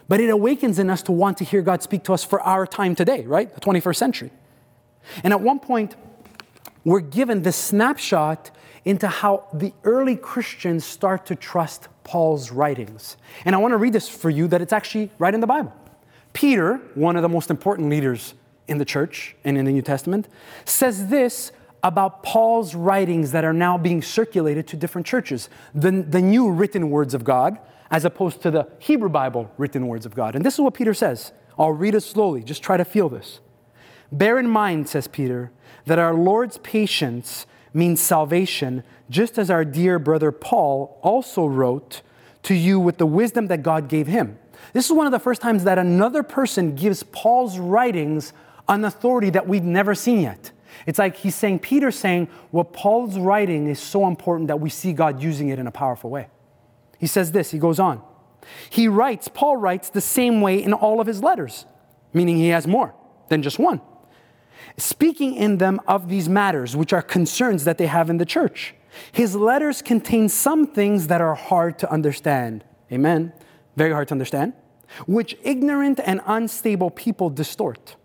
But 0.08 0.20
it 0.20 0.30
awakens 0.30 0.78
in 0.78 0.88
us 0.88 1.02
to 1.02 1.12
want 1.12 1.36
to 1.36 1.44
hear 1.44 1.60
God 1.60 1.82
speak 1.82 2.04
to 2.04 2.14
us 2.14 2.24
for 2.24 2.40
our 2.40 2.66
time 2.66 2.94
today, 2.94 3.26
right? 3.26 3.54
The 3.54 3.60
21st 3.60 3.96
century. 3.96 4.30
And 5.22 5.32
at 5.32 5.40
one 5.40 5.58
point, 5.58 5.96
we're 6.84 7.00
given 7.00 7.42
this 7.42 7.56
snapshot 7.56 8.50
into 8.84 9.08
how 9.08 9.46
the 9.52 9.72
early 9.84 10.16
Christians 10.16 10.84
start 10.84 11.26
to 11.26 11.34
trust 11.34 11.88
Paul's 12.04 12.50
writings. 12.50 13.16
And 13.44 13.54
I 13.54 13.58
want 13.58 13.72
to 13.72 13.76
read 13.76 13.92
this 13.92 14.08
for 14.08 14.30
you 14.30 14.48
that 14.48 14.62
it's 14.62 14.72
actually 14.72 15.10
right 15.18 15.34
in 15.34 15.40
the 15.40 15.46
Bible. 15.46 15.74
Peter, 16.32 16.76
one 16.94 17.16
of 17.16 17.22
the 17.22 17.28
most 17.28 17.50
important 17.50 17.90
leaders 17.90 18.34
in 18.66 18.78
the 18.78 18.84
church 18.84 19.36
and 19.44 19.58
in 19.58 19.64
the 19.64 19.72
New 19.72 19.82
Testament, 19.82 20.28
says 20.64 21.08
this 21.08 21.52
about 21.82 22.22
Paul's 22.22 22.74
writings 22.74 23.32
that 23.32 23.44
are 23.44 23.52
now 23.52 23.78
being 23.78 24.02
circulated 24.02 24.66
to 24.68 24.76
different 24.76 25.06
churches 25.06 25.48
the, 25.74 25.90
the 25.90 26.20
new 26.20 26.50
written 26.50 26.90
words 26.90 27.14
of 27.14 27.24
God, 27.24 27.58
as 27.90 28.04
opposed 28.04 28.42
to 28.42 28.50
the 28.50 28.68
Hebrew 28.78 29.08
Bible 29.08 29.50
written 29.58 29.86
words 29.86 30.06
of 30.06 30.14
God. 30.14 30.34
And 30.34 30.44
this 30.44 30.54
is 30.54 30.60
what 30.60 30.74
Peter 30.74 30.94
says. 30.94 31.32
I'll 31.58 31.72
read 31.72 31.94
it 31.94 32.02
slowly, 32.02 32.42
just 32.42 32.62
try 32.62 32.76
to 32.76 32.84
feel 32.84 33.08
this. 33.08 33.40
Bear 34.10 34.38
in 34.38 34.48
mind, 34.48 34.88
says 34.88 35.06
Peter, 35.06 35.50
that 35.86 35.98
our 35.98 36.14
Lord's 36.14 36.58
patience 36.58 37.46
means 37.74 38.00
salvation, 38.00 38.82
just 39.10 39.38
as 39.38 39.50
our 39.50 39.64
dear 39.64 39.98
brother 39.98 40.32
Paul 40.32 40.98
also 41.02 41.46
wrote 41.46 42.02
to 42.44 42.54
you 42.54 42.80
with 42.80 42.98
the 42.98 43.06
wisdom 43.06 43.48
that 43.48 43.62
God 43.62 43.88
gave 43.88 44.06
him. 44.06 44.38
This 44.72 44.86
is 44.86 44.92
one 44.92 45.06
of 45.06 45.12
the 45.12 45.18
first 45.18 45.42
times 45.42 45.64
that 45.64 45.78
another 45.78 46.22
person 46.22 46.74
gives 46.74 47.02
Paul's 47.02 47.58
writings 47.58 48.32
an 48.68 48.84
authority 48.84 49.30
that 49.30 49.46
we've 49.46 49.64
never 49.64 49.94
seen 49.94 50.20
yet. 50.22 50.52
It's 50.86 50.98
like 50.98 51.16
he's 51.16 51.34
saying, 51.34 51.60
Peter's 51.60 51.98
saying, 51.98 52.28
what 52.50 52.72
Paul's 52.72 53.18
writing 53.18 53.66
is 53.66 53.80
so 53.80 54.06
important 54.06 54.48
that 54.48 54.60
we 54.60 54.70
see 54.70 54.92
God 54.92 55.22
using 55.22 55.48
it 55.48 55.58
in 55.58 55.66
a 55.66 55.70
powerful 55.70 56.10
way. 56.10 56.28
He 56.98 57.06
says 57.06 57.32
this, 57.32 57.50
he 57.50 57.58
goes 57.58 57.78
on. 57.78 58.02
He 58.70 58.88
writes, 58.88 59.28
Paul 59.28 59.56
writes 59.56 59.90
the 59.90 60.00
same 60.00 60.40
way 60.40 60.62
in 60.62 60.72
all 60.72 61.00
of 61.00 61.06
his 61.06 61.22
letters, 61.22 61.66
meaning 62.12 62.36
he 62.36 62.48
has 62.48 62.66
more 62.66 62.94
than 63.28 63.42
just 63.42 63.58
one 63.58 63.80
speaking 64.76 65.34
in 65.34 65.58
them 65.58 65.80
of 65.86 66.08
these 66.08 66.28
matters, 66.28 66.76
which 66.76 66.92
are 66.92 67.02
concerns 67.02 67.64
that 67.64 67.78
they 67.78 67.86
have 67.86 68.10
in 68.10 68.18
the 68.18 68.26
church. 68.26 68.74
His 69.12 69.34
letters 69.34 69.82
contain 69.82 70.28
some 70.28 70.66
things 70.66 71.06
that 71.06 71.20
are 71.20 71.34
hard 71.34 71.78
to 71.80 71.90
understand. 71.90 72.64
Amen. 72.92 73.32
Very 73.76 73.92
hard 73.92 74.08
to 74.08 74.14
understand. 74.14 74.54
Which 75.06 75.36
ignorant 75.42 76.00
and 76.04 76.20
unstable 76.26 76.90
people 76.90 77.30
distort, 77.30 77.96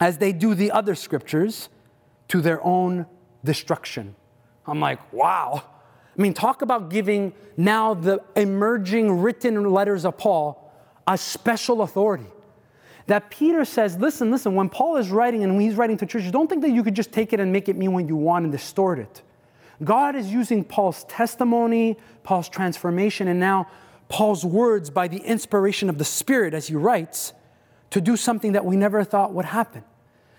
as 0.00 0.18
they 0.18 0.32
do 0.32 0.54
the 0.54 0.70
other 0.70 0.94
scriptures, 0.94 1.68
to 2.28 2.40
their 2.40 2.64
own 2.64 3.06
destruction. 3.44 4.14
I'm 4.66 4.80
like, 4.80 5.12
wow. 5.12 5.62
I 6.16 6.22
mean, 6.22 6.34
talk 6.34 6.62
about 6.62 6.90
giving 6.90 7.32
now 7.56 7.94
the 7.94 8.22
emerging 8.36 9.20
written 9.20 9.70
letters 9.70 10.04
of 10.04 10.18
Paul 10.18 10.72
a 11.06 11.18
special 11.18 11.82
authority 11.82 12.26
that 13.06 13.30
Peter 13.30 13.64
says, 13.64 13.96
listen, 13.98 14.30
listen, 14.30 14.54
when 14.54 14.68
Paul 14.68 14.96
is 14.96 15.10
writing 15.10 15.42
and 15.42 15.52
when 15.54 15.62
he's 15.62 15.74
writing 15.74 15.96
to 15.98 16.06
churches, 16.06 16.30
don't 16.30 16.48
think 16.48 16.62
that 16.62 16.70
you 16.70 16.82
could 16.82 16.94
just 16.94 17.12
take 17.12 17.32
it 17.32 17.40
and 17.40 17.52
make 17.52 17.68
it 17.68 17.76
mean 17.76 17.92
what 17.92 18.06
you 18.06 18.16
want 18.16 18.44
and 18.44 18.52
distort 18.52 18.98
it. 18.98 19.22
God 19.82 20.14
is 20.14 20.32
using 20.32 20.62
Paul's 20.64 21.04
testimony, 21.04 21.96
Paul's 22.22 22.48
transformation, 22.48 23.28
and 23.28 23.40
now 23.40 23.68
Paul's 24.08 24.44
words 24.44 24.90
by 24.90 25.08
the 25.08 25.18
inspiration 25.18 25.88
of 25.88 25.98
the 25.98 26.04
Spirit 26.04 26.54
as 26.54 26.68
he 26.68 26.74
writes 26.74 27.32
to 27.90 28.00
do 28.00 28.16
something 28.16 28.52
that 28.52 28.64
we 28.64 28.76
never 28.76 29.04
thought 29.04 29.32
would 29.32 29.46
happen. 29.46 29.84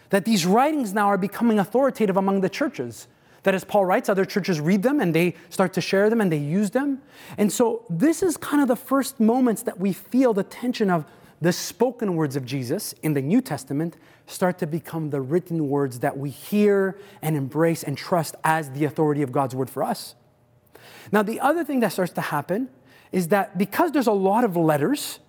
That 0.09 0.25
these 0.25 0.45
writings 0.45 0.93
now 0.93 1.07
are 1.07 1.17
becoming 1.17 1.59
authoritative 1.59 2.15
among 2.15 2.41
the 2.41 2.49
churches. 2.49 3.07
That 3.43 3.55
as 3.55 3.63
Paul 3.63 3.85
writes, 3.85 4.09
other 4.09 4.25
churches 4.25 4.61
read 4.61 4.83
them 4.83 5.01
and 5.01 5.13
they 5.13 5.35
start 5.49 5.73
to 5.73 5.81
share 5.81 6.09
them 6.09 6.21
and 6.21 6.31
they 6.31 6.37
use 6.37 6.69
them. 6.69 7.01
And 7.37 7.51
so 7.51 7.83
this 7.89 8.23
is 8.23 8.37
kind 8.37 8.61
of 8.61 8.67
the 8.67 8.75
first 8.75 9.19
moments 9.19 9.63
that 9.63 9.79
we 9.79 9.91
feel 9.91 10.33
the 10.33 10.43
tension 10.43 10.89
of 10.89 11.05
the 11.43 11.51
spoken 11.51 12.15
words 12.15 12.37
of 12.37 12.45
Jesus 12.45 12.95
in 13.03 13.13
the 13.13 13.21
New 13.21 13.41
Testament 13.41 13.97
start 14.27 14.57
to 14.59 14.65
become 14.65 15.09
the 15.09 15.19
written 15.19 15.67
words 15.67 15.99
that 15.99 16.17
we 16.17 16.29
hear 16.29 16.97
and 17.21 17.35
embrace 17.35 17.83
and 17.83 17.97
trust 17.97 18.35
as 18.45 18.71
the 18.71 18.85
authority 18.85 19.21
of 19.23 19.33
God's 19.33 19.53
word 19.53 19.69
for 19.69 19.83
us. 19.83 20.15
Now, 21.11 21.21
the 21.21 21.41
other 21.41 21.65
thing 21.65 21.81
that 21.81 21.91
starts 21.91 22.13
to 22.13 22.21
happen 22.21 22.69
is 23.11 23.27
that 23.27 23.57
because 23.57 23.91
there's 23.91 24.07
a 24.07 24.13
lot 24.13 24.45
of 24.45 24.55
letters, 24.55 25.19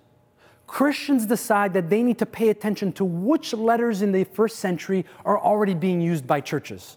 Christians 0.67 1.25
decide 1.25 1.73
that 1.73 1.89
they 1.89 2.01
need 2.01 2.17
to 2.19 2.25
pay 2.25 2.47
attention 2.47 2.93
to 2.93 3.03
which 3.03 3.51
letters 3.51 4.01
in 4.01 4.13
the 4.13 4.23
first 4.23 4.59
century 4.59 5.05
are 5.25 5.37
already 5.37 5.73
being 5.73 5.99
used 5.99 6.25
by 6.25 6.39
churches. 6.39 6.95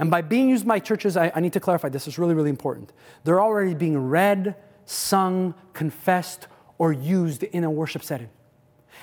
And 0.00 0.10
by 0.10 0.22
being 0.22 0.48
used 0.48 0.66
by 0.66 0.80
churches, 0.80 1.16
I, 1.16 1.30
I 1.36 1.38
need 1.38 1.52
to 1.52 1.60
clarify 1.60 1.88
this 1.88 2.08
is 2.08 2.18
really, 2.18 2.34
really 2.34 2.50
important. 2.50 2.92
They're 3.22 3.40
already 3.40 3.74
being 3.74 3.96
read, 3.96 4.56
sung, 4.86 5.54
confessed, 5.72 6.48
or 6.78 6.92
used 6.92 7.44
in 7.44 7.62
a 7.62 7.70
worship 7.70 8.02
setting. 8.02 8.28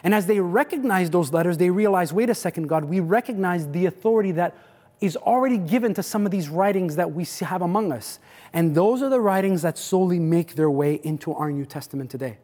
And 0.04 0.14
as 0.14 0.26
they 0.26 0.40
recognize 0.40 1.10
those 1.10 1.32
letters, 1.32 1.58
they 1.58 1.70
realize 1.70 2.12
wait 2.14 2.30
a 2.30 2.36
second, 2.36 2.68
God, 2.68 2.86
we 2.86 3.00
recognize 3.00 3.68
the 3.70 3.86
authority 3.86 4.32
that 4.34 4.56
is 5.02 5.18
already 5.18 5.58
given 5.58 5.94
to 5.94 6.02
some 6.02 6.26
of 6.26 6.32
these 6.32 6.48
writings 6.48 6.96
that 6.96 7.12
we 7.12 7.26
have 7.42 7.62
among 7.62 7.92
us. 7.92 8.20
And 8.54 8.74
those 8.74 9.02
are 9.02 9.10
the 9.10 9.20
writings 9.20 9.62
that 9.64 9.78
slowly 9.78 10.18
make 10.20 10.56
their 10.56 10.70
way 10.70 11.02
into 11.04 11.34
our 11.34 11.52
New 11.52 11.66
Testament 11.66 12.10
today. 12.10 12.38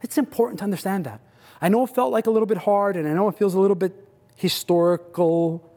It's 0.00 0.16
important 0.16 0.58
to 0.60 0.64
understand 0.64 1.04
that. 1.06 1.20
I 1.60 1.68
know 1.68 1.84
it 1.84 1.88
felt 1.88 2.12
like 2.12 2.26
a 2.26 2.30
little 2.30 2.46
bit 2.46 2.58
hard, 2.58 2.96
and 2.96 3.08
I 3.08 3.12
know 3.12 3.28
it 3.28 3.36
feels 3.36 3.54
a 3.54 3.60
little 3.60 3.74
bit 3.74 3.92
historical, 4.36 5.68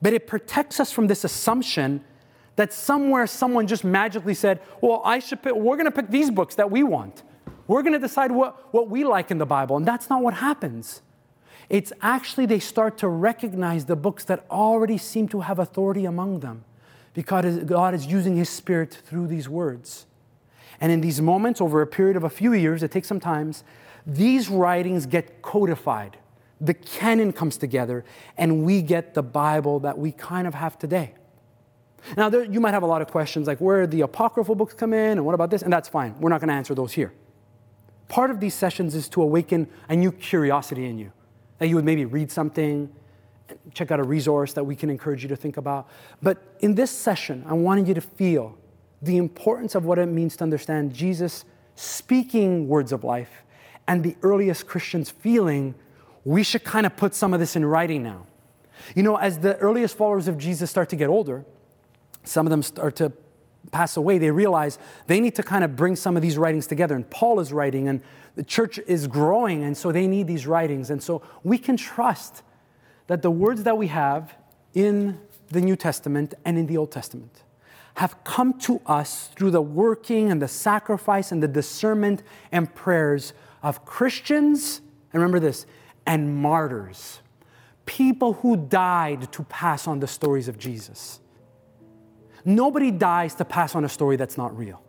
but 0.00 0.12
it 0.12 0.26
protects 0.26 0.80
us 0.80 0.92
from 0.92 1.08
this 1.08 1.24
assumption 1.24 2.04
that 2.56 2.72
somewhere 2.72 3.26
someone 3.26 3.66
just 3.66 3.84
magically 3.84 4.34
said, 4.34 4.60
Well, 4.80 5.02
I 5.04 5.18
should 5.18 5.42
pick, 5.42 5.54
we're 5.54 5.76
going 5.76 5.86
to 5.86 5.90
pick 5.90 6.08
these 6.08 6.30
books 6.30 6.54
that 6.54 6.70
we 6.70 6.82
want. 6.82 7.22
We're 7.72 7.82
going 7.82 7.94
to 7.94 7.98
decide 7.98 8.32
what, 8.32 8.72
what 8.74 8.90
we 8.90 9.02
like 9.02 9.30
in 9.30 9.38
the 9.38 9.46
Bible. 9.46 9.78
And 9.78 9.86
that's 9.86 10.10
not 10.10 10.22
what 10.22 10.34
happens. 10.34 11.00
It's 11.70 11.90
actually 12.02 12.44
they 12.44 12.58
start 12.58 12.98
to 12.98 13.08
recognize 13.08 13.86
the 13.86 13.96
books 13.96 14.24
that 14.24 14.44
already 14.50 14.98
seem 14.98 15.26
to 15.28 15.40
have 15.40 15.58
authority 15.58 16.04
among 16.04 16.40
them 16.40 16.64
because 17.14 17.64
God 17.64 17.94
is 17.94 18.04
using 18.04 18.36
His 18.36 18.50
Spirit 18.50 18.92
through 18.92 19.26
these 19.26 19.48
words. 19.48 20.04
And 20.82 20.92
in 20.92 21.00
these 21.00 21.22
moments, 21.22 21.62
over 21.62 21.80
a 21.80 21.86
period 21.86 22.14
of 22.14 22.24
a 22.24 22.28
few 22.28 22.52
years, 22.52 22.82
it 22.82 22.90
takes 22.90 23.08
some 23.08 23.20
time, 23.20 23.54
these 24.06 24.50
writings 24.50 25.06
get 25.06 25.40
codified. 25.40 26.18
The 26.60 26.74
canon 26.74 27.32
comes 27.32 27.56
together, 27.56 28.04
and 28.36 28.64
we 28.66 28.82
get 28.82 29.14
the 29.14 29.22
Bible 29.22 29.80
that 29.80 29.96
we 29.96 30.12
kind 30.12 30.46
of 30.46 30.52
have 30.54 30.78
today. 30.78 31.14
Now, 32.18 32.28
there, 32.28 32.44
you 32.44 32.60
might 32.60 32.74
have 32.74 32.82
a 32.82 32.86
lot 32.86 33.00
of 33.00 33.08
questions 33.08 33.46
like 33.46 33.60
where 33.62 33.86
the 33.86 34.02
apocryphal 34.02 34.56
books 34.56 34.74
come 34.74 34.92
in, 34.92 35.12
and 35.12 35.24
what 35.24 35.34
about 35.34 35.48
this? 35.48 35.62
And 35.62 35.72
that's 35.72 35.88
fine. 35.88 36.14
We're 36.20 36.30
not 36.30 36.40
going 36.40 36.48
to 36.48 36.54
answer 36.54 36.74
those 36.74 36.92
here. 36.92 37.12
Part 38.12 38.30
of 38.30 38.40
these 38.40 38.52
sessions 38.52 38.94
is 38.94 39.08
to 39.08 39.22
awaken 39.22 39.66
a 39.88 39.96
new 39.96 40.12
curiosity 40.12 40.84
in 40.84 40.98
you, 40.98 41.12
that 41.56 41.68
you 41.68 41.76
would 41.76 41.86
maybe 41.86 42.04
read 42.04 42.30
something, 42.30 42.92
check 43.72 43.90
out 43.90 44.00
a 44.00 44.02
resource 44.02 44.52
that 44.52 44.64
we 44.64 44.76
can 44.76 44.90
encourage 44.90 45.22
you 45.22 45.30
to 45.30 45.36
think 45.36 45.56
about. 45.56 45.88
But 46.20 46.36
in 46.60 46.74
this 46.74 46.90
session, 46.90 47.42
I 47.48 47.54
wanted 47.54 47.88
you 47.88 47.94
to 47.94 48.02
feel 48.02 48.58
the 49.00 49.16
importance 49.16 49.74
of 49.74 49.86
what 49.86 49.98
it 49.98 50.04
means 50.04 50.36
to 50.36 50.44
understand 50.44 50.92
Jesus 50.92 51.46
speaking 51.74 52.68
words 52.68 52.92
of 52.92 53.02
life 53.02 53.44
and 53.88 54.04
the 54.04 54.14
earliest 54.20 54.66
Christians 54.66 55.08
feeling 55.08 55.74
we 56.26 56.42
should 56.42 56.64
kind 56.64 56.84
of 56.84 56.94
put 56.98 57.14
some 57.14 57.32
of 57.32 57.40
this 57.40 57.56
in 57.56 57.64
writing 57.64 58.02
now. 58.02 58.26
You 58.94 59.04
know, 59.04 59.16
as 59.16 59.38
the 59.38 59.56
earliest 59.56 59.96
followers 59.96 60.28
of 60.28 60.36
Jesus 60.36 60.70
start 60.70 60.90
to 60.90 60.96
get 60.96 61.08
older, 61.08 61.46
some 62.24 62.44
of 62.44 62.50
them 62.50 62.62
start 62.62 62.94
to 62.96 63.10
pass 63.72 63.96
away, 63.96 64.18
they 64.18 64.30
realize 64.30 64.78
they 65.08 65.18
need 65.18 65.34
to 65.34 65.42
kind 65.42 65.64
of 65.64 65.74
bring 65.74 65.96
some 65.96 66.14
of 66.14 66.22
these 66.22 66.38
writings 66.38 66.68
together. 66.68 66.94
And 66.94 67.08
Paul 67.10 67.40
is 67.40 67.52
writing, 67.52 67.88
and 67.88 68.00
the 68.36 68.44
church 68.44 68.78
is 68.86 69.08
growing, 69.08 69.64
and 69.64 69.76
so 69.76 69.90
they 69.90 70.06
need 70.06 70.28
these 70.28 70.46
writings. 70.46 70.90
And 70.90 71.02
so 71.02 71.22
we 71.42 71.58
can 71.58 71.76
trust 71.76 72.42
that 73.08 73.22
the 73.22 73.30
words 73.30 73.64
that 73.64 73.76
we 73.76 73.88
have 73.88 74.36
in 74.74 75.18
the 75.48 75.60
New 75.60 75.74
Testament 75.74 76.34
and 76.44 76.56
in 76.56 76.66
the 76.66 76.76
Old 76.76 76.92
Testament 76.92 77.42
have 77.94 78.22
come 78.24 78.58
to 78.60 78.80
us 78.86 79.28
through 79.36 79.50
the 79.50 79.60
working 79.60 80.30
and 80.30 80.40
the 80.40 80.48
sacrifice 80.48 81.30
and 81.30 81.42
the 81.42 81.48
discernment 81.48 82.22
and 82.50 82.74
prayers 82.74 83.34
of 83.62 83.84
Christians, 83.84 84.80
and 85.12 85.20
remember 85.20 85.40
this, 85.40 85.66
and 86.06 86.34
martyrs, 86.34 87.20
people 87.84 88.34
who 88.34 88.56
died 88.56 89.30
to 89.32 89.42
pass 89.44 89.86
on 89.86 90.00
the 90.00 90.06
stories 90.06 90.48
of 90.48 90.58
Jesus. 90.58 91.20
Nobody 92.44 92.90
dies 92.90 93.34
to 93.36 93.44
pass 93.44 93.74
on 93.74 93.84
a 93.84 93.88
story 93.88 94.16
that's 94.16 94.36
not 94.36 94.56
real. 94.56 94.82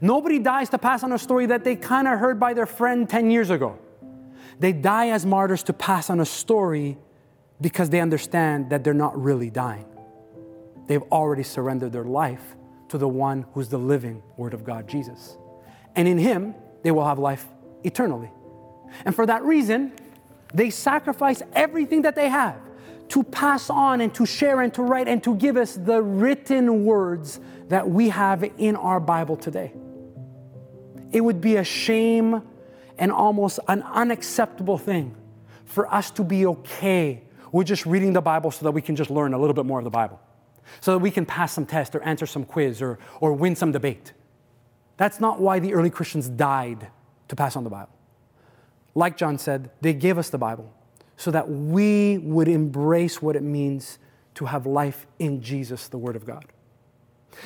Nobody 0.00 0.38
dies 0.38 0.70
to 0.70 0.78
pass 0.78 1.02
on 1.02 1.12
a 1.12 1.18
story 1.18 1.46
that 1.46 1.64
they 1.64 1.76
kind 1.76 2.08
of 2.08 2.18
heard 2.18 2.40
by 2.40 2.54
their 2.54 2.66
friend 2.66 3.08
10 3.08 3.30
years 3.30 3.50
ago. 3.50 3.78
They 4.58 4.72
die 4.72 5.08
as 5.08 5.26
martyrs 5.26 5.62
to 5.64 5.72
pass 5.72 6.10
on 6.10 6.20
a 6.20 6.24
story 6.24 6.96
because 7.60 7.90
they 7.90 8.00
understand 8.00 8.70
that 8.70 8.84
they're 8.84 8.94
not 8.94 9.20
really 9.20 9.50
dying. 9.50 9.86
They've 10.86 11.02
already 11.02 11.42
surrendered 11.42 11.92
their 11.92 12.04
life 12.04 12.56
to 12.88 12.98
the 12.98 13.08
one 13.08 13.46
who's 13.52 13.68
the 13.68 13.78
living 13.78 14.22
Word 14.36 14.54
of 14.54 14.64
God, 14.64 14.88
Jesus. 14.88 15.36
And 15.96 16.06
in 16.06 16.18
Him, 16.18 16.54
they 16.82 16.90
will 16.90 17.04
have 17.04 17.18
life 17.18 17.46
eternally. 17.82 18.30
And 19.04 19.14
for 19.14 19.26
that 19.26 19.42
reason, 19.42 19.92
they 20.52 20.70
sacrifice 20.70 21.42
everything 21.52 22.02
that 22.02 22.14
they 22.14 22.28
have 22.28 22.56
to 23.08 23.22
pass 23.22 23.70
on 23.70 24.00
and 24.00 24.14
to 24.14 24.26
share 24.26 24.60
and 24.60 24.72
to 24.74 24.82
write 24.82 25.08
and 25.08 25.22
to 25.24 25.34
give 25.36 25.56
us 25.56 25.74
the 25.74 26.02
written 26.02 26.84
words 26.84 27.40
that 27.68 27.88
we 27.88 28.08
have 28.08 28.44
in 28.58 28.76
our 28.76 29.00
Bible 29.00 29.36
today. 29.36 29.72
It 31.12 31.20
would 31.20 31.40
be 31.40 31.56
a 31.56 31.64
shame 31.64 32.42
and 32.98 33.12
almost 33.12 33.60
an 33.68 33.82
unacceptable 33.82 34.78
thing 34.78 35.14
for 35.64 35.92
us 35.92 36.10
to 36.12 36.24
be 36.24 36.46
okay 36.46 37.22
with 37.52 37.66
just 37.66 37.86
reading 37.86 38.12
the 38.12 38.20
Bible 38.20 38.50
so 38.50 38.64
that 38.64 38.72
we 38.72 38.82
can 38.82 38.96
just 38.96 39.10
learn 39.10 39.32
a 39.32 39.38
little 39.38 39.54
bit 39.54 39.66
more 39.66 39.78
of 39.78 39.84
the 39.84 39.90
Bible, 39.90 40.20
so 40.80 40.92
that 40.92 40.98
we 40.98 41.10
can 41.10 41.24
pass 41.24 41.52
some 41.52 41.66
test 41.66 41.94
or 41.94 42.02
answer 42.02 42.26
some 42.26 42.44
quiz 42.44 42.82
or, 42.82 42.98
or 43.20 43.32
win 43.32 43.54
some 43.54 43.72
debate. 43.72 44.12
That's 44.96 45.20
not 45.20 45.40
why 45.40 45.58
the 45.58 45.74
early 45.74 45.90
Christians 45.90 46.28
died 46.28 46.88
to 47.28 47.36
pass 47.36 47.56
on 47.56 47.64
the 47.64 47.70
Bible. 47.70 47.92
Like 48.94 49.16
John 49.16 49.38
said, 49.38 49.70
they 49.80 49.92
gave 49.92 50.18
us 50.18 50.30
the 50.30 50.38
Bible 50.38 50.72
so 51.16 51.30
that 51.30 51.48
we 51.48 52.18
would 52.18 52.48
embrace 52.48 53.22
what 53.22 53.36
it 53.36 53.42
means 53.42 53.98
to 54.34 54.46
have 54.46 54.66
life 54.66 55.06
in 55.18 55.40
Jesus, 55.40 55.88
the 55.88 55.98
Word 55.98 56.16
of 56.16 56.26
God. 56.26 56.44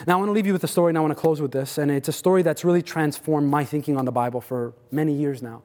Now, 0.06 0.14
I 0.14 0.16
want 0.16 0.28
to 0.28 0.32
leave 0.32 0.46
you 0.46 0.52
with 0.52 0.64
a 0.64 0.68
story, 0.68 0.90
and 0.90 0.98
I 0.98 1.00
want 1.00 1.12
to 1.12 1.20
close 1.20 1.40
with 1.40 1.52
this. 1.52 1.78
And 1.78 1.90
it's 1.90 2.08
a 2.08 2.12
story 2.12 2.42
that's 2.42 2.64
really 2.64 2.82
transformed 2.82 3.50
my 3.50 3.64
thinking 3.64 3.96
on 3.96 4.04
the 4.04 4.12
Bible 4.12 4.40
for 4.40 4.74
many 4.90 5.12
years 5.12 5.42
now. 5.42 5.62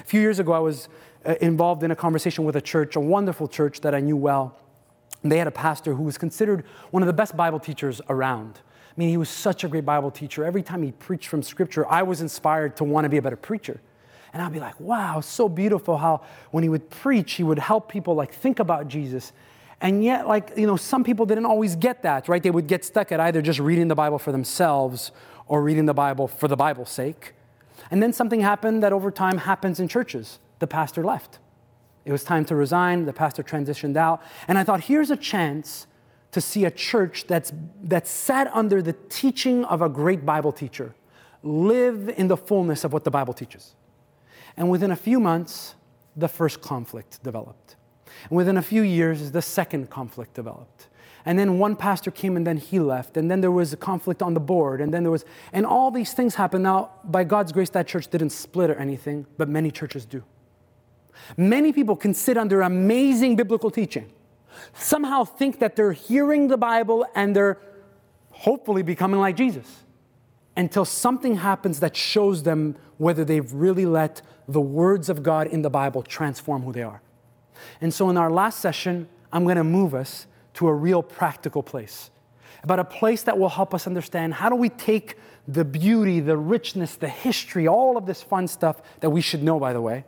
A 0.00 0.04
few 0.04 0.20
years 0.20 0.38
ago, 0.38 0.52
I 0.52 0.58
was 0.58 0.88
uh, 1.24 1.34
involved 1.40 1.82
in 1.82 1.90
a 1.90 1.96
conversation 1.96 2.44
with 2.44 2.56
a 2.56 2.60
church, 2.60 2.96
a 2.96 3.00
wonderful 3.00 3.48
church 3.48 3.80
that 3.80 3.94
I 3.94 4.00
knew 4.00 4.16
well. 4.16 4.56
They 5.22 5.38
had 5.38 5.46
a 5.46 5.52
pastor 5.52 5.94
who 5.94 6.04
was 6.04 6.16
considered 6.16 6.64
one 6.90 7.02
of 7.02 7.06
the 7.06 7.12
best 7.12 7.36
Bible 7.36 7.60
teachers 7.60 8.00
around. 8.08 8.60
I 8.90 8.92
mean, 8.96 9.08
he 9.08 9.16
was 9.16 9.28
such 9.28 9.64
a 9.64 9.68
great 9.68 9.84
Bible 9.84 10.10
teacher. 10.10 10.44
Every 10.44 10.62
time 10.62 10.82
he 10.82 10.92
preached 10.92 11.28
from 11.28 11.42
Scripture, 11.42 11.86
I 11.88 12.02
was 12.02 12.20
inspired 12.20 12.76
to 12.76 12.84
want 12.84 13.04
to 13.04 13.08
be 13.08 13.18
a 13.18 13.22
better 13.22 13.36
preacher. 13.36 13.80
And 14.32 14.42
I'd 14.42 14.52
be 14.52 14.60
like, 14.60 14.78
wow, 14.78 15.20
so 15.20 15.48
beautiful 15.48 15.98
how 15.98 16.22
when 16.50 16.62
he 16.62 16.68
would 16.68 16.88
preach, 16.88 17.32
he 17.32 17.42
would 17.42 17.58
help 17.58 17.90
people 17.90 18.14
like 18.14 18.32
think 18.32 18.58
about 18.58 18.88
Jesus. 18.88 19.32
And 19.80 20.04
yet, 20.04 20.28
like, 20.28 20.52
you 20.56 20.66
know, 20.66 20.76
some 20.76 21.02
people 21.04 21.26
didn't 21.26 21.46
always 21.46 21.74
get 21.74 22.02
that, 22.02 22.28
right? 22.28 22.42
They 22.42 22.50
would 22.50 22.66
get 22.66 22.84
stuck 22.84 23.12
at 23.12 23.18
either 23.18 23.40
just 23.40 23.58
reading 23.58 23.88
the 23.88 23.94
Bible 23.94 24.18
for 24.18 24.30
themselves 24.30 25.10
or 25.46 25.62
reading 25.62 25.86
the 25.86 25.94
Bible 25.94 26.28
for 26.28 26.48
the 26.48 26.56
Bible's 26.56 26.90
sake. 26.90 27.34
And 27.90 28.02
then 28.02 28.12
something 28.12 28.40
happened 28.40 28.82
that 28.82 28.92
over 28.92 29.10
time 29.10 29.38
happens 29.38 29.80
in 29.80 29.88
churches. 29.88 30.38
The 30.58 30.66
pastor 30.66 31.02
left. 31.02 31.38
It 32.04 32.12
was 32.12 32.24
time 32.24 32.44
to 32.46 32.54
resign. 32.54 33.06
The 33.06 33.12
pastor 33.12 33.42
transitioned 33.42 33.96
out. 33.96 34.22
And 34.48 34.58
I 34.58 34.64
thought, 34.64 34.84
here's 34.84 35.10
a 35.10 35.16
chance 35.16 35.86
to 36.32 36.40
see 36.40 36.64
a 36.64 36.70
church 36.70 37.26
that's, 37.26 37.52
that's 37.82 38.10
sat 38.10 38.48
under 38.54 38.82
the 38.82 38.92
teaching 39.08 39.64
of 39.64 39.82
a 39.82 39.88
great 39.88 40.24
Bible 40.24 40.52
teacher 40.52 40.94
live 41.42 42.08
in 42.10 42.28
the 42.28 42.36
fullness 42.36 42.84
of 42.84 42.92
what 42.92 43.04
the 43.04 43.10
Bible 43.10 43.32
teaches. 43.32 43.74
And 44.60 44.68
within 44.68 44.90
a 44.90 44.96
few 44.96 45.20
months, 45.20 45.74
the 46.14 46.28
first 46.28 46.60
conflict 46.60 47.22
developed. 47.22 47.76
And 48.28 48.36
within 48.36 48.58
a 48.58 48.62
few 48.62 48.82
years, 48.82 49.32
the 49.32 49.40
second 49.40 49.88
conflict 49.88 50.34
developed. 50.34 50.88
And 51.24 51.38
then 51.38 51.58
one 51.58 51.76
pastor 51.76 52.10
came 52.10 52.36
and 52.36 52.46
then 52.46 52.58
he 52.58 52.78
left. 52.78 53.16
And 53.16 53.30
then 53.30 53.40
there 53.40 53.50
was 53.50 53.72
a 53.72 53.78
conflict 53.78 54.20
on 54.20 54.34
the 54.34 54.40
board. 54.40 54.82
And 54.82 54.92
then 54.92 55.02
there 55.02 55.10
was, 55.10 55.24
and 55.54 55.64
all 55.64 55.90
these 55.90 56.12
things 56.12 56.34
happened. 56.34 56.62
Now, 56.62 56.90
by 57.04 57.24
God's 57.24 57.52
grace, 57.52 57.70
that 57.70 57.86
church 57.88 58.08
didn't 58.08 58.30
split 58.30 58.68
or 58.68 58.74
anything, 58.74 59.24
but 59.38 59.48
many 59.48 59.70
churches 59.70 60.04
do. 60.04 60.22
Many 61.38 61.72
people 61.72 61.96
can 61.96 62.12
sit 62.12 62.36
under 62.36 62.60
amazing 62.60 63.36
biblical 63.36 63.70
teaching, 63.70 64.12
somehow 64.74 65.24
think 65.24 65.60
that 65.60 65.74
they're 65.74 65.92
hearing 65.92 66.48
the 66.48 66.58
Bible 66.58 67.06
and 67.14 67.34
they're 67.34 67.56
hopefully 68.30 68.82
becoming 68.82 69.20
like 69.20 69.36
Jesus 69.36 69.84
until 70.56 70.84
something 70.84 71.36
happens 71.36 71.80
that 71.80 71.96
shows 71.96 72.42
them 72.42 72.76
whether 72.98 73.24
they've 73.24 73.52
really 73.52 73.86
let 73.86 74.22
the 74.48 74.60
words 74.60 75.08
of 75.08 75.22
God 75.22 75.46
in 75.46 75.62
the 75.62 75.70
Bible 75.70 76.02
transform 76.02 76.62
who 76.62 76.72
they 76.72 76.82
are. 76.82 77.00
And 77.80 77.92
so, 77.94 78.10
in 78.10 78.16
our 78.16 78.30
last 78.30 78.60
session, 78.60 79.08
I'm 79.32 79.44
going 79.44 79.56
to 79.56 79.64
move 79.64 79.94
us 79.94 80.26
to 80.54 80.68
a 80.68 80.74
real 80.74 81.02
practical 81.02 81.62
place, 81.62 82.10
about 82.62 82.78
a 82.78 82.84
place 82.84 83.22
that 83.22 83.38
will 83.38 83.48
help 83.48 83.74
us 83.74 83.86
understand 83.86 84.34
how 84.34 84.48
do 84.48 84.56
we 84.56 84.68
take 84.68 85.16
the 85.46 85.64
beauty, 85.64 86.20
the 86.20 86.36
richness, 86.36 86.96
the 86.96 87.08
history, 87.08 87.66
all 87.66 87.96
of 87.96 88.06
this 88.06 88.22
fun 88.22 88.48
stuff 88.48 88.82
that 89.00 89.10
we 89.10 89.20
should 89.20 89.42
know, 89.42 89.58
by 89.58 89.72
the 89.72 89.80
way, 89.80 90.04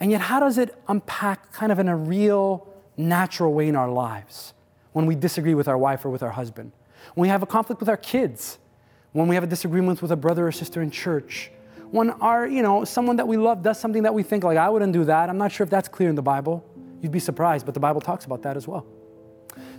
and 0.00 0.10
yet 0.10 0.20
how 0.20 0.40
does 0.40 0.58
it 0.58 0.74
unpack 0.88 1.52
kind 1.52 1.72
of 1.72 1.78
in 1.78 1.88
a 1.88 1.96
real, 1.96 2.66
natural 2.96 3.52
way 3.52 3.68
in 3.68 3.76
our 3.76 3.90
lives 3.90 4.52
when 4.92 5.06
we 5.06 5.14
disagree 5.14 5.54
with 5.54 5.68
our 5.68 5.78
wife 5.78 6.04
or 6.04 6.10
with 6.10 6.22
our 6.22 6.30
husband, 6.30 6.72
when 7.14 7.22
we 7.22 7.28
have 7.28 7.42
a 7.42 7.46
conflict 7.46 7.80
with 7.80 7.88
our 7.88 7.96
kids, 7.96 8.58
when 9.14 9.28
we 9.28 9.36
have 9.36 9.44
a 9.44 9.46
disagreement 9.46 10.02
with 10.02 10.10
a 10.10 10.16
brother 10.16 10.48
or 10.48 10.50
sister 10.50 10.82
in 10.82 10.90
church, 10.90 11.52
when 11.92 12.10
our, 12.10 12.48
you 12.48 12.62
know, 12.62 12.84
someone 12.84 13.14
that 13.14 13.28
we 13.28 13.36
love 13.36 13.62
does 13.62 13.78
something 13.78 14.02
that 14.02 14.12
we 14.12 14.24
think 14.24 14.42
like 14.42 14.58
I 14.58 14.68
wouldn't 14.68 14.92
do 14.92 15.04
that. 15.04 15.30
I'm 15.30 15.38
not 15.38 15.52
sure 15.52 15.62
if 15.62 15.70
that's 15.70 15.86
clear 15.86 16.08
in 16.08 16.16
the 16.16 16.22
Bible. 16.22 16.68
You'd 17.00 17.12
be 17.12 17.20
surprised, 17.20 17.64
but 17.64 17.74
the 17.74 17.80
Bible 17.80 18.00
talks 18.00 18.24
about 18.24 18.42
that 18.42 18.56
as 18.56 18.66
well. 18.66 18.84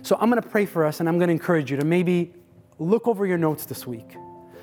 So 0.00 0.16
I'm 0.18 0.30
going 0.30 0.42
to 0.42 0.48
pray 0.48 0.64
for 0.64 0.86
us 0.86 1.00
and 1.00 1.08
I'm 1.08 1.18
going 1.18 1.28
to 1.28 1.32
encourage 1.32 1.70
you 1.70 1.76
to 1.76 1.84
maybe 1.84 2.32
look 2.78 3.06
over 3.06 3.26
your 3.26 3.36
notes 3.36 3.66
this 3.66 3.86
week. 3.86 4.16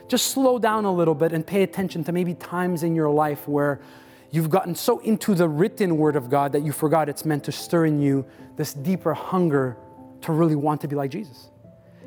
Just 0.07 0.31
slow 0.31 0.57
down 0.57 0.85
a 0.85 0.91
little 0.91 1.13
bit 1.13 1.33
and 1.33 1.45
pay 1.45 1.61
attention 1.61 2.03
to 2.05 2.11
maybe 2.11 2.33
times 2.33 2.81
in 2.81 2.95
your 2.95 3.11
life 3.11 3.47
where 3.47 3.79
you've 4.31 4.49
gotten 4.49 4.73
so 4.73 4.97
into 4.99 5.35
the 5.35 5.47
written 5.47 5.97
word 5.97 6.15
of 6.15 6.31
God 6.31 6.51
that 6.53 6.63
you 6.63 6.71
forgot 6.71 7.09
it's 7.09 7.25
meant 7.25 7.43
to 7.43 7.51
stir 7.51 7.85
in 7.85 8.01
you 8.01 8.25
this 8.55 8.73
deeper 8.73 9.13
hunger 9.13 9.77
to 10.21 10.31
really 10.31 10.55
want 10.55 10.81
to 10.81 10.87
be 10.87 10.95
like 10.95 11.11
Jesus. 11.11 11.51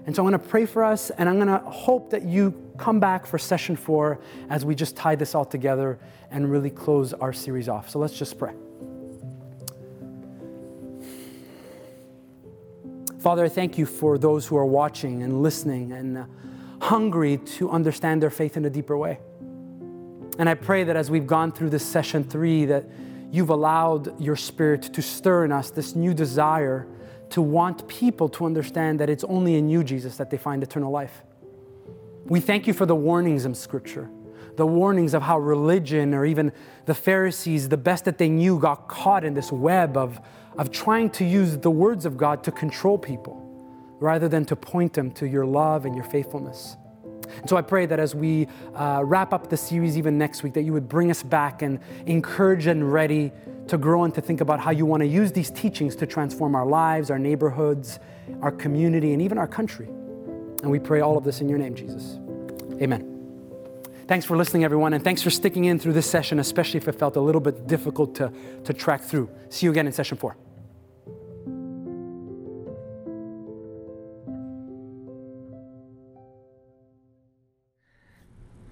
And 0.07 0.15
so 0.15 0.23
I'm 0.23 0.31
going 0.31 0.41
to 0.41 0.49
pray 0.49 0.67
for 0.67 0.85
us, 0.85 1.11
and 1.11 1.29
I'm 1.29 1.35
going 1.35 1.49
to 1.49 1.59
hope 1.59 2.11
that 2.11 2.23
you 2.23 2.55
come 2.79 3.01
back 3.01 3.27
for 3.27 3.39
session 3.39 3.75
four 3.75 4.21
as 4.49 4.65
we 4.65 4.77
just 4.77 4.97
tie 4.97 5.17
this 5.17 5.35
all 5.35 5.45
together 5.45 5.99
and 6.31 6.51
really 6.51 6.71
close 6.71 7.13
our 7.13 7.33
series 7.33 7.69
off. 7.69 7.91
So 7.91 7.99
let's 7.99 8.17
just 8.17 8.39
pray. 8.39 8.55
Father, 13.19 13.45
I 13.45 13.49
thank 13.49 13.77
you 13.77 13.87
for 13.87 14.19
those 14.19 14.47
who 14.47 14.57
are 14.57 14.65
watching 14.65 15.25
and 15.25 15.43
listening 15.43 15.91
and 15.91 16.19
uh, 16.19 16.25
hungry 16.81 17.39
to 17.39 17.69
understand 17.71 18.23
their 18.23 18.31
faith 18.31 18.57
in 18.57 18.65
a 18.65 18.71
deeper 18.71 18.97
way. 18.97 19.19
And 20.39 20.49
I 20.49 20.55
pray 20.55 20.85
that 20.85 20.95
as 20.95 21.11
we've 21.11 21.27
gone 21.27 21.51
through 21.51 21.71
this 21.71 21.85
session 21.85 22.23
three, 22.23 22.67
that 22.67 22.85
you've 23.33 23.51
allowed 23.51 24.21
your 24.21 24.37
spirit 24.37 24.83
to 24.83 25.03
stir 25.03 25.47
in 25.47 25.51
us 25.51 25.71
this 25.71 25.97
new 25.97 26.15
desire 26.15 26.87
to 27.31 27.43
want 27.43 27.89
people 27.89 28.29
to 28.31 28.47
understand 28.47 29.01
that 29.01 29.11
it's 29.11 29.25
only 29.25 29.57
in 29.57 29.69
you, 29.69 29.83
Jesus, 29.83 30.17
that 30.17 30.31
they 30.31 30.37
find 30.37 30.63
eternal 30.63 30.91
life. 30.91 31.23
We 32.25 32.41
thank 32.41 32.67
you 32.67 32.73
for 32.73 32.87
the 32.87 32.95
warnings 32.95 33.45
in 33.45 33.55
Scripture, 33.55 34.09
the 34.57 34.67
warnings 34.67 35.15
of 35.15 35.23
how 35.23 35.39
religion 35.39 36.15
or 36.15 36.25
even 36.25 36.53
the 36.87 36.95
Pharisees, 36.95 37.69
the 37.69 37.77
best 37.77 38.05
that 38.05 38.19
they 38.19 38.29
knew, 38.29 38.59
got 38.59 38.89
caught 38.89 39.25
in 39.25 39.35
this 39.35 39.53
web 39.53 39.97
of, 39.97 40.21
of 40.59 40.71
trying 40.71 41.11
to 41.11 41.25
use 41.25 41.57
the 41.59 41.71
words 41.71 42.05
of 42.07 42.17
God 42.17 42.43
to 42.45 42.53
control 42.53 42.99
people 42.99 43.43
rather 43.99 44.29
than 44.29 44.45
to 44.47 44.57
point 44.57 44.93
them 44.93 45.11
to 45.13 45.27
your 45.27 45.47
love 45.47 45.87
and 45.87 45.95
your 45.95 46.05
faithfulness. 46.05 46.77
And 47.41 47.49
so 47.49 47.57
I 47.57 47.63
pray 47.63 47.87
that 47.87 47.99
as 47.99 48.15
we 48.15 48.49
uh, 48.75 49.03
wrap 49.05 49.33
up 49.33 49.49
the 49.49 49.57
series 49.57 49.97
even 49.99 50.19
next 50.19 50.43
week, 50.43 50.55
that 50.55 50.63
you 50.63 50.73
would 50.73 50.89
bring 50.89 51.11
us 51.11 51.23
back 51.23 51.63
and 51.63 51.81
encourage 52.07 52.67
and 52.67 52.93
ready 52.93 53.33
to 53.69 53.79
grow 53.79 54.05
and 54.05 54.15
to 54.15 54.21
think 54.21 54.41
about 54.41 54.61
how 54.61 54.71
you 54.71 54.87
want 54.87 55.03
to 55.03 55.07
use 55.07 55.33
these 55.33 55.51
teachings 55.51 55.97
to 55.97 56.07
transform 56.07 56.55
our 56.55 56.67
lives, 56.67 57.11
our 57.11 57.19
neighborhoods, 57.19 57.99
our 58.41 58.53
community, 58.53 59.13
and 59.13 59.21
even 59.21 59.39
our 59.39 59.49
country. 59.49 59.87
And 60.63 60.71
we 60.71 60.79
pray 60.79 61.01
all 61.01 61.17
of 61.17 61.25
this 61.25 61.41
in 61.41 61.49
your 61.49 61.59
name, 61.59 61.75
Jesus. 61.75 62.19
Amen. 62.81 63.13
Thanks 64.07 64.25
for 64.25 64.37
listening, 64.37 64.63
everyone, 64.63 64.93
and 64.93 65.03
thanks 65.03 65.21
for 65.21 65.31
sticking 65.31 65.65
in 65.65 65.81
through 65.81 65.95
this 65.95 66.09
session, 66.09 66.39
especially 66.39 66.79
if 66.79 66.87
it 66.87 66.93
felt 66.93 67.17
a 67.17 67.21
little 67.21 67.41
bit 67.41 67.67
difficult 67.67 68.15
to, 68.17 68.33
to 68.65 68.73
track 68.73 69.03
through. 69.03 69.29
See 69.49 69.67
you 69.67 69.73
again 69.73 69.87
in 69.87 69.93
session 69.93 70.17
four. 70.17 70.37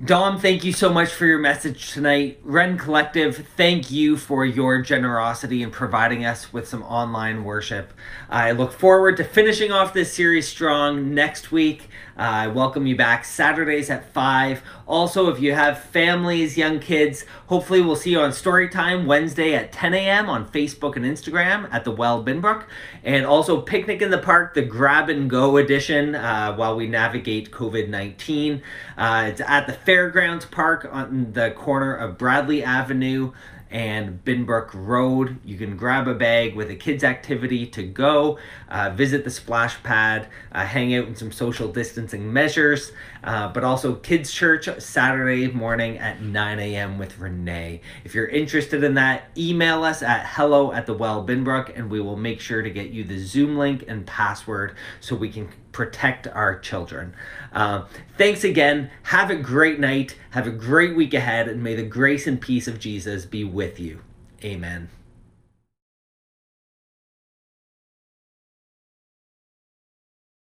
Dom, 0.04 0.38
thank 0.38 0.64
you 0.64 0.72
so 0.72 0.92
much 0.92 1.14
for 1.14 1.24
your 1.24 1.38
message 1.38 1.92
tonight. 1.92 2.38
Rend 2.42 2.78
Collective, 2.78 3.48
thank 3.56 3.90
you 3.90 4.18
for 4.18 4.44
your 4.44 4.82
generosity 4.82 5.62
in 5.62 5.70
providing 5.70 6.26
us 6.26 6.52
with 6.52 6.68
some 6.68 6.82
online 6.82 7.42
worship. 7.42 7.94
I 8.28 8.50
look 8.50 8.72
forward 8.72 9.16
to 9.16 9.24
finishing 9.24 9.72
off 9.72 9.94
this 9.94 10.12
series 10.12 10.46
strong 10.46 11.14
next 11.14 11.50
week. 11.50 11.88
Uh, 12.16 12.22
I 12.22 12.46
welcome 12.48 12.86
you 12.86 12.96
back 12.96 13.24
Saturdays 13.24 13.88
at 13.90 14.12
5. 14.12 14.62
Also, 14.86 15.32
if 15.32 15.40
you 15.40 15.54
have 15.54 15.82
families, 15.82 16.56
young 16.56 16.78
kids, 16.78 17.24
hopefully 17.46 17.80
we'll 17.80 17.96
see 17.96 18.10
you 18.10 18.20
on 18.20 18.30
Storytime 18.30 19.06
Wednesday 19.06 19.54
at 19.54 19.72
10 19.72 19.94
a.m. 19.94 20.28
on 20.28 20.46
Facebook 20.46 20.94
and 20.94 21.04
Instagram 21.04 21.68
at 21.72 21.84
the 21.84 21.90
Well 21.90 22.22
Binbrook. 22.22 22.66
And 23.02 23.26
also 23.26 23.60
Picnic 23.60 24.00
in 24.00 24.10
the 24.10 24.18
Park, 24.18 24.54
the 24.54 24.62
grab 24.62 25.08
and 25.08 25.28
go 25.28 25.56
edition 25.56 26.14
uh, 26.14 26.54
while 26.54 26.76
we 26.76 26.86
navigate 26.86 27.50
COVID 27.50 27.88
19. 27.88 28.62
Uh, 28.96 29.26
it's 29.30 29.40
at 29.40 29.66
the 29.66 29.72
Fairgrounds 29.94 30.44
Park 30.44 30.88
on 30.90 31.34
the 31.34 31.52
corner 31.52 31.94
of 31.94 32.18
Bradley 32.18 32.64
Avenue 32.64 33.30
and 33.70 34.24
Binbrook 34.24 34.70
Road. 34.74 35.38
You 35.44 35.56
can 35.56 35.76
grab 35.76 36.08
a 36.08 36.14
bag 36.14 36.56
with 36.56 36.68
a 36.68 36.74
kids' 36.74 37.04
activity 37.04 37.64
to 37.66 37.84
go, 37.84 38.36
uh, 38.68 38.90
visit 38.90 39.22
the 39.22 39.30
splash 39.30 39.80
pad, 39.84 40.26
uh, 40.50 40.66
hang 40.66 40.96
out 40.96 41.06
in 41.06 41.14
some 41.14 41.30
social 41.30 41.68
distancing 41.68 42.32
measures, 42.32 42.90
uh, 43.22 43.52
but 43.52 43.62
also 43.62 43.94
Kids 43.94 44.32
Church 44.32 44.68
Saturday 44.80 45.46
morning 45.52 45.96
at 45.98 46.20
9 46.20 46.58
a.m. 46.58 46.98
with 46.98 47.16
Renee. 47.20 47.80
If 48.02 48.16
you're 48.16 48.26
interested 48.26 48.82
in 48.82 48.94
that, 48.94 49.30
email 49.36 49.84
us 49.84 50.02
at 50.02 50.26
hello 50.26 50.72
at 50.72 50.86
the 50.86 50.94
Well 50.94 51.24
Binbrook 51.24 51.70
and 51.78 51.88
we 51.88 52.00
will 52.00 52.16
make 52.16 52.40
sure 52.40 52.62
to 52.62 52.70
get 52.70 52.90
you 52.90 53.04
the 53.04 53.18
Zoom 53.18 53.56
link 53.56 53.84
and 53.86 54.04
password 54.04 54.74
so 54.98 55.14
we 55.14 55.28
can 55.28 55.50
protect 55.74 56.26
our 56.28 56.58
children. 56.58 57.14
Uh, 57.52 57.84
thanks 58.16 58.44
again. 58.44 58.90
Have 59.02 59.30
a 59.30 59.36
great 59.36 59.78
night. 59.78 60.16
Have 60.30 60.46
a 60.46 60.50
great 60.50 60.96
week 60.96 61.12
ahead, 61.12 61.48
and 61.48 61.62
may 61.62 61.74
the 61.74 61.82
grace 61.82 62.26
and 62.26 62.40
peace 62.40 62.66
of 62.66 62.78
Jesus 62.78 63.26
be 63.26 63.44
with 63.44 63.78
you. 63.78 64.00
Amen. 64.42 64.88